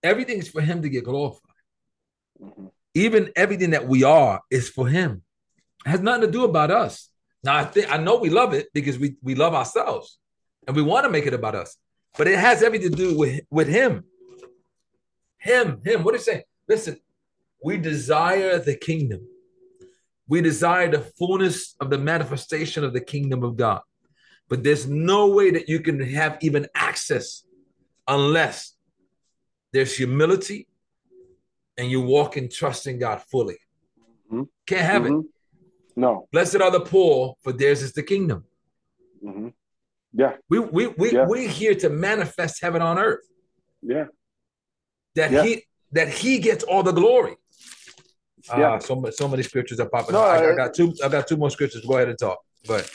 Everything 0.03 0.39
is 0.39 0.49
for 0.49 0.61
him 0.61 0.81
to 0.81 0.89
get 0.89 1.05
glorified. 1.05 1.41
Mm-hmm. 2.43 2.65
Even 2.93 3.31
everything 3.35 3.69
that 3.69 3.87
we 3.87 4.03
are 4.03 4.41
is 4.51 4.69
for 4.69 4.87
him. 4.87 5.23
It 5.85 5.89
has 5.89 6.01
nothing 6.01 6.21
to 6.21 6.31
do 6.31 6.43
about 6.43 6.71
us. 6.71 7.09
Now 7.43 7.55
I 7.55 7.63
think 7.63 7.91
I 7.91 7.97
know 7.97 8.17
we 8.17 8.29
love 8.29 8.53
it 8.53 8.67
because 8.73 8.99
we, 8.99 9.15
we 9.21 9.35
love 9.35 9.53
ourselves 9.53 10.19
and 10.67 10.75
we 10.75 10.81
want 10.81 11.05
to 11.05 11.09
make 11.09 11.25
it 11.25 11.33
about 11.33 11.55
us, 11.55 11.77
but 12.17 12.27
it 12.27 12.37
has 12.37 12.63
everything 12.63 12.91
to 12.91 12.97
do 12.97 13.17
with, 13.17 13.41
with 13.49 13.67
him. 13.67 14.03
Him, 15.37 15.81
him. 15.85 16.03
What 16.03 16.15
is 16.15 16.27
you 16.27 16.33
saying? 16.33 16.43
Listen, 16.67 16.99
we 17.63 17.77
desire 17.77 18.59
the 18.59 18.75
kingdom. 18.75 19.27
We 20.27 20.41
desire 20.41 20.89
the 20.89 20.99
fullness 20.99 21.75
of 21.79 21.89
the 21.89 21.97
manifestation 21.97 22.83
of 22.83 22.93
the 22.93 23.01
kingdom 23.01 23.43
of 23.43 23.55
God. 23.55 23.81
But 24.49 24.63
there's 24.63 24.87
no 24.87 25.27
way 25.27 25.51
that 25.51 25.69
you 25.69 25.79
can 25.79 25.99
have 25.99 26.37
even 26.41 26.67
access 26.75 27.43
unless 28.07 28.75
there's 29.71 29.95
humility 29.95 30.67
and 31.77 31.89
you 31.89 32.01
walk 32.01 32.35
in 32.35 32.49
trusting 32.49 32.99
God 32.99 33.21
fully. 33.31 33.57
Mm-hmm. 34.31 34.43
Can't 34.65 34.81
have 34.81 35.03
mm-hmm. 35.03 35.19
it. 35.21 35.25
No. 35.99 36.29
Blessed 36.31 36.61
are 36.61 36.71
the 36.71 36.79
poor, 36.79 37.35
for 37.43 37.51
theirs 37.51 37.81
is 37.81 37.91
the 37.91 38.03
kingdom. 38.03 38.45
Mm-hmm. 39.21 39.49
Yeah. 40.13 40.37
We 40.49 40.59
we 40.59 40.87
we 40.87 41.11
yeah. 41.11 41.25
we're 41.27 41.49
here 41.49 41.75
to 41.75 41.89
manifest 41.89 42.61
heaven 42.61 42.81
on 42.81 42.97
earth. 42.97 43.27
Yeah. 43.81 44.05
That 45.15 45.31
yeah. 45.31 45.43
he 45.43 45.63
that 45.91 46.07
he 46.07 46.39
gets 46.39 46.63
all 46.63 46.83
the 46.83 46.93
glory. 46.93 47.35
Yeah. 48.47 48.75
Uh, 48.75 48.79
so 48.79 49.03
so 49.11 49.27
many 49.27 49.43
scriptures 49.43 49.81
are 49.81 49.89
popping. 49.89 50.13
No, 50.13 50.21
I, 50.21 50.53
I, 50.53 50.55
got 50.55 50.73
two. 50.73 50.93
I 51.03 51.09
got 51.09 51.27
two 51.27 51.35
more 51.35 51.49
scriptures. 51.49 51.83
Go 51.85 51.95
ahead 51.97 52.07
and 52.07 52.17
talk. 52.17 52.39
But 52.65 52.89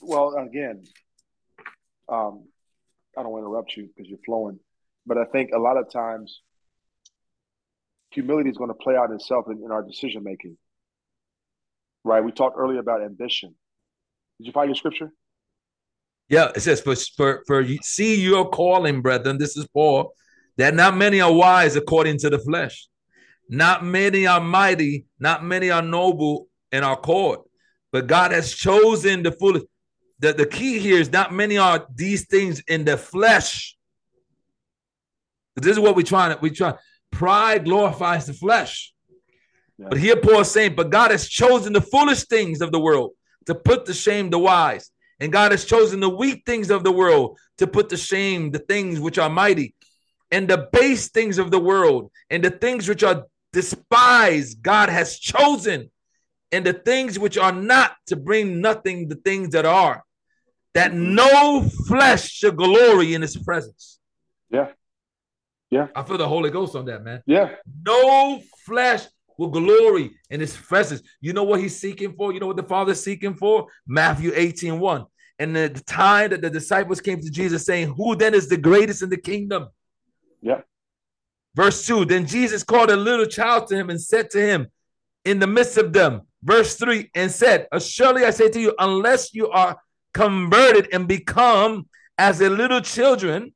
well, 0.00 0.34
again, 0.36 0.84
um, 2.08 2.44
I 3.14 3.22
don't 3.22 3.30
want 3.30 3.42
to 3.42 3.46
interrupt 3.46 3.76
you 3.76 3.90
because 3.94 4.08
you're 4.08 4.24
flowing, 4.24 4.58
but 5.04 5.18
I 5.18 5.26
think 5.26 5.50
a 5.52 5.58
lot 5.58 5.76
of 5.76 5.92
times 5.92 6.40
humility 8.10 8.48
is 8.48 8.56
going 8.56 8.70
to 8.70 8.74
play 8.74 8.96
out 8.96 9.12
itself 9.12 9.44
in, 9.50 9.62
in 9.62 9.70
our 9.70 9.82
decision 9.82 10.24
making. 10.24 10.56
Right? 12.06 12.22
We 12.22 12.30
talked 12.30 12.56
earlier 12.56 12.78
about 12.78 13.02
ambition. 13.02 13.56
Did 14.38 14.46
you 14.46 14.52
find 14.52 14.68
your 14.68 14.76
scripture? 14.76 15.10
Yeah, 16.28 16.52
it 16.54 16.60
says, 16.60 16.80
"For 16.80 16.94
for 17.16 17.42
for 17.46 17.60
you 17.60 17.78
see 17.82 18.14
your 18.22 18.48
calling, 18.48 19.02
brethren." 19.02 19.38
This 19.38 19.56
is 19.56 19.66
Paul. 19.66 20.14
That 20.56 20.74
not 20.74 20.96
many 20.96 21.20
are 21.20 21.32
wise 21.32 21.74
according 21.74 22.18
to 22.18 22.30
the 22.30 22.38
flesh, 22.38 22.88
not 23.48 23.84
many 23.84 24.26
are 24.26 24.40
mighty, 24.40 25.06
not 25.18 25.44
many 25.44 25.70
are 25.70 25.82
noble 25.82 26.48
in 26.70 26.84
our 26.84 26.96
court, 26.96 27.40
but 27.90 28.06
God 28.06 28.30
has 28.30 28.54
chosen 28.54 29.24
the 29.24 29.32
foolish. 29.32 29.64
The, 30.20 30.32
the 30.32 30.46
key 30.46 30.78
here 30.78 30.98
is 30.98 31.10
not 31.12 31.34
many 31.34 31.58
are 31.58 31.86
these 31.94 32.26
things 32.26 32.62
in 32.68 32.84
the 32.84 32.96
flesh. 32.96 33.76
This 35.56 35.72
is 35.72 35.80
what 35.80 35.96
we're 35.96 36.02
trying 36.02 36.34
to 36.34 36.40
we 36.40 36.50
try. 36.50 36.74
Pride 37.10 37.64
glorifies 37.64 38.26
the 38.26 38.32
flesh. 38.32 38.94
Yeah. 39.78 39.86
But 39.90 39.98
here 39.98 40.16
Paul 40.16 40.40
is 40.40 40.50
saying, 40.50 40.74
but 40.74 40.90
God 40.90 41.10
has 41.10 41.28
chosen 41.28 41.72
the 41.72 41.80
foolish 41.80 42.24
things 42.24 42.60
of 42.60 42.72
the 42.72 42.80
world 42.80 43.12
to 43.46 43.54
put 43.54 43.86
to 43.86 43.94
shame 43.94 44.30
the 44.30 44.38
wise. 44.38 44.90
And 45.20 45.32
God 45.32 45.52
has 45.52 45.64
chosen 45.64 46.00
the 46.00 46.08
weak 46.08 46.42
things 46.44 46.70
of 46.70 46.84
the 46.84 46.92
world 46.92 47.38
to 47.58 47.66
put 47.66 47.88
to 47.90 47.96
shame 47.96 48.50
the 48.50 48.58
things 48.58 49.00
which 49.00 49.18
are 49.18 49.30
mighty, 49.30 49.74
and 50.30 50.46
the 50.48 50.68
base 50.72 51.08
things 51.08 51.38
of 51.38 51.50
the 51.50 51.58
world, 51.58 52.10
and 52.28 52.44
the 52.44 52.50
things 52.50 52.88
which 52.88 53.02
are 53.02 53.24
despised, 53.52 54.62
God 54.62 54.90
has 54.90 55.18
chosen, 55.18 55.90
and 56.52 56.66
the 56.66 56.74
things 56.74 57.18
which 57.18 57.38
are 57.38 57.52
not 57.52 57.96
to 58.08 58.16
bring 58.16 58.60
nothing 58.60 59.08
the 59.08 59.14
things 59.14 59.50
that 59.50 59.64
are, 59.64 60.04
that 60.74 60.92
no 60.92 61.66
flesh 61.88 62.28
should 62.30 62.56
glory 62.56 63.14
in 63.14 63.22
his 63.22 63.36
presence. 63.38 63.98
Yeah. 64.50 64.68
Yeah. 65.70 65.88
I 65.96 66.02
feel 66.02 66.18
the 66.18 66.28
Holy 66.28 66.50
Ghost 66.50 66.76
on 66.76 66.84
that, 66.86 67.02
man. 67.02 67.22
Yeah. 67.26 67.54
No 67.84 68.42
flesh 68.66 69.06
will 69.38 69.48
glory 69.48 70.12
in 70.30 70.40
his 70.40 70.56
presence. 70.56 71.02
You 71.20 71.32
know 71.32 71.44
what 71.44 71.60
he's 71.60 71.78
seeking 71.78 72.14
for? 72.14 72.32
You 72.32 72.40
know 72.40 72.46
what 72.46 72.56
the 72.56 72.62
Father's 72.62 73.02
seeking 73.02 73.34
for? 73.34 73.66
Matthew 73.86 74.32
18 74.34 74.78
1. 74.78 75.04
And 75.38 75.54
the 75.54 75.68
time 75.68 76.30
that 76.30 76.40
the 76.40 76.50
disciples 76.50 77.00
came 77.00 77.20
to 77.20 77.30
Jesus 77.30 77.66
saying, 77.66 77.94
Who 77.94 78.16
then 78.16 78.34
is 78.34 78.48
the 78.48 78.56
greatest 78.56 79.02
in 79.02 79.10
the 79.10 79.16
kingdom? 79.16 79.68
Yeah. 80.40 80.62
Verse 81.54 81.86
2 81.86 82.04
Then 82.04 82.26
Jesus 82.26 82.62
called 82.62 82.90
a 82.90 82.96
little 82.96 83.26
child 83.26 83.68
to 83.68 83.76
him 83.76 83.90
and 83.90 84.00
said 84.00 84.30
to 84.30 84.40
him 84.40 84.68
in 85.24 85.38
the 85.40 85.46
midst 85.46 85.76
of 85.76 85.92
them, 85.92 86.22
verse 86.42 86.76
3 86.76 87.10
and 87.14 87.30
said, 87.30 87.66
Surely 87.80 88.24
I 88.24 88.30
say 88.30 88.48
to 88.48 88.60
you, 88.60 88.74
unless 88.78 89.34
you 89.34 89.48
are 89.48 89.76
converted 90.14 90.88
and 90.92 91.08
become 91.08 91.88
as 92.16 92.40
a 92.40 92.48
little 92.48 92.80
children, 92.80 93.52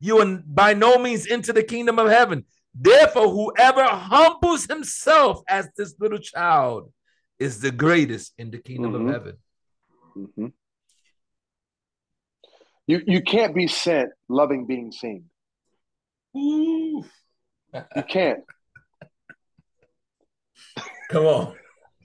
you 0.00 0.18
are 0.18 0.42
by 0.46 0.74
no 0.74 0.98
means 0.98 1.26
into 1.26 1.52
the 1.52 1.62
kingdom 1.62 1.98
of 1.98 2.08
heaven. 2.08 2.44
Therefore, 2.78 3.30
whoever 3.30 3.84
humbles 3.84 4.66
himself 4.66 5.42
as 5.48 5.68
this 5.76 5.94
little 5.98 6.18
child 6.18 6.92
is 7.38 7.60
the 7.60 7.70
greatest 7.70 8.34
in 8.36 8.50
the 8.50 8.58
kingdom 8.58 8.92
mm-hmm. 8.92 9.08
of 9.08 9.14
heaven. 9.14 9.36
Mm-hmm. 10.16 10.46
You 12.86 13.02
you 13.06 13.22
can't 13.22 13.54
be 13.54 13.66
sent 13.66 14.10
loving 14.28 14.66
being 14.66 14.92
seen. 14.92 15.24
Ooh. 16.36 17.04
you 17.74 18.02
can't. 18.08 18.40
Come 21.10 21.26
on. 21.26 21.54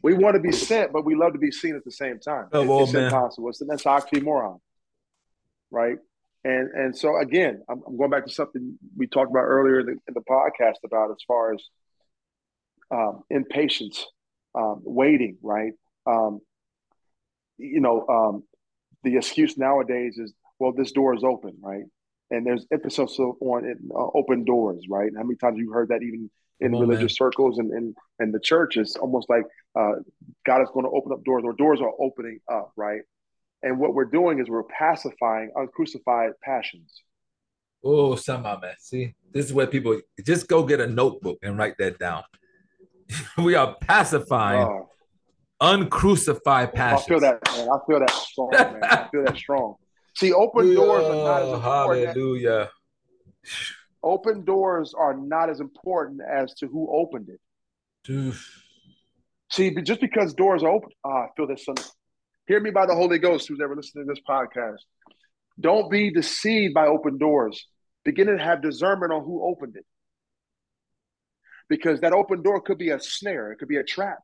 We 0.03 0.13
want 0.15 0.35
to 0.35 0.41
be 0.41 0.51
sent, 0.51 0.91
but 0.93 1.05
we 1.05 1.15
love 1.15 1.33
to 1.33 1.39
be 1.39 1.51
seen 1.51 1.75
at 1.75 1.83
the 1.83 1.91
same 1.91 2.19
time. 2.19 2.47
Come 2.51 2.69
it's 2.69 2.93
impossible. 2.93 3.49
It's, 3.49 3.61
that's 3.67 3.83
oxymoron, 3.83 4.59
right? 5.69 5.97
And 6.43 6.69
and 6.71 6.97
so 6.97 7.19
again, 7.19 7.61
I'm, 7.69 7.81
I'm, 7.87 7.97
going 7.97 8.09
back 8.09 8.25
to 8.25 8.31
something 8.31 8.77
we 8.97 9.07
talked 9.07 9.29
about 9.29 9.43
earlier 9.43 9.81
in 9.81 9.85
the, 9.85 9.91
in 9.91 10.13
the 10.13 10.21
podcast 10.21 10.77
about 10.83 11.11
as 11.11 11.23
far 11.27 11.53
as 11.53 11.63
um, 12.89 13.23
impatience, 13.29 14.05
um, 14.55 14.81
waiting, 14.83 15.37
right? 15.41 15.73
Um, 16.07 16.39
you 17.57 17.79
know, 17.79 18.07
um, 18.07 18.43
the 19.03 19.17
excuse 19.17 19.57
nowadays 19.57 20.17
is, 20.17 20.33
well, 20.59 20.73
this 20.73 20.91
door 20.91 21.15
is 21.15 21.23
open, 21.23 21.57
right? 21.61 21.83
And 22.31 22.45
there's 22.45 22.65
emphasis 22.71 23.19
on 23.19 23.65
it, 23.65 23.77
uh, 23.93 24.07
open 24.15 24.43
doors, 24.43 24.85
right? 24.89 25.11
How 25.15 25.23
many 25.23 25.35
times 25.35 25.57
you 25.57 25.71
heard 25.71 25.89
that 25.89 26.01
even 26.01 26.29
in 26.59 26.73
on, 26.73 26.81
religious 26.81 27.19
man. 27.19 27.29
circles 27.29 27.59
and 27.59 27.71
in 27.71 27.95
and 28.19 28.33
the 28.33 28.39
church? 28.39 28.77
It's 28.77 28.95
almost 28.95 29.29
like 29.29 29.43
uh, 29.75 29.93
God 30.45 30.61
is 30.61 30.69
going 30.73 30.85
to 30.85 30.91
open 30.91 31.11
up 31.11 31.23
doors, 31.23 31.43
or 31.45 31.53
doors 31.53 31.81
are 31.81 31.91
opening 31.99 32.39
up, 32.51 32.71
right? 32.75 33.01
And 33.63 33.77
what 33.77 33.93
we're 33.93 34.05
doing 34.05 34.39
is 34.39 34.49
we're 34.49 34.63
pacifying 34.63 35.51
uncrucified 35.55 36.31
passions. 36.43 37.01
Oh, 37.83 38.15
somehow, 38.15 38.59
man. 38.59 38.73
See, 38.79 39.13
this 39.31 39.45
is 39.45 39.53
where 39.53 39.67
people 39.67 39.99
just 40.25 40.47
go 40.47 40.63
get 40.63 40.79
a 40.79 40.87
notebook 40.87 41.39
and 41.41 41.57
write 41.57 41.77
that 41.79 41.99
down. 41.99 42.23
we 43.37 43.55
are 43.55 43.75
pacifying 43.81 44.67
oh. 44.67 44.89
uncrucified 45.59 46.73
passions. 46.73 47.05
I 47.05 47.09
feel 47.09 47.19
that, 47.19 47.39
man. 47.45 47.69
I 47.69 47.77
feel 47.87 47.99
that 47.99 48.11
strong, 48.11 48.49
man. 48.51 48.83
I 48.83 49.07
feel 49.11 49.23
that 49.25 49.37
strong. 49.37 49.75
See, 50.15 50.33
open 50.33 50.73
doors 50.75 51.05
are 51.05 51.15
not 51.15 51.41
as 51.41 51.49
important. 51.49 52.07
Hallelujah. 52.07 52.69
open 54.03 54.43
doors 54.43 54.93
are 54.93 55.15
not 55.15 55.49
as 55.49 55.59
important 55.59 56.21
as 56.21 56.53
to 56.55 56.67
who 56.67 56.89
opened 56.91 57.29
it. 57.29 58.11
Oof. 58.11 58.63
See, 59.51 59.73
just 59.81 60.01
because 60.01 60.33
doors 60.33 60.63
are 60.63 60.69
open, 60.69 60.89
ah, 61.05 61.23
I 61.23 61.27
feel 61.35 61.47
this. 61.47 61.65
Son. 61.65 61.75
Hear 62.51 62.59
me 62.59 62.71
by 62.71 62.85
the 62.85 62.95
Holy 62.95 63.17
Ghost, 63.17 63.47
who's 63.47 63.61
ever 63.63 63.77
listening 63.77 64.05
to 64.05 64.11
this 64.13 64.21
podcast. 64.27 64.79
Don't 65.57 65.89
be 65.89 66.11
deceived 66.11 66.73
by 66.73 66.85
open 66.85 67.17
doors. 67.17 67.65
Begin 68.03 68.27
to 68.27 68.37
have 68.37 68.61
discernment 68.61 69.13
on 69.13 69.23
who 69.23 69.41
opened 69.41 69.77
it. 69.77 69.85
Because 71.69 72.01
that 72.01 72.11
open 72.11 72.41
door 72.41 72.59
could 72.59 72.77
be 72.77 72.89
a 72.89 72.99
snare, 72.99 73.53
it 73.53 73.59
could 73.59 73.69
be 73.69 73.77
a 73.77 73.85
trap. 73.85 74.17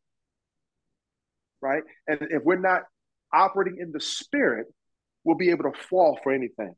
Right? 1.62 1.84
And 2.06 2.20
if 2.24 2.44
we're 2.44 2.60
not 2.60 2.82
operating 3.34 3.78
in 3.80 3.94
the 3.94 4.02
spirit, 4.02 4.68
we'll 5.24 5.38
be 5.38 5.52
able 5.52 5.72
to 5.72 5.80
fall 5.90 6.20
for 6.22 6.34
anything. 6.34 6.76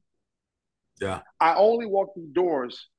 Yeah. 1.02 1.22
I 1.40 1.56
only 1.56 1.88
walk 1.88 2.14
through 2.14 2.30
doors 2.32 2.90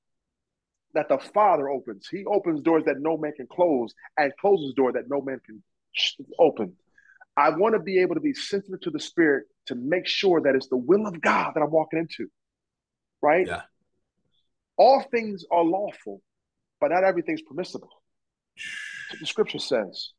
that 0.94 1.08
the 1.08 1.18
Father 1.18 1.68
opens. 1.68 2.08
He 2.10 2.24
opens 2.24 2.62
doors 2.62 2.82
that 2.86 2.96
no 2.98 3.16
man 3.16 3.30
can 3.36 3.46
close 3.46 3.94
and 4.18 4.32
closes 4.40 4.74
door 4.74 4.90
that 4.94 5.04
no 5.08 5.20
man 5.20 5.40
can 5.46 5.62
open. 6.36 6.74
I 7.40 7.48
want 7.56 7.74
to 7.74 7.80
be 7.80 8.00
able 8.00 8.16
to 8.16 8.20
be 8.20 8.34
sensitive 8.34 8.82
to 8.82 8.90
the 8.90 9.00
Spirit 9.00 9.44
to 9.66 9.74
make 9.74 10.06
sure 10.06 10.42
that 10.42 10.54
it's 10.54 10.68
the 10.68 10.76
will 10.76 11.06
of 11.06 11.20
God 11.22 11.52
that 11.54 11.62
I'm 11.62 11.70
walking 11.70 12.00
into. 12.00 12.30
Right? 13.22 13.46
Yeah. 13.46 13.62
All 14.76 15.02
things 15.10 15.44
are 15.50 15.64
lawful, 15.64 16.20
but 16.80 16.90
not 16.90 17.02
everything's 17.02 17.40
permissible. 17.40 17.88
the 19.18 19.26
scripture 19.26 19.58
says. 19.58 20.10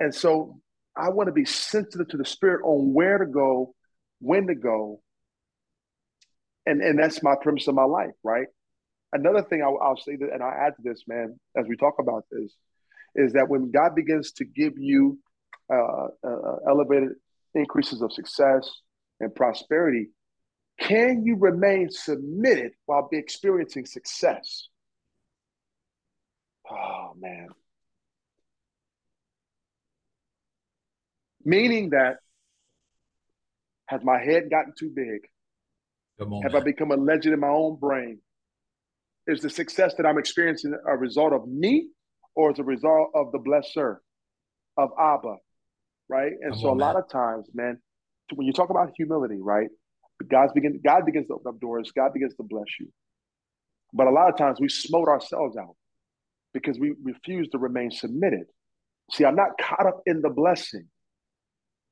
And 0.00 0.12
so 0.12 0.60
I 0.96 1.10
want 1.10 1.28
to 1.28 1.32
be 1.32 1.44
sensitive 1.44 2.08
to 2.08 2.16
the 2.16 2.24
Spirit 2.24 2.62
on 2.64 2.92
where 2.92 3.18
to 3.18 3.26
go, 3.26 3.72
when 4.20 4.48
to 4.48 4.56
go. 4.56 5.00
And, 6.66 6.80
and 6.80 6.98
that's 6.98 7.22
my 7.22 7.34
premise 7.40 7.68
of 7.68 7.76
my 7.76 7.84
life, 7.84 8.14
right? 8.24 8.46
Another 9.12 9.42
thing 9.42 9.62
I'll, 9.62 9.78
I'll 9.80 9.96
say 9.96 10.16
that, 10.16 10.32
and 10.32 10.42
I 10.42 10.54
add 10.66 10.74
to 10.76 10.82
this, 10.82 11.04
man, 11.06 11.38
as 11.56 11.66
we 11.68 11.76
talk 11.76 11.94
about 12.00 12.24
this, 12.32 12.52
is 13.14 13.34
that 13.34 13.48
when 13.48 13.70
God 13.70 13.94
begins 13.94 14.32
to 14.32 14.44
give 14.44 14.72
you 14.76 15.18
uh, 15.72 16.08
uh, 16.24 16.56
elevated 16.68 17.10
increases 17.54 18.02
of 18.02 18.12
success 18.12 18.68
and 19.20 19.34
prosperity, 19.34 20.10
can 20.78 21.24
you 21.24 21.36
remain 21.36 21.90
submitted 21.90 22.72
while 22.86 23.08
experiencing 23.12 23.86
success? 23.86 24.68
Oh, 26.70 27.12
man. 27.18 27.48
Meaning 31.44 31.90
that 31.90 32.16
has 33.86 34.02
my 34.04 34.18
head 34.22 34.50
gotten 34.50 34.72
too 34.78 34.90
big? 34.94 35.28
On, 36.20 36.42
Have 36.42 36.52
man. 36.52 36.62
I 36.62 36.64
become 36.64 36.90
a 36.92 36.96
legend 36.96 37.34
in 37.34 37.40
my 37.40 37.48
own 37.48 37.76
brain? 37.76 38.18
Is 39.26 39.40
the 39.40 39.50
success 39.50 39.94
that 39.96 40.06
I'm 40.06 40.18
experiencing 40.18 40.74
a 40.86 40.96
result 40.96 41.32
of 41.32 41.46
me 41.46 41.88
or 42.34 42.52
is 42.52 42.58
a 42.58 42.64
result 42.64 43.10
of 43.14 43.32
the 43.32 43.38
blesser 43.38 43.98
of 44.76 44.90
Abba? 44.98 45.36
Right. 46.12 46.32
And 46.42 46.54
so 46.54 46.70
a 46.70 46.74
lot 46.74 46.96
of 46.96 47.08
times, 47.08 47.48
man, 47.54 47.78
when 48.34 48.46
you 48.46 48.52
talk 48.52 48.68
about 48.68 48.90
humility, 48.94 49.38
right? 49.40 49.68
God's 50.30 50.52
begin 50.52 50.78
God 50.84 51.06
begins 51.06 51.26
to 51.28 51.34
open 51.34 51.48
up 51.54 51.58
doors, 51.58 51.90
God 51.96 52.12
begins 52.12 52.34
to 52.34 52.42
bless 52.42 52.66
you. 52.78 52.88
But 53.94 54.08
a 54.08 54.10
lot 54.10 54.28
of 54.28 54.36
times 54.36 54.60
we 54.60 54.68
smote 54.68 55.08
ourselves 55.08 55.56
out 55.56 55.74
because 56.52 56.78
we 56.78 56.92
refuse 57.02 57.48
to 57.50 57.58
remain 57.58 57.90
submitted. 57.90 58.44
See, 59.12 59.24
I'm 59.24 59.34
not 59.34 59.52
caught 59.58 59.86
up 59.86 60.02
in 60.04 60.20
the 60.20 60.28
blessing, 60.28 60.86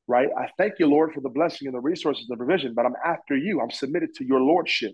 right? 0.07 0.29
I 0.39 0.49
thank 0.59 0.75
you, 0.79 0.87
Lord, 0.87 1.15
for 1.15 1.23
the 1.23 1.31
blessing 1.31 1.67
and 1.67 1.75
the 1.75 1.81
resources 1.81 2.27
and 2.29 2.39
the 2.39 2.45
provision, 2.45 2.75
but 2.75 2.85
I'm 2.85 2.97
after 3.03 3.35
you. 3.35 3.63
I'm 3.63 3.71
submitted 3.71 4.15
to 4.17 4.25
your 4.27 4.41
lordship 4.41 4.93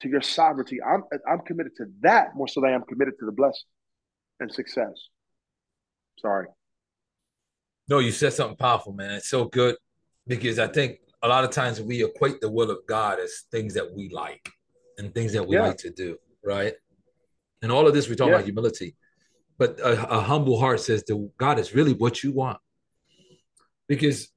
to 0.00 0.08
your 0.08 0.22
sovereignty. 0.22 0.80
I'm 0.82 1.04
I'm 1.30 1.40
committed 1.46 1.76
to 1.76 1.84
that 2.00 2.34
more 2.34 2.48
so 2.48 2.62
than 2.62 2.70
I 2.70 2.74
am 2.74 2.82
committed 2.82 3.14
to 3.20 3.26
the 3.26 3.32
blessing 3.32 3.68
and 4.40 4.52
success. 4.52 4.94
Sorry. 6.18 6.46
No, 7.90 7.98
you 7.98 8.12
said 8.12 8.32
something 8.32 8.56
powerful, 8.56 8.92
man. 8.92 9.10
It's 9.16 9.28
so 9.28 9.46
good 9.46 9.74
because 10.28 10.60
I 10.60 10.68
think 10.68 11.00
a 11.24 11.28
lot 11.28 11.42
of 11.42 11.50
times 11.50 11.80
we 11.80 12.04
equate 12.04 12.40
the 12.40 12.48
will 12.48 12.70
of 12.70 12.78
God 12.86 13.18
as 13.18 13.42
things 13.50 13.74
that 13.74 13.92
we 13.92 14.08
like 14.10 14.48
and 14.96 15.12
things 15.12 15.32
that 15.32 15.46
we 15.46 15.56
yeah. 15.56 15.66
like 15.66 15.78
to 15.78 15.90
do, 15.90 16.16
right? 16.44 16.74
And 17.62 17.72
all 17.72 17.88
of 17.88 17.92
this 17.92 18.08
we 18.08 18.14
talk 18.14 18.28
yeah. 18.28 18.34
about 18.34 18.44
humility, 18.44 18.94
but 19.58 19.80
a, 19.80 20.08
a 20.08 20.20
humble 20.20 20.60
heart 20.60 20.78
says 20.80 21.02
that 21.02 21.30
God 21.36 21.58
is 21.58 21.74
really 21.74 21.92
what 21.92 22.22
you 22.22 22.32
want. 22.32 22.58
Because 23.88 24.28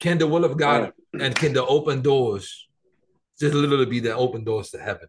can 0.00 0.18
the 0.18 0.26
will 0.26 0.44
of 0.44 0.58
God 0.58 0.92
and 1.18 1.32
can 1.32 1.52
the 1.52 1.64
open 1.64 2.02
doors 2.02 2.66
just 3.38 3.54
literally 3.54 3.86
be 3.86 4.00
the 4.00 4.16
open 4.16 4.42
doors 4.42 4.70
to 4.70 4.78
heaven. 4.78 5.06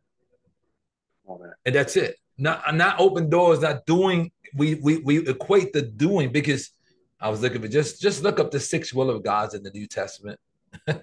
Oh, 1.28 1.42
and 1.66 1.74
that's 1.74 1.98
it. 1.98 2.16
Not 2.38 2.76
not 2.76 3.00
open 3.00 3.30
doors, 3.30 3.62
not 3.62 3.88
doing. 3.88 4.32
We 4.54 4.76
we 4.76 4.98
we 4.98 5.28
equate 5.28 5.74
the 5.74 5.82
doing 5.82 6.32
because 6.32 6.72
I 7.20 7.30
was 7.30 7.42
looking 7.42 7.62
for 7.62 7.68
just 7.68 8.02
just 8.02 8.24
look 8.24 8.40
up 8.40 8.52
the 8.52 8.60
six 8.60 8.94
will 8.94 9.10
of 9.10 9.24
Gods 9.24 9.54
in 9.54 9.64
the 9.64 9.72
New 9.72 9.88
Testament. 9.88 10.40
and 10.88 11.02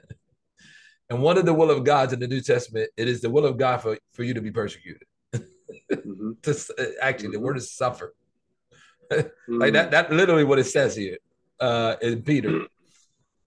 one 1.11 1.39
of 1.39 1.45
the 1.45 1.55
will 1.55 1.71
of 1.71 1.85
Gods 1.85 2.13
in 2.13 2.21
the 2.21 2.29
New 2.29 2.41
Testament, 2.41 2.91
it 2.97 3.09
is 3.09 3.21
the 3.21 3.31
will 3.31 3.47
of 3.47 3.57
God 3.57 3.79
for, 3.79 3.99
for 4.13 4.23
you 4.23 4.35
to 4.35 4.41
be 4.41 4.51
persecuted. 4.51 5.03
mm-hmm. 5.35 6.33
to, 6.43 6.51
uh, 6.51 6.85
actually, 7.03 7.29
mm-hmm. 7.29 7.33
the 7.33 7.41
word 7.41 7.57
is 7.57 7.73
suffer. 7.73 8.15
mm-hmm. 9.11 9.29
Like 9.61 9.73
that, 9.73 9.91
that 9.91 10.13
literally 10.13 10.45
what 10.45 10.59
it 10.59 10.65
says 10.65 10.95
here 10.97 11.19
uh, 11.61 11.97
in 12.01 12.23
Peter. 12.23 12.67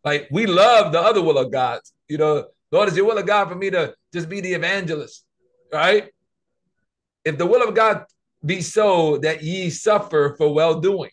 Like 0.03 0.27
we 0.31 0.45
love 0.45 0.91
the 0.91 1.01
other 1.01 1.21
will 1.21 1.37
of 1.37 1.51
God. 1.51 1.81
You 2.07 2.17
know, 2.17 2.47
Lord, 2.71 2.89
is 2.89 2.97
your 2.97 3.05
will 3.05 3.17
of 3.17 3.25
God 3.25 3.49
for 3.49 3.55
me 3.55 3.69
to 3.71 3.93
just 4.13 4.29
be 4.29 4.41
the 4.41 4.53
evangelist, 4.53 5.25
right? 5.71 6.09
If 7.25 7.37
the 7.37 7.45
will 7.45 7.67
of 7.67 7.75
God 7.75 8.05
be 8.45 8.61
so 8.61 9.17
that 9.17 9.43
ye 9.43 9.69
suffer 9.69 10.35
for 10.37 10.53
well 10.53 10.79
doing, 10.79 11.11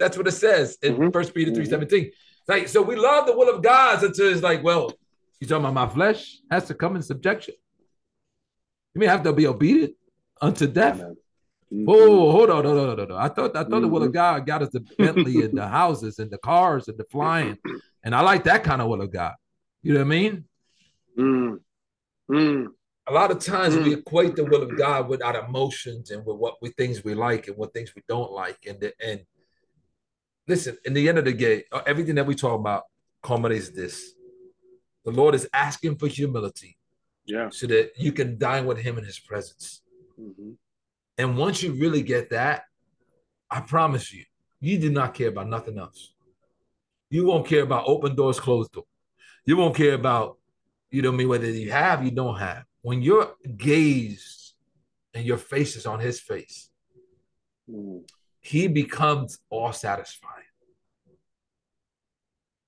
that's 0.00 0.16
what 0.16 0.26
it 0.26 0.32
says 0.32 0.78
in 0.82 0.94
mm-hmm. 0.94 1.10
First 1.10 1.34
Peter 1.34 1.54
three 1.54 1.66
seventeen. 1.66 2.06
Mm-hmm. 2.06 2.52
Like, 2.52 2.68
so 2.68 2.82
we 2.82 2.96
love 2.96 3.26
the 3.26 3.36
will 3.36 3.54
of 3.54 3.62
God 3.62 4.02
until 4.02 4.32
it's 4.32 4.42
like, 4.42 4.64
well, 4.64 4.92
you 5.38 5.46
talking 5.46 5.64
about 5.64 5.74
my 5.74 5.86
flesh 5.86 6.38
has 6.50 6.64
to 6.64 6.74
come 6.74 6.96
in 6.96 7.02
subjection. 7.02 7.54
You 8.94 8.98
may 9.00 9.06
have 9.06 9.22
to 9.22 9.32
be 9.32 9.46
obedient 9.46 9.94
unto 10.40 10.66
death. 10.66 10.98
Mm-hmm. 10.98 11.84
Whoa, 11.84 12.32
hold 12.32 12.50
on, 12.50 12.64
no, 12.64 12.74
no, 12.74 12.94
no, 12.96 13.04
no, 13.04 13.16
I 13.16 13.28
thought 13.28 13.54
I 13.54 13.62
thought 13.62 13.70
mm-hmm. 13.70 13.82
the 13.82 13.88
will 13.88 14.02
of 14.02 14.08
mm-hmm. 14.08 14.14
God 14.14 14.46
got 14.46 14.62
us 14.62 14.70
the 14.70 14.80
Bentley 14.98 15.44
and 15.44 15.56
the 15.56 15.68
houses 15.80 16.18
and 16.18 16.28
the 16.28 16.38
cars 16.38 16.88
and 16.88 16.98
the 16.98 17.04
flying, 17.04 17.58
and 18.02 18.14
I 18.14 18.22
like 18.22 18.44
that 18.44 18.64
kind 18.64 18.82
of 18.82 18.88
will 18.88 19.02
of 19.02 19.12
God. 19.12 19.34
You 19.82 19.92
know 19.92 20.00
what 20.00 20.06
I 20.06 20.08
mean? 20.08 20.44
Mm. 21.16 21.60
Mm. 22.30 22.66
A 23.08 23.12
lot 23.12 23.30
of 23.30 23.40
times 23.40 23.76
mm. 23.76 23.84
we 23.84 23.94
equate 23.94 24.36
the 24.36 24.44
will 24.44 24.62
of 24.62 24.76
God 24.76 25.08
with 25.08 25.22
our 25.22 25.44
emotions 25.44 26.10
and 26.10 26.24
with 26.24 26.36
what 26.36 26.56
we 26.62 26.70
things 26.70 27.02
we 27.02 27.14
like 27.14 27.48
and 27.48 27.56
what 27.56 27.72
things 27.72 27.92
we 27.94 28.02
don't 28.08 28.30
like. 28.32 28.58
And 28.68 28.80
the, 28.80 28.92
and 29.04 29.20
listen, 30.46 30.76
in 30.84 30.94
the 30.94 31.08
end 31.08 31.18
of 31.18 31.24
the 31.24 31.32
day, 31.32 31.64
uh, 31.72 31.82
everything 31.86 32.14
that 32.16 32.26
we 32.26 32.34
talk 32.34 32.58
about 32.58 32.84
culminates 33.22 33.70
this: 33.70 34.12
the 35.04 35.10
Lord 35.10 35.34
is 35.34 35.48
asking 35.52 35.96
for 35.96 36.06
humility, 36.06 36.76
yeah, 37.26 37.48
so 37.50 37.66
that 37.66 37.92
you 37.96 38.12
can 38.12 38.38
dine 38.38 38.66
with 38.66 38.78
Him 38.78 38.98
in 38.98 39.04
His 39.04 39.18
presence. 39.18 39.82
Mm-hmm. 40.20 40.52
And 41.18 41.36
once 41.36 41.62
you 41.62 41.72
really 41.72 42.02
get 42.02 42.30
that, 42.30 42.64
I 43.50 43.60
promise 43.60 44.12
you, 44.12 44.24
you 44.60 44.78
do 44.78 44.90
not 44.90 45.14
care 45.14 45.28
about 45.28 45.48
nothing 45.48 45.78
else. 45.78 46.12
You 47.10 47.26
won't 47.26 47.46
care 47.46 47.62
about 47.62 47.84
open 47.86 48.14
doors, 48.14 48.38
closed 48.38 48.72
doors. 48.72 48.86
You 49.44 49.56
won't 49.56 49.74
care 49.74 49.94
about 49.94 50.38
you 50.90 51.02
know 51.02 51.12
I 51.12 51.16
mean? 51.16 51.28
Whether 51.28 51.50
you 51.50 51.70
have, 51.70 52.04
you 52.04 52.10
don't 52.10 52.36
have. 52.36 52.64
When 52.82 53.02
your 53.02 53.34
gaze 53.56 54.54
and 55.14 55.24
your 55.24 55.38
face 55.38 55.76
is 55.76 55.86
on 55.86 56.00
his 56.00 56.20
face, 56.20 56.68
mm. 57.68 58.02
He 58.40 58.68
becomes 58.68 59.38
all 59.50 59.72
satisfying. 59.72 60.34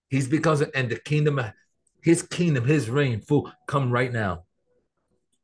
He's 0.08 0.28
becomes 0.28 0.60
and 0.60 0.90
the 0.90 0.96
kingdom, 0.96 1.40
his 2.02 2.22
kingdom, 2.22 2.66
his 2.66 2.90
reign, 2.90 3.20
full 3.22 3.50
come 3.66 3.90
right 3.90 4.12
now. 4.12 4.44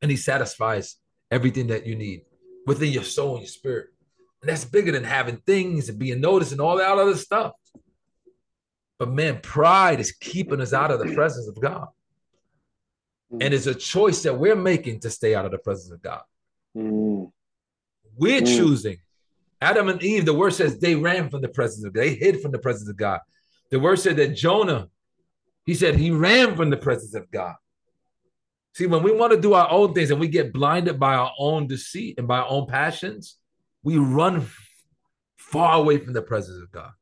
And 0.02 0.10
he 0.10 0.16
satisfies 0.16 0.96
everything 1.30 1.68
that 1.68 1.86
you 1.86 1.96
need 1.96 2.22
within 2.66 2.92
your 2.92 3.02
soul 3.02 3.32
and 3.32 3.40
your 3.40 3.48
spirit. 3.48 3.88
And 4.42 4.50
that's 4.50 4.66
bigger 4.66 4.92
than 4.92 5.04
having 5.04 5.38
things 5.38 5.88
and 5.88 5.98
being 5.98 6.20
noticed 6.20 6.52
and 6.52 6.60
all 6.60 6.76
that 6.76 6.98
other 6.98 7.16
stuff. 7.16 7.52
But 8.98 9.10
man, 9.10 9.40
pride 9.40 10.00
is 10.00 10.12
keeping 10.12 10.60
us 10.60 10.72
out 10.72 10.90
of 10.90 10.98
the 10.98 11.14
presence 11.14 11.48
of 11.48 11.60
God. 11.60 11.88
Mm. 13.32 13.44
And 13.44 13.54
it's 13.54 13.66
a 13.66 13.74
choice 13.74 14.22
that 14.24 14.38
we're 14.38 14.56
making 14.56 15.00
to 15.00 15.10
stay 15.10 15.34
out 15.34 15.46
of 15.46 15.50
the 15.50 15.58
presence 15.58 15.92
of 15.92 16.02
God. 16.02 16.22
Mm. 16.76 17.32
We're 18.16 18.42
mm. 18.42 18.46
choosing. 18.46 18.98
Adam 19.60 19.88
and 19.88 20.02
Eve, 20.02 20.24
the 20.24 20.34
word 20.34 20.52
says 20.52 20.78
they 20.78 20.94
ran 20.94 21.30
from 21.30 21.40
the 21.40 21.48
presence 21.48 21.84
of 21.84 21.92
God. 21.92 22.02
They 22.02 22.14
hid 22.14 22.40
from 22.40 22.52
the 22.52 22.58
presence 22.58 22.88
of 22.88 22.96
God. 22.96 23.20
The 23.70 23.80
word 23.80 23.98
said 23.98 24.16
that 24.16 24.36
Jonah, 24.36 24.88
he 25.66 25.74
said 25.74 25.96
he 25.96 26.10
ran 26.10 26.56
from 26.56 26.70
the 26.70 26.76
presence 26.76 27.14
of 27.14 27.30
God. 27.30 27.54
See, 28.74 28.86
when 28.86 29.02
we 29.02 29.12
want 29.12 29.32
to 29.32 29.40
do 29.40 29.54
our 29.54 29.68
own 29.70 29.92
things 29.92 30.10
and 30.10 30.20
we 30.20 30.28
get 30.28 30.52
blinded 30.52 31.00
by 31.00 31.14
our 31.14 31.32
own 31.38 31.66
deceit 31.66 32.18
and 32.18 32.28
by 32.28 32.38
our 32.38 32.48
own 32.48 32.66
passions, 32.66 33.36
we 33.82 33.98
run 33.98 34.46
far 35.36 35.78
away 35.80 35.98
from 35.98 36.12
the 36.12 36.22
presence 36.22 36.62
of 36.62 36.70
God. 36.70 36.92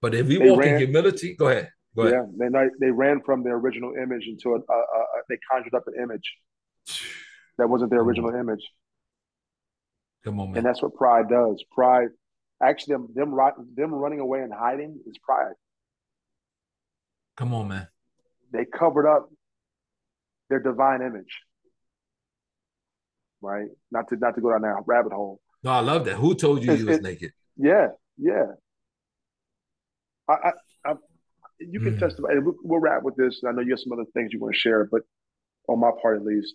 But 0.00 0.14
if 0.14 0.26
we 0.26 0.38
they 0.38 0.50
walk 0.50 0.60
ran, 0.60 0.74
in 0.74 0.78
humility, 0.78 1.34
go 1.34 1.48
ahead. 1.48 1.70
Yeah, 1.96 2.24
they 2.38 2.48
they 2.80 2.90
ran 2.90 3.20
from 3.24 3.42
their 3.42 3.56
original 3.56 3.94
image 3.94 4.26
into 4.26 4.50
a, 4.50 4.56
a, 4.56 4.76
a, 4.76 5.22
they 5.28 5.38
conjured 5.50 5.74
up 5.74 5.84
an 5.86 5.94
image 6.02 6.32
that 7.58 7.68
wasn't 7.68 7.90
their 7.90 8.00
original 8.00 8.34
image. 8.34 8.60
On, 10.26 10.36
man. 10.36 10.56
And 10.56 10.66
that's 10.66 10.82
what 10.82 10.94
pride 10.94 11.28
does. 11.28 11.62
Pride, 11.72 12.08
actually, 12.62 12.94
them 12.94 13.08
them 13.14 13.34
them 13.76 13.92
running 13.92 14.20
away 14.20 14.40
and 14.40 14.52
hiding 14.52 14.98
is 15.06 15.18
pride. 15.18 15.52
Come 17.36 17.52
on, 17.52 17.68
man. 17.68 17.88
They 18.52 18.64
covered 18.64 19.06
up 19.08 19.28
their 20.48 20.60
divine 20.60 21.02
image. 21.02 21.40
Right? 23.40 23.68
Not 23.90 24.08
to 24.08 24.16
not 24.16 24.34
to 24.36 24.40
go 24.40 24.50
down 24.50 24.62
that 24.62 24.82
rabbit 24.86 25.12
hole. 25.12 25.40
No, 25.62 25.70
I 25.70 25.80
love 25.80 26.04
that. 26.06 26.16
Who 26.16 26.34
told 26.34 26.62
you 26.62 26.72
you 26.74 26.86
was 26.86 26.98
it, 26.98 27.02
naked? 27.02 27.32
Yeah, 27.56 27.88
yeah. 28.16 28.46
I, 30.28 30.32
I, 30.32 30.52
I 30.86 30.94
you 31.58 31.80
can 31.80 31.96
mm. 31.96 31.98
testify. 31.98 32.28
We'll, 32.34 32.54
we'll 32.62 32.80
wrap 32.80 33.02
with 33.02 33.16
this. 33.16 33.42
I 33.46 33.52
know 33.52 33.60
you 33.60 33.70
have 33.70 33.80
some 33.80 33.92
other 33.92 34.08
things 34.14 34.32
you 34.32 34.40
want 34.40 34.54
to 34.54 34.58
share, 34.58 34.88
but 34.90 35.02
on 35.68 35.80
my 35.80 35.90
part 36.00 36.18
at 36.18 36.24
least, 36.24 36.54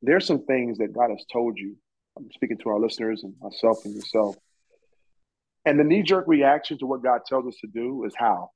there's 0.00 0.26
some 0.26 0.44
things 0.44 0.78
that 0.78 0.92
God 0.92 1.10
has 1.10 1.24
told 1.32 1.58
you. 1.58 1.76
I'm 2.16 2.30
speaking 2.32 2.58
to 2.58 2.68
our 2.68 2.78
listeners 2.78 3.22
and 3.22 3.34
myself 3.40 3.84
and 3.84 3.94
yourself. 3.94 4.36
And 5.64 5.78
the 5.78 5.84
knee 5.84 6.02
jerk 6.02 6.26
reaction 6.26 6.78
to 6.78 6.86
what 6.86 7.02
God 7.02 7.20
tells 7.26 7.46
us 7.46 7.56
to 7.60 7.66
do 7.68 8.04
is 8.04 8.12
how. 8.16 8.50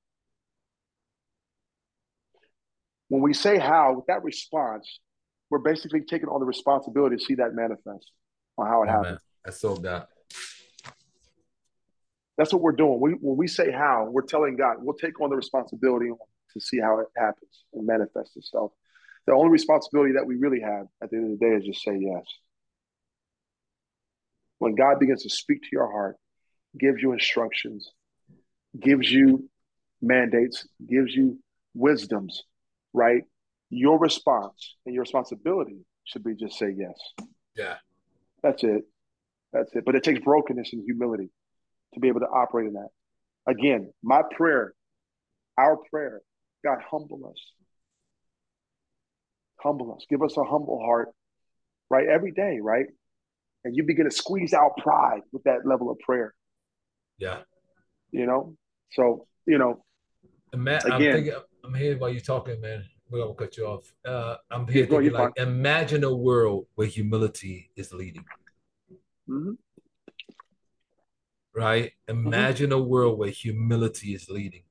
When 3.08 3.22
we 3.22 3.32
say 3.32 3.58
how, 3.58 3.94
with 3.94 4.06
that 4.06 4.24
response, 4.24 5.00
we're 5.48 5.60
basically 5.60 6.00
taking 6.00 6.28
on 6.28 6.40
the 6.40 6.46
responsibility 6.46 7.16
to 7.16 7.24
see 7.24 7.34
that 7.36 7.54
manifest 7.54 8.10
on 8.58 8.66
how 8.66 8.82
it 8.82 8.88
oh, 8.88 8.92
happens. 8.92 9.20
That's 9.44 9.60
so 9.60 9.76
that. 9.76 10.08
That's 12.36 12.52
what 12.52 12.60
we're 12.60 12.72
doing. 12.72 13.00
We, 13.00 13.12
when 13.12 13.36
we 13.36 13.46
say 13.46 13.70
how, 13.70 14.08
we're 14.10 14.22
telling 14.22 14.56
God, 14.56 14.76
we'll 14.80 14.96
take 14.96 15.20
on 15.20 15.30
the 15.30 15.36
responsibility 15.36 16.10
to 16.52 16.60
see 16.60 16.80
how 16.80 16.98
it 16.98 17.06
happens 17.16 17.64
and 17.72 17.86
manifests 17.86 18.36
itself. 18.36 18.72
The 19.26 19.32
only 19.32 19.50
responsibility 19.50 20.12
that 20.14 20.26
we 20.26 20.34
really 20.36 20.60
have 20.60 20.86
at 21.02 21.10
the 21.10 21.16
end 21.16 21.32
of 21.32 21.38
the 21.38 21.46
day 21.46 21.52
is 21.52 21.64
just 21.64 21.82
say 21.82 21.96
yes. 21.98 22.24
When 24.58 24.74
God 24.74 24.98
begins 24.98 25.22
to 25.22 25.30
speak 25.30 25.62
to 25.62 25.68
your 25.72 25.90
heart, 25.90 26.16
gives 26.78 27.00
you 27.02 27.12
instructions, 27.12 27.90
gives 28.78 29.10
you 29.10 29.48
mandates, 30.00 30.66
gives 30.88 31.14
you 31.14 31.38
wisdoms, 31.74 32.42
right? 32.92 33.22
Your 33.70 33.98
response 33.98 34.76
and 34.84 34.94
your 34.94 35.02
responsibility 35.02 35.84
should 36.04 36.24
be 36.24 36.34
just 36.34 36.58
say 36.58 36.74
yes. 36.76 37.26
Yeah. 37.56 37.76
That's 38.42 38.62
it. 38.62 38.84
That's 39.52 39.74
it. 39.74 39.84
But 39.84 39.94
it 39.94 40.04
takes 40.04 40.20
brokenness 40.20 40.72
and 40.72 40.82
humility 40.84 41.30
to 41.94 42.00
be 42.00 42.08
able 42.08 42.20
to 42.20 42.26
operate 42.26 42.68
in 42.68 42.74
that. 42.74 42.88
Again, 43.46 43.92
my 44.02 44.22
prayer, 44.36 44.74
our 45.58 45.76
prayer, 45.90 46.20
God, 46.64 46.78
humble 46.90 47.30
us. 47.30 47.40
Humble 49.60 49.94
us. 49.94 50.04
Give 50.10 50.22
us 50.22 50.36
a 50.36 50.44
humble 50.44 50.80
heart, 50.84 51.08
right? 51.90 52.06
Every 52.06 52.32
day, 52.32 52.58
right? 52.62 52.86
And 53.66 53.76
you 53.76 53.82
begin 53.82 54.04
to 54.04 54.12
squeeze 54.12 54.54
out 54.54 54.76
pride 54.76 55.22
with 55.32 55.42
that 55.42 55.66
level 55.66 55.90
of 55.90 55.98
prayer. 55.98 56.32
Yeah. 57.18 57.38
You 58.12 58.24
know? 58.24 58.54
So, 58.92 59.26
you 59.44 59.58
know, 59.58 59.82
Matt, 60.54 60.84
again, 60.84 60.92
I'm, 60.92 61.00
thinking, 61.00 61.32
I'm 61.64 61.74
here 61.74 61.98
while 61.98 62.10
you're 62.10 62.20
talking, 62.20 62.60
man. 62.60 62.84
We're 63.10 63.22
gonna 63.22 63.34
cut 63.34 63.56
you 63.56 63.66
off. 63.66 63.92
Uh, 64.04 64.36
I'm 64.52 64.68
here 64.68 64.86
thinking 64.86 65.12
like, 65.12 65.32
imagine 65.36 66.04
a 66.04 66.14
world 66.14 66.66
where 66.76 66.86
humility 66.86 67.70
is 67.74 67.92
leading. 67.92 68.24
Mm-hmm. 69.28 69.52
Right? 71.52 71.92
Mm-hmm. 72.08 72.26
Imagine 72.26 72.70
mm-hmm. 72.70 72.80
a 72.80 72.84
world 72.84 73.18
where 73.18 73.30
humility 73.30 74.14
is 74.14 74.30
leading. 74.30 74.62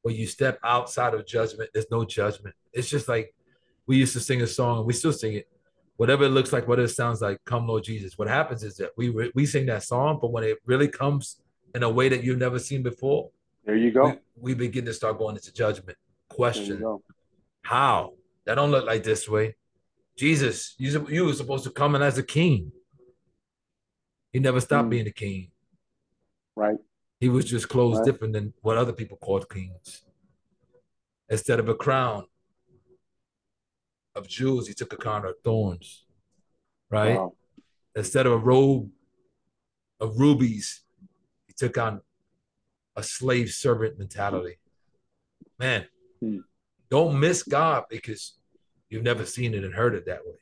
Where 0.00 0.14
you 0.14 0.26
step 0.26 0.58
outside 0.64 1.12
of 1.12 1.26
judgment, 1.26 1.68
there's 1.74 1.90
no 1.90 2.04
judgment. 2.06 2.54
It's 2.72 2.88
just 2.88 3.08
like 3.08 3.34
we 3.86 3.98
used 3.98 4.14
to 4.14 4.20
sing 4.20 4.40
a 4.40 4.46
song, 4.46 4.86
we 4.86 4.94
still 4.94 5.12
sing 5.12 5.34
it. 5.34 5.48
Whatever 5.96 6.24
it 6.24 6.28
looks 6.30 6.52
like, 6.52 6.68
what 6.68 6.78
it 6.78 6.88
sounds 6.88 7.22
like, 7.22 7.38
come 7.44 7.66
Lord 7.66 7.84
Jesus. 7.84 8.18
What 8.18 8.28
happens 8.28 8.62
is 8.62 8.76
that 8.76 8.90
we 8.96 9.10
we 9.34 9.46
sing 9.46 9.66
that 9.66 9.82
song, 9.82 10.18
but 10.20 10.30
when 10.30 10.44
it 10.44 10.58
really 10.66 10.88
comes 10.88 11.40
in 11.74 11.82
a 11.82 11.90
way 11.90 12.08
that 12.08 12.22
you've 12.22 12.38
never 12.38 12.58
seen 12.58 12.82
before, 12.82 13.30
there 13.64 13.76
you 13.76 13.90
go. 13.90 14.18
We, 14.36 14.52
we 14.52 14.54
begin 14.54 14.84
to 14.84 14.92
start 14.92 15.18
going 15.18 15.36
into 15.36 15.52
judgment. 15.52 15.96
Question: 16.28 17.00
How? 17.62 18.12
That 18.44 18.56
don't 18.56 18.70
look 18.70 18.86
like 18.86 19.02
this 19.02 19.28
way. 19.28 19.56
Jesus, 20.16 20.74
you 20.78 21.06
you 21.08 21.24
were 21.24 21.32
supposed 21.32 21.64
to 21.64 21.70
come 21.70 21.94
in 21.94 22.02
as 22.02 22.18
a 22.18 22.22
king. 22.22 22.72
He 24.32 24.38
never 24.38 24.60
stopped 24.60 24.88
mm. 24.88 24.90
being 24.90 25.06
a 25.06 25.12
king. 25.12 25.50
Right. 26.54 26.76
He 27.20 27.28
was 27.28 27.46
just 27.46 27.68
clothes 27.68 27.98
right. 27.98 28.04
different 28.04 28.34
than 28.34 28.52
what 28.60 28.76
other 28.76 28.92
people 28.92 29.16
called 29.16 29.48
kings. 29.48 30.02
Instead 31.28 31.58
of 31.58 31.68
a 31.68 31.74
crown 31.74 32.26
of 34.16 34.28
jewels, 34.28 34.66
he 34.66 34.74
took 34.74 34.92
a 34.92 34.96
crown 34.96 35.24
of 35.24 35.34
thorns. 35.44 36.04
Right. 36.90 37.16
Wow. 37.16 37.34
Instead 37.94 38.26
of 38.26 38.32
a 38.32 38.38
robe 38.38 38.90
of 40.00 40.18
rubies, 40.18 40.82
he 41.46 41.52
took 41.52 41.78
on 41.78 42.00
a 42.96 43.02
slave 43.02 43.50
servant 43.50 43.98
mentality. 43.98 44.58
Man, 45.58 45.86
mm. 46.22 46.40
don't 46.90 47.18
miss 47.18 47.42
God 47.42 47.84
because 47.88 48.34
you've 48.88 49.02
never 49.02 49.24
seen 49.24 49.54
it 49.54 49.64
and 49.64 49.74
heard 49.74 49.94
it 49.94 50.06
that 50.06 50.24
way. 50.24 50.38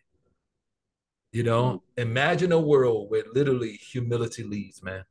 You 1.32 1.42
know, 1.42 1.82
imagine 1.96 2.52
a 2.52 2.60
world 2.60 3.10
where 3.10 3.24
literally 3.32 3.72
humility 3.72 4.44
leads, 4.44 4.82
man. 4.82 5.04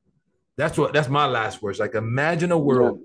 That's 0.55 0.77
what 0.77 0.93
that's 0.93 1.09
my 1.09 1.25
last 1.25 1.61
words. 1.61 1.79
Like 1.79 1.95
imagine 1.95 2.51
a 2.51 2.57
world 2.57 3.01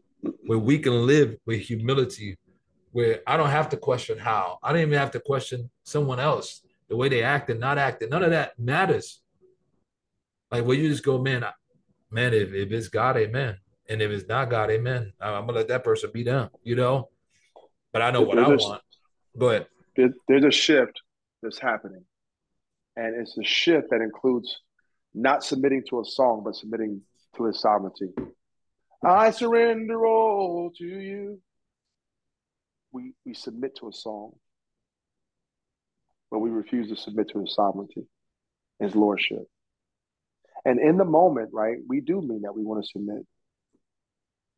where 0.47 0.59
we 0.59 0.79
can 0.79 1.07
live 1.07 1.37
with 1.47 1.61
humility, 1.61 2.37
where 2.99 3.21
I 3.29 3.37
don't 3.37 3.51
have 3.51 3.69
to 3.69 3.77
question 3.77 4.19
how. 4.19 4.59
I 4.61 4.73
don't 4.73 4.83
even 4.83 4.99
have 4.99 5.13
to 5.13 5.21
question 5.21 5.71
someone 5.85 6.19
else, 6.19 6.63
the 6.89 6.97
way 6.97 7.09
they 7.09 7.23
act 7.23 7.49
and 7.49 7.61
not 7.61 7.79
acting. 7.79 8.09
None 8.09 8.25
of 8.25 8.31
that 8.31 8.59
matters. 8.59 9.21
Like 10.51 10.65
where 10.65 10.77
you 10.77 10.89
just 10.89 11.05
go, 11.05 11.17
man, 11.23 11.45
man, 12.11 12.35
if, 12.35 12.53
if 12.53 12.73
it's 12.73 12.89
God, 12.89 13.17
amen. 13.17 13.57
And 13.89 14.03
if 14.03 14.11
it's 14.11 14.27
not 14.27 14.51
God, 14.51 14.73
amen. 14.73 15.13
I'm 15.21 15.47
gonna 15.47 15.59
let 15.59 15.69
that 15.69 15.85
person 15.85 16.11
be 16.13 16.25
down, 16.25 16.51
you 16.65 16.75
know. 16.75 17.09
But 17.93 18.03
I 18.03 18.11
know 18.11 18.23
what 18.23 18.35
there's 18.35 18.65
I 18.65 18.69
want. 18.69 18.83
Go 19.39 19.51
ahead. 19.51 19.67
There's 19.97 20.45
a 20.45 20.51
shift 20.51 21.01
that's 21.41 21.61
happening 21.61 22.05
and 22.97 23.15
it's 23.15 23.39
a 23.39 23.45
shift 23.45 23.91
that 23.91 24.01
includes 24.01 24.59
not 25.15 25.45
submitting 25.45 25.85
to 25.91 26.01
a 26.01 26.05
song, 26.05 26.43
but 26.45 26.57
submitting 26.57 27.01
to 27.37 27.45
his 27.45 27.61
sovereignty. 27.61 28.11
I 29.05 29.31
surrender 29.31 30.05
all 30.05 30.73
to 30.79 30.85
you. 30.85 31.41
We, 32.93 33.13
we 33.25 33.35
submit 33.35 33.77
to 33.77 33.89
a 33.89 33.93
song, 33.93 34.33
but 36.31 36.39
we 36.39 36.51
refuse 36.51 36.89
to 36.89 36.97
submit 36.97 37.31
to 37.31 37.41
his 37.41 37.55
sovereignty, 37.55 38.07
his 38.81 38.95
lordship. 38.95 39.45
And 40.65 40.81
in 40.81 40.97
the 40.97 41.05
moment, 41.05 41.51
right, 41.53 41.77
we 41.87 42.01
do 42.01 42.21
mean 42.21 42.43
that 42.43 42.55
we 42.55 42.65
want 42.65 42.85
to 42.85 42.89
submit. 42.89 43.25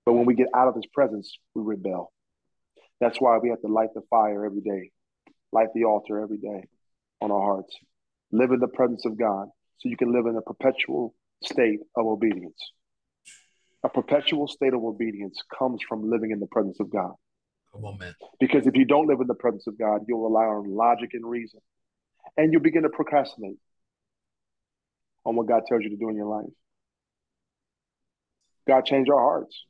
But 0.06 0.14
when 0.14 0.24
we 0.24 0.34
get 0.34 0.48
out 0.54 0.68
of 0.68 0.74
his 0.74 0.86
presence, 0.86 1.36
we 1.54 1.62
rebel. 1.62 2.12
That's 3.00 3.20
why 3.20 3.38
we 3.38 3.50
have 3.50 3.60
to 3.62 3.68
light 3.68 3.90
the 3.94 4.02
fire 4.10 4.44
every 4.44 4.60
day, 4.60 4.90
light 5.52 5.68
the 5.74 5.84
altar 5.84 6.20
every 6.20 6.38
day 6.38 6.64
on 7.20 7.30
our 7.30 7.40
hearts 7.40 7.76
live 8.32 8.52
in 8.52 8.60
the 8.60 8.68
presence 8.68 9.04
of 9.04 9.18
God 9.18 9.48
so 9.78 9.88
you 9.88 9.96
can 9.96 10.12
live 10.12 10.26
in 10.26 10.36
a 10.36 10.42
perpetual 10.42 11.14
state 11.44 11.80
of 11.96 12.06
obedience. 12.06 12.72
A 13.82 13.88
perpetual 13.88 14.46
state 14.46 14.74
of 14.74 14.84
obedience 14.84 15.42
comes 15.58 15.80
from 15.88 16.10
living 16.10 16.30
in 16.32 16.40
the 16.40 16.46
presence 16.46 16.78
of 16.80 16.90
God. 16.90 17.12
Come 17.72 17.84
on, 17.84 17.98
man. 17.98 18.14
Because 18.38 18.66
if 18.66 18.74
you 18.74 18.84
don't 18.84 19.06
live 19.06 19.20
in 19.20 19.26
the 19.26 19.34
presence 19.34 19.66
of 19.66 19.78
God, 19.78 20.02
you'll 20.08 20.22
rely 20.22 20.44
on 20.44 20.74
logic 20.74 21.10
and 21.14 21.24
reason. 21.24 21.60
And 22.36 22.52
you'll 22.52 22.62
begin 22.62 22.82
to 22.82 22.88
procrastinate 22.88 23.58
on 25.24 25.36
what 25.36 25.46
God 25.46 25.62
tells 25.68 25.82
you 25.82 25.90
to 25.90 25.96
do 25.96 26.08
in 26.08 26.16
your 26.16 26.26
life. 26.26 26.50
God 28.66 28.84
changed 28.84 29.10
our 29.10 29.18
hearts. 29.18 29.64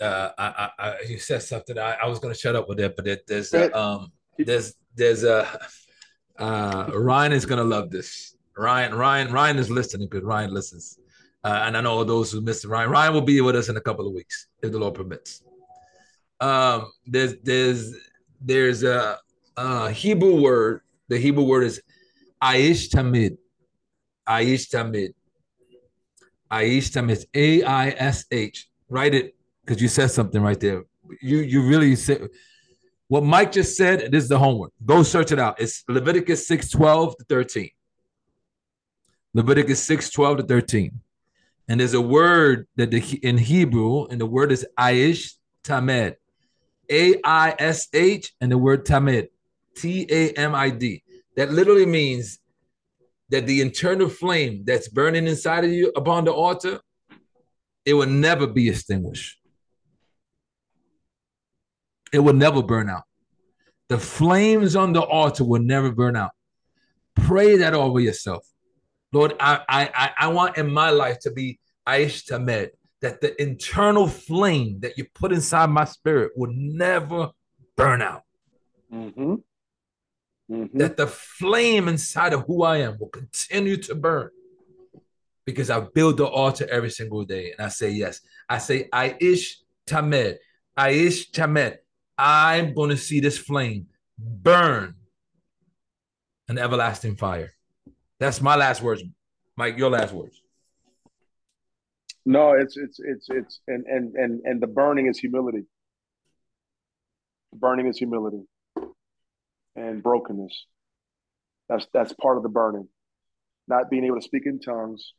Uh, 0.00 0.30
I, 0.36 0.70
I, 0.78 0.94
you 1.08 1.18
said 1.18 1.42
something. 1.42 1.78
I, 1.78 1.96
I 2.02 2.06
was 2.06 2.18
going 2.18 2.32
to 2.32 2.38
shut 2.38 2.54
up 2.54 2.68
with 2.68 2.78
it, 2.80 2.94
but 2.96 3.06
it, 3.06 3.26
there's, 3.26 3.54
a, 3.54 3.76
um, 3.76 4.12
there's, 4.38 4.74
there's 4.94 5.24
a, 5.24 5.60
uh, 6.38 6.90
Ryan 6.94 7.32
is 7.32 7.46
gonna 7.46 7.64
love 7.64 7.90
this. 7.90 8.34
Ryan, 8.56 8.94
Ryan, 8.94 9.32
Ryan 9.32 9.58
is 9.58 9.70
listening 9.70 10.08
because 10.08 10.24
Ryan 10.24 10.52
listens, 10.52 10.98
uh, 11.44 11.62
and 11.64 11.76
I 11.76 11.80
know 11.80 12.04
those 12.04 12.30
who 12.32 12.40
missed 12.40 12.64
Ryan. 12.64 12.90
Ryan 12.90 13.14
will 13.14 13.22
be 13.22 13.40
with 13.40 13.56
us 13.56 13.68
in 13.68 13.76
a 13.76 13.80
couple 13.80 14.06
of 14.06 14.12
weeks 14.12 14.48
if 14.62 14.72
the 14.72 14.78
Lord 14.78 14.94
permits. 14.94 15.42
Um, 16.40 16.92
there's 17.06 17.36
there's 17.42 17.94
there's 18.40 18.82
a, 18.82 19.18
a 19.56 19.90
Hebrew 19.90 20.40
word. 20.40 20.82
The 21.08 21.18
Hebrew 21.18 21.44
word 21.44 21.64
is 21.64 21.80
Aish 22.42 22.90
Tamid. 22.90 23.38
Aish 24.28 24.68
Tamid. 24.68 25.14
Aish 26.50 26.90
Tamid. 26.90 27.24
A 27.34 27.62
I 27.62 27.88
S 27.90 28.26
H. 28.30 28.68
Write 28.88 29.14
it 29.14 29.34
because 29.64 29.80
you 29.80 29.88
said 29.88 30.10
something 30.10 30.42
right 30.42 30.60
there. 30.60 30.84
You 31.20 31.38
you 31.38 31.62
really 31.62 31.96
said 31.96 32.28
what 33.08 33.22
Mike 33.22 33.52
just 33.52 33.76
said, 33.76 34.10
this 34.10 34.24
is 34.24 34.28
the 34.28 34.38
homework. 34.38 34.72
Go 34.84 35.02
search 35.02 35.30
it 35.30 35.38
out. 35.38 35.60
It's 35.60 35.84
Leviticus 35.88 36.46
6 36.46 36.70
12 36.70 37.16
to 37.18 37.24
13. 37.24 37.70
Leviticus 39.32 39.82
6 39.84 40.10
12 40.10 40.38
to 40.38 40.42
13. 40.42 41.00
And 41.68 41.80
there's 41.80 41.94
a 41.94 42.00
word 42.00 42.66
that 42.76 42.90
the, 42.90 43.00
in 43.22 43.38
Hebrew, 43.38 44.06
and 44.06 44.20
the 44.20 44.26
word 44.26 44.50
is 44.50 44.66
Aish 44.78 45.34
Tamid. 45.62 46.16
A 46.90 47.20
I 47.24 47.54
S 47.58 47.88
H, 47.92 48.32
and 48.40 48.50
the 48.50 48.58
word 48.58 48.84
tamid, 48.84 49.28
T 49.76 50.06
A 50.10 50.32
M 50.32 50.54
I 50.54 50.70
D. 50.70 51.02
That 51.36 51.52
literally 51.52 51.86
means 51.86 52.38
that 53.28 53.46
the 53.46 53.60
internal 53.60 54.08
flame 54.08 54.62
that's 54.64 54.88
burning 54.88 55.26
inside 55.26 55.64
of 55.64 55.70
you 55.70 55.92
upon 55.96 56.24
the 56.24 56.32
altar, 56.32 56.80
it 57.84 57.94
will 57.94 58.06
never 58.06 58.46
be 58.46 58.68
extinguished. 58.68 59.38
It 62.12 62.20
will 62.20 62.34
never 62.34 62.62
burn 62.62 62.88
out. 62.88 63.02
The 63.88 63.98
flames 63.98 64.76
on 64.76 64.92
the 64.92 65.02
altar 65.02 65.44
will 65.44 65.62
never 65.62 65.90
burn 65.92 66.16
out. 66.16 66.30
Pray 67.14 67.56
that 67.56 67.74
over 67.74 68.00
yourself. 68.00 68.46
Lord, 69.12 69.34
I, 69.40 69.60
I, 69.68 70.10
I 70.18 70.28
want 70.28 70.56
in 70.56 70.72
my 70.72 70.90
life 70.90 71.18
to 71.20 71.30
be 71.30 71.58
Aish 71.86 72.24
Tamid, 72.30 72.70
that 73.02 73.20
the 73.20 73.40
internal 73.40 74.06
flame 74.08 74.80
that 74.80 74.96
you 74.96 75.06
put 75.14 75.32
inside 75.32 75.70
my 75.70 75.84
spirit 75.84 76.32
will 76.36 76.52
never 76.52 77.30
burn 77.76 78.02
out. 78.02 78.22
Mm-hmm. 78.92 79.34
Mm-hmm. 80.50 80.78
That 80.78 80.96
the 80.96 81.06
flame 81.06 81.88
inside 81.88 82.32
of 82.32 82.44
who 82.46 82.62
I 82.62 82.78
am 82.78 82.96
will 82.98 83.08
continue 83.08 83.76
to 83.78 83.94
burn 83.94 84.30
because 85.44 85.70
I 85.70 85.80
build 85.80 86.16
the 86.16 86.26
altar 86.26 86.66
every 86.70 86.90
single 86.90 87.24
day 87.24 87.52
and 87.52 87.66
I 87.66 87.68
say 87.68 87.90
yes. 87.90 88.20
I 88.48 88.58
say, 88.58 88.88
Aish 88.92 89.54
Tamid, 89.86 90.36
Aish 90.78 91.30
Tamid. 91.30 91.76
I'm 92.18 92.74
going 92.74 92.90
to 92.90 92.96
see 92.96 93.20
this 93.20 93.36
flame 93.38 93.88
burn 94.18 94.94
an 96.48 96.58
everlasting 96.58 97.16
fire. 97.16 97.52
That's 98.18 98.40
my 98.40 98.56
last 98.56 98.82
words. 98.82 99.02
Mike, 99.56 99.76
your 99.76 99.90
last 99.90 100.12
words. 100.12 100.40
No, 102.26 102.54
it's 102.54 102.76
it's 102.76 102.98
it's 102.98 103.28
it's 103.30 103.60
and 103.68 103.86
and 103.86 104.14
and 104.16 104.40
and 104.44 104.60
the 104.60 104.66
burning 104.66 105.06
is 105.06 105.16
humility. 105.16 105.62
The 107.52 107.58
burning 107.58 107.86
is 107.86 107.98
humility 107.98 108.42
and 109.76 110.02
brokenness. 110.02 110.66
That's 111.68 111.86
that's 111.94 112.12
part 112.14 112.36
of 112.36 112.42
the 112.42 112.48
burning. 112.48 112.88
Not 113.68 113.90
being 113.90 114.04
able 114.04 114.16
to 114.16 114.22
speak 114.22 114.42
in 114.46 114.58
tongues, 114.58 115.12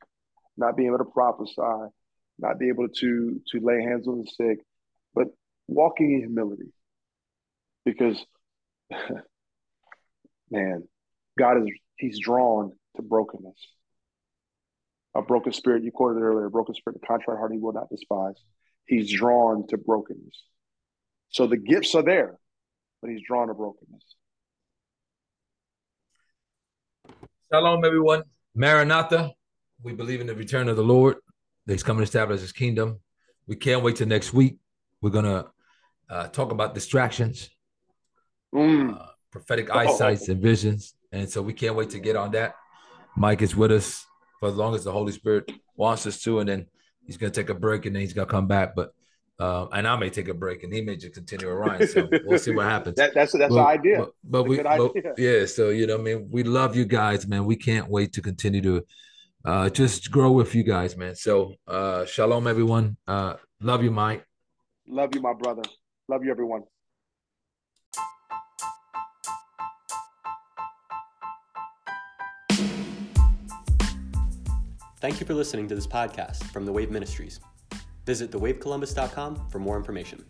not 0.58 0.76
being 0.76 0.90
able 0.90 0.98
to 0.98 1.06
prophesy, 1.06 1.92
not 2.40 2.60
being 2.60 2.72
able 2.72 2.90
to 2.90 3.42
to 3.52 3.60
lay 3.62 3.82
hands 3.84 4.06
on 4.10 4.20
the 4.20 4.28
sick, 4.30 4.66
but 5.16 5.28
walking 5.68 6.12
in 6.12 6.20
humility. 6.20 6.74
Because 7.86 8.22
man, 10.52 10.84
God 11.40 11.60
is 11.60 11.70
He's 11.98 12.20
drawn 12.20 12.74
to 12.98 13.02
brokenness. 13.02 13.77
A 15.18 15.22
broken 15.24 15.52
spirit, 15.52 15.84
you 15.84 15.92
quoted 15.92 16.20
it 16.20 16.22
earlier, 16.22 16.46
a 16.46 16.52
broken 16.52 16.76
spirit, 16.76 17.02
the 17.02 17.08
contrite 17.08 17.40
heart 17.40 17.52
he 17.52 17.58
will 17.58 17.74
not 17.74 17.90
despise. 17.90 18.36
He's 18.86 19.12
drawn 19.12 19.66
to 19.70 19.78
brokenness. 19.78 20.44
So 21.30 21.48
the 21.48 21.58
gifts 21.58 21.96
are 21.96 22.04
there, 22.04 22.38
but 23.02 23.10
he's 23.10 23.22
drawn 23.28 23.48
to 23.48 23.56
brokenness. 23.56 24.04
Shalom, 27.52 27.84
everyone. 27.84 28.24
Maranatha. 28.54 29.32
We 29.82 29.94
believe 29.94 30.22
in 30.22 30.28
the 30.28 30.36
return 30.36 30.70
of 30.70 30.76
the 30.76 30.84
Lord. 30.84 31.16
He's 31.66 31.82
coming 31.82 32.02
to 32.02 32.04
establish 32.04 32.42
his 32.42 32.52
kingdom. 32.52 33.00
We 33.48 33.56
can't 33.56 33.82
wait 33.82 33.96
till 33.96 34.08
next 34.08 34.34
week. 34.34 34.58
We're 35.02 35.10
going 35.10 35.26
to 35.26 35.48
uh, 36.12 36.28
talk 36.28 36.52
about 36.52 36.76
distractions, 36.76 37.50
mm. 38.54 38.96
uh, 38.96 39.06
prophetic 39.32 39.70
oh. 39.72 39.80
eyesights 39.80 40.30
and 40.30 40.40
visions. 40.40 40.94
And 41.12 41.28
so 41.28 41.42
we 41.42 41.54
can't 41.54 41.76
wait 41.76 41.90
to 41.92 42.00
get 42.00 42.16
on 42.16 42.32
that. 42.34 42.54
Mike 43.16 43.42
is 43.42 43.56
with 43.56 43.72
us 43.72 44.06
for 44.40 44.50
as 44.50 44.56
long 44.56 44.76
as 44.76 44.84
the 44.84 44.92
Holy 44.92 45.12
Spirit 45.12 45.52
wants 45.76 46.06
us 46.08 46.22
to, 46.24 46.40
and 46.40 46.50
then 46.50 46.66
he's 47.06 47.18
gonna 47.18 47.32
take 47.32 47.50
a 47.50 47.54
break 47.54 47.86
and 47.86 47.96
then 47.96 48.02
he's 48.02 48.14
gonna 48.14 48.28
come 48.28 48.48
back. 48.48 48.76
But 48.76 48.94
uh, 49.40 49.68
and 49.72 49.88
I 49.88 49.96
may 49.96 50.10
take 50.10 50.30
a 50.30 50.34
break 50.34 50.64
and 50.64 50.74
he 50.74 50.82
may 50.82 50.96
just 50.96 51.14
continue 51.14 51.48
around. 51.48 51.88
So 51.90 52.10
we'll 52.26 52.40
see 52.40 52.52
what 52.52 52.66
happens. 52.66 52.96
that, 52.96 53.14
that's 53.14 53.34
that's 53.34 53.54
the 53.54 53.62
idea. 53.62 54.00
But, 54.00 54.10
but 54.24 54.44
we, 54.44 54.62
but, 54.62 54.92
yeah. 55.18 55.46
So 55.46 55.70
you 55.70 55.88
know, 55.88 55.98
I 55.98 56.02
mean, 56.02 56.30
we 56.32 56.44
love 56.44 56.76
you 56.76 56.86
guys, 56.86 57.28
man. 57.28 57.46
We 57.46 57.56
can't 57.56 57.90
wait 57.90 58.14
to 58.14 58.22
continue 58.22 58.62
to 58.62 58.86
uh, 59.46 59.70
just 59.70 60.12
grow 60.12 60.32
with 60.32 60.56
you 60.56 60.64
guys, 60.64 60.98
man. 60.98 61.16
So 61.16 61.54
uh, 61.68 62.06
shalom, 62.06 62.48
everyone. 62.48 62.98
Uh, 63.08 63.36
love 63.62 63.84
you, 63.84 63.92
Mike. 63.92 64.26
Love 64.88 65.14
you, 65.14 65.22
my 65.22 65.34
brother. 65.34 65.64
Love 66.08 66.24
you, 66.24 66.32
everyone. 66.32 66.64
Thank 75.00 75.20
you 75.20 75.28
for 75.28 75.36
listening 75.36 75.68
to 75.68 75.76
this 75.76 75.86
podcast 75.86 76.44
from 76.52 76.66
The 76.66 76.72
Wave 76.72 76.90
Ministries. 76.90 77.40
Visit 78.06 78.32
thewavecolumbus.com 78.32 79.50
for 79.50 79.60
more 79.60 79.78
information. 79.78 80.26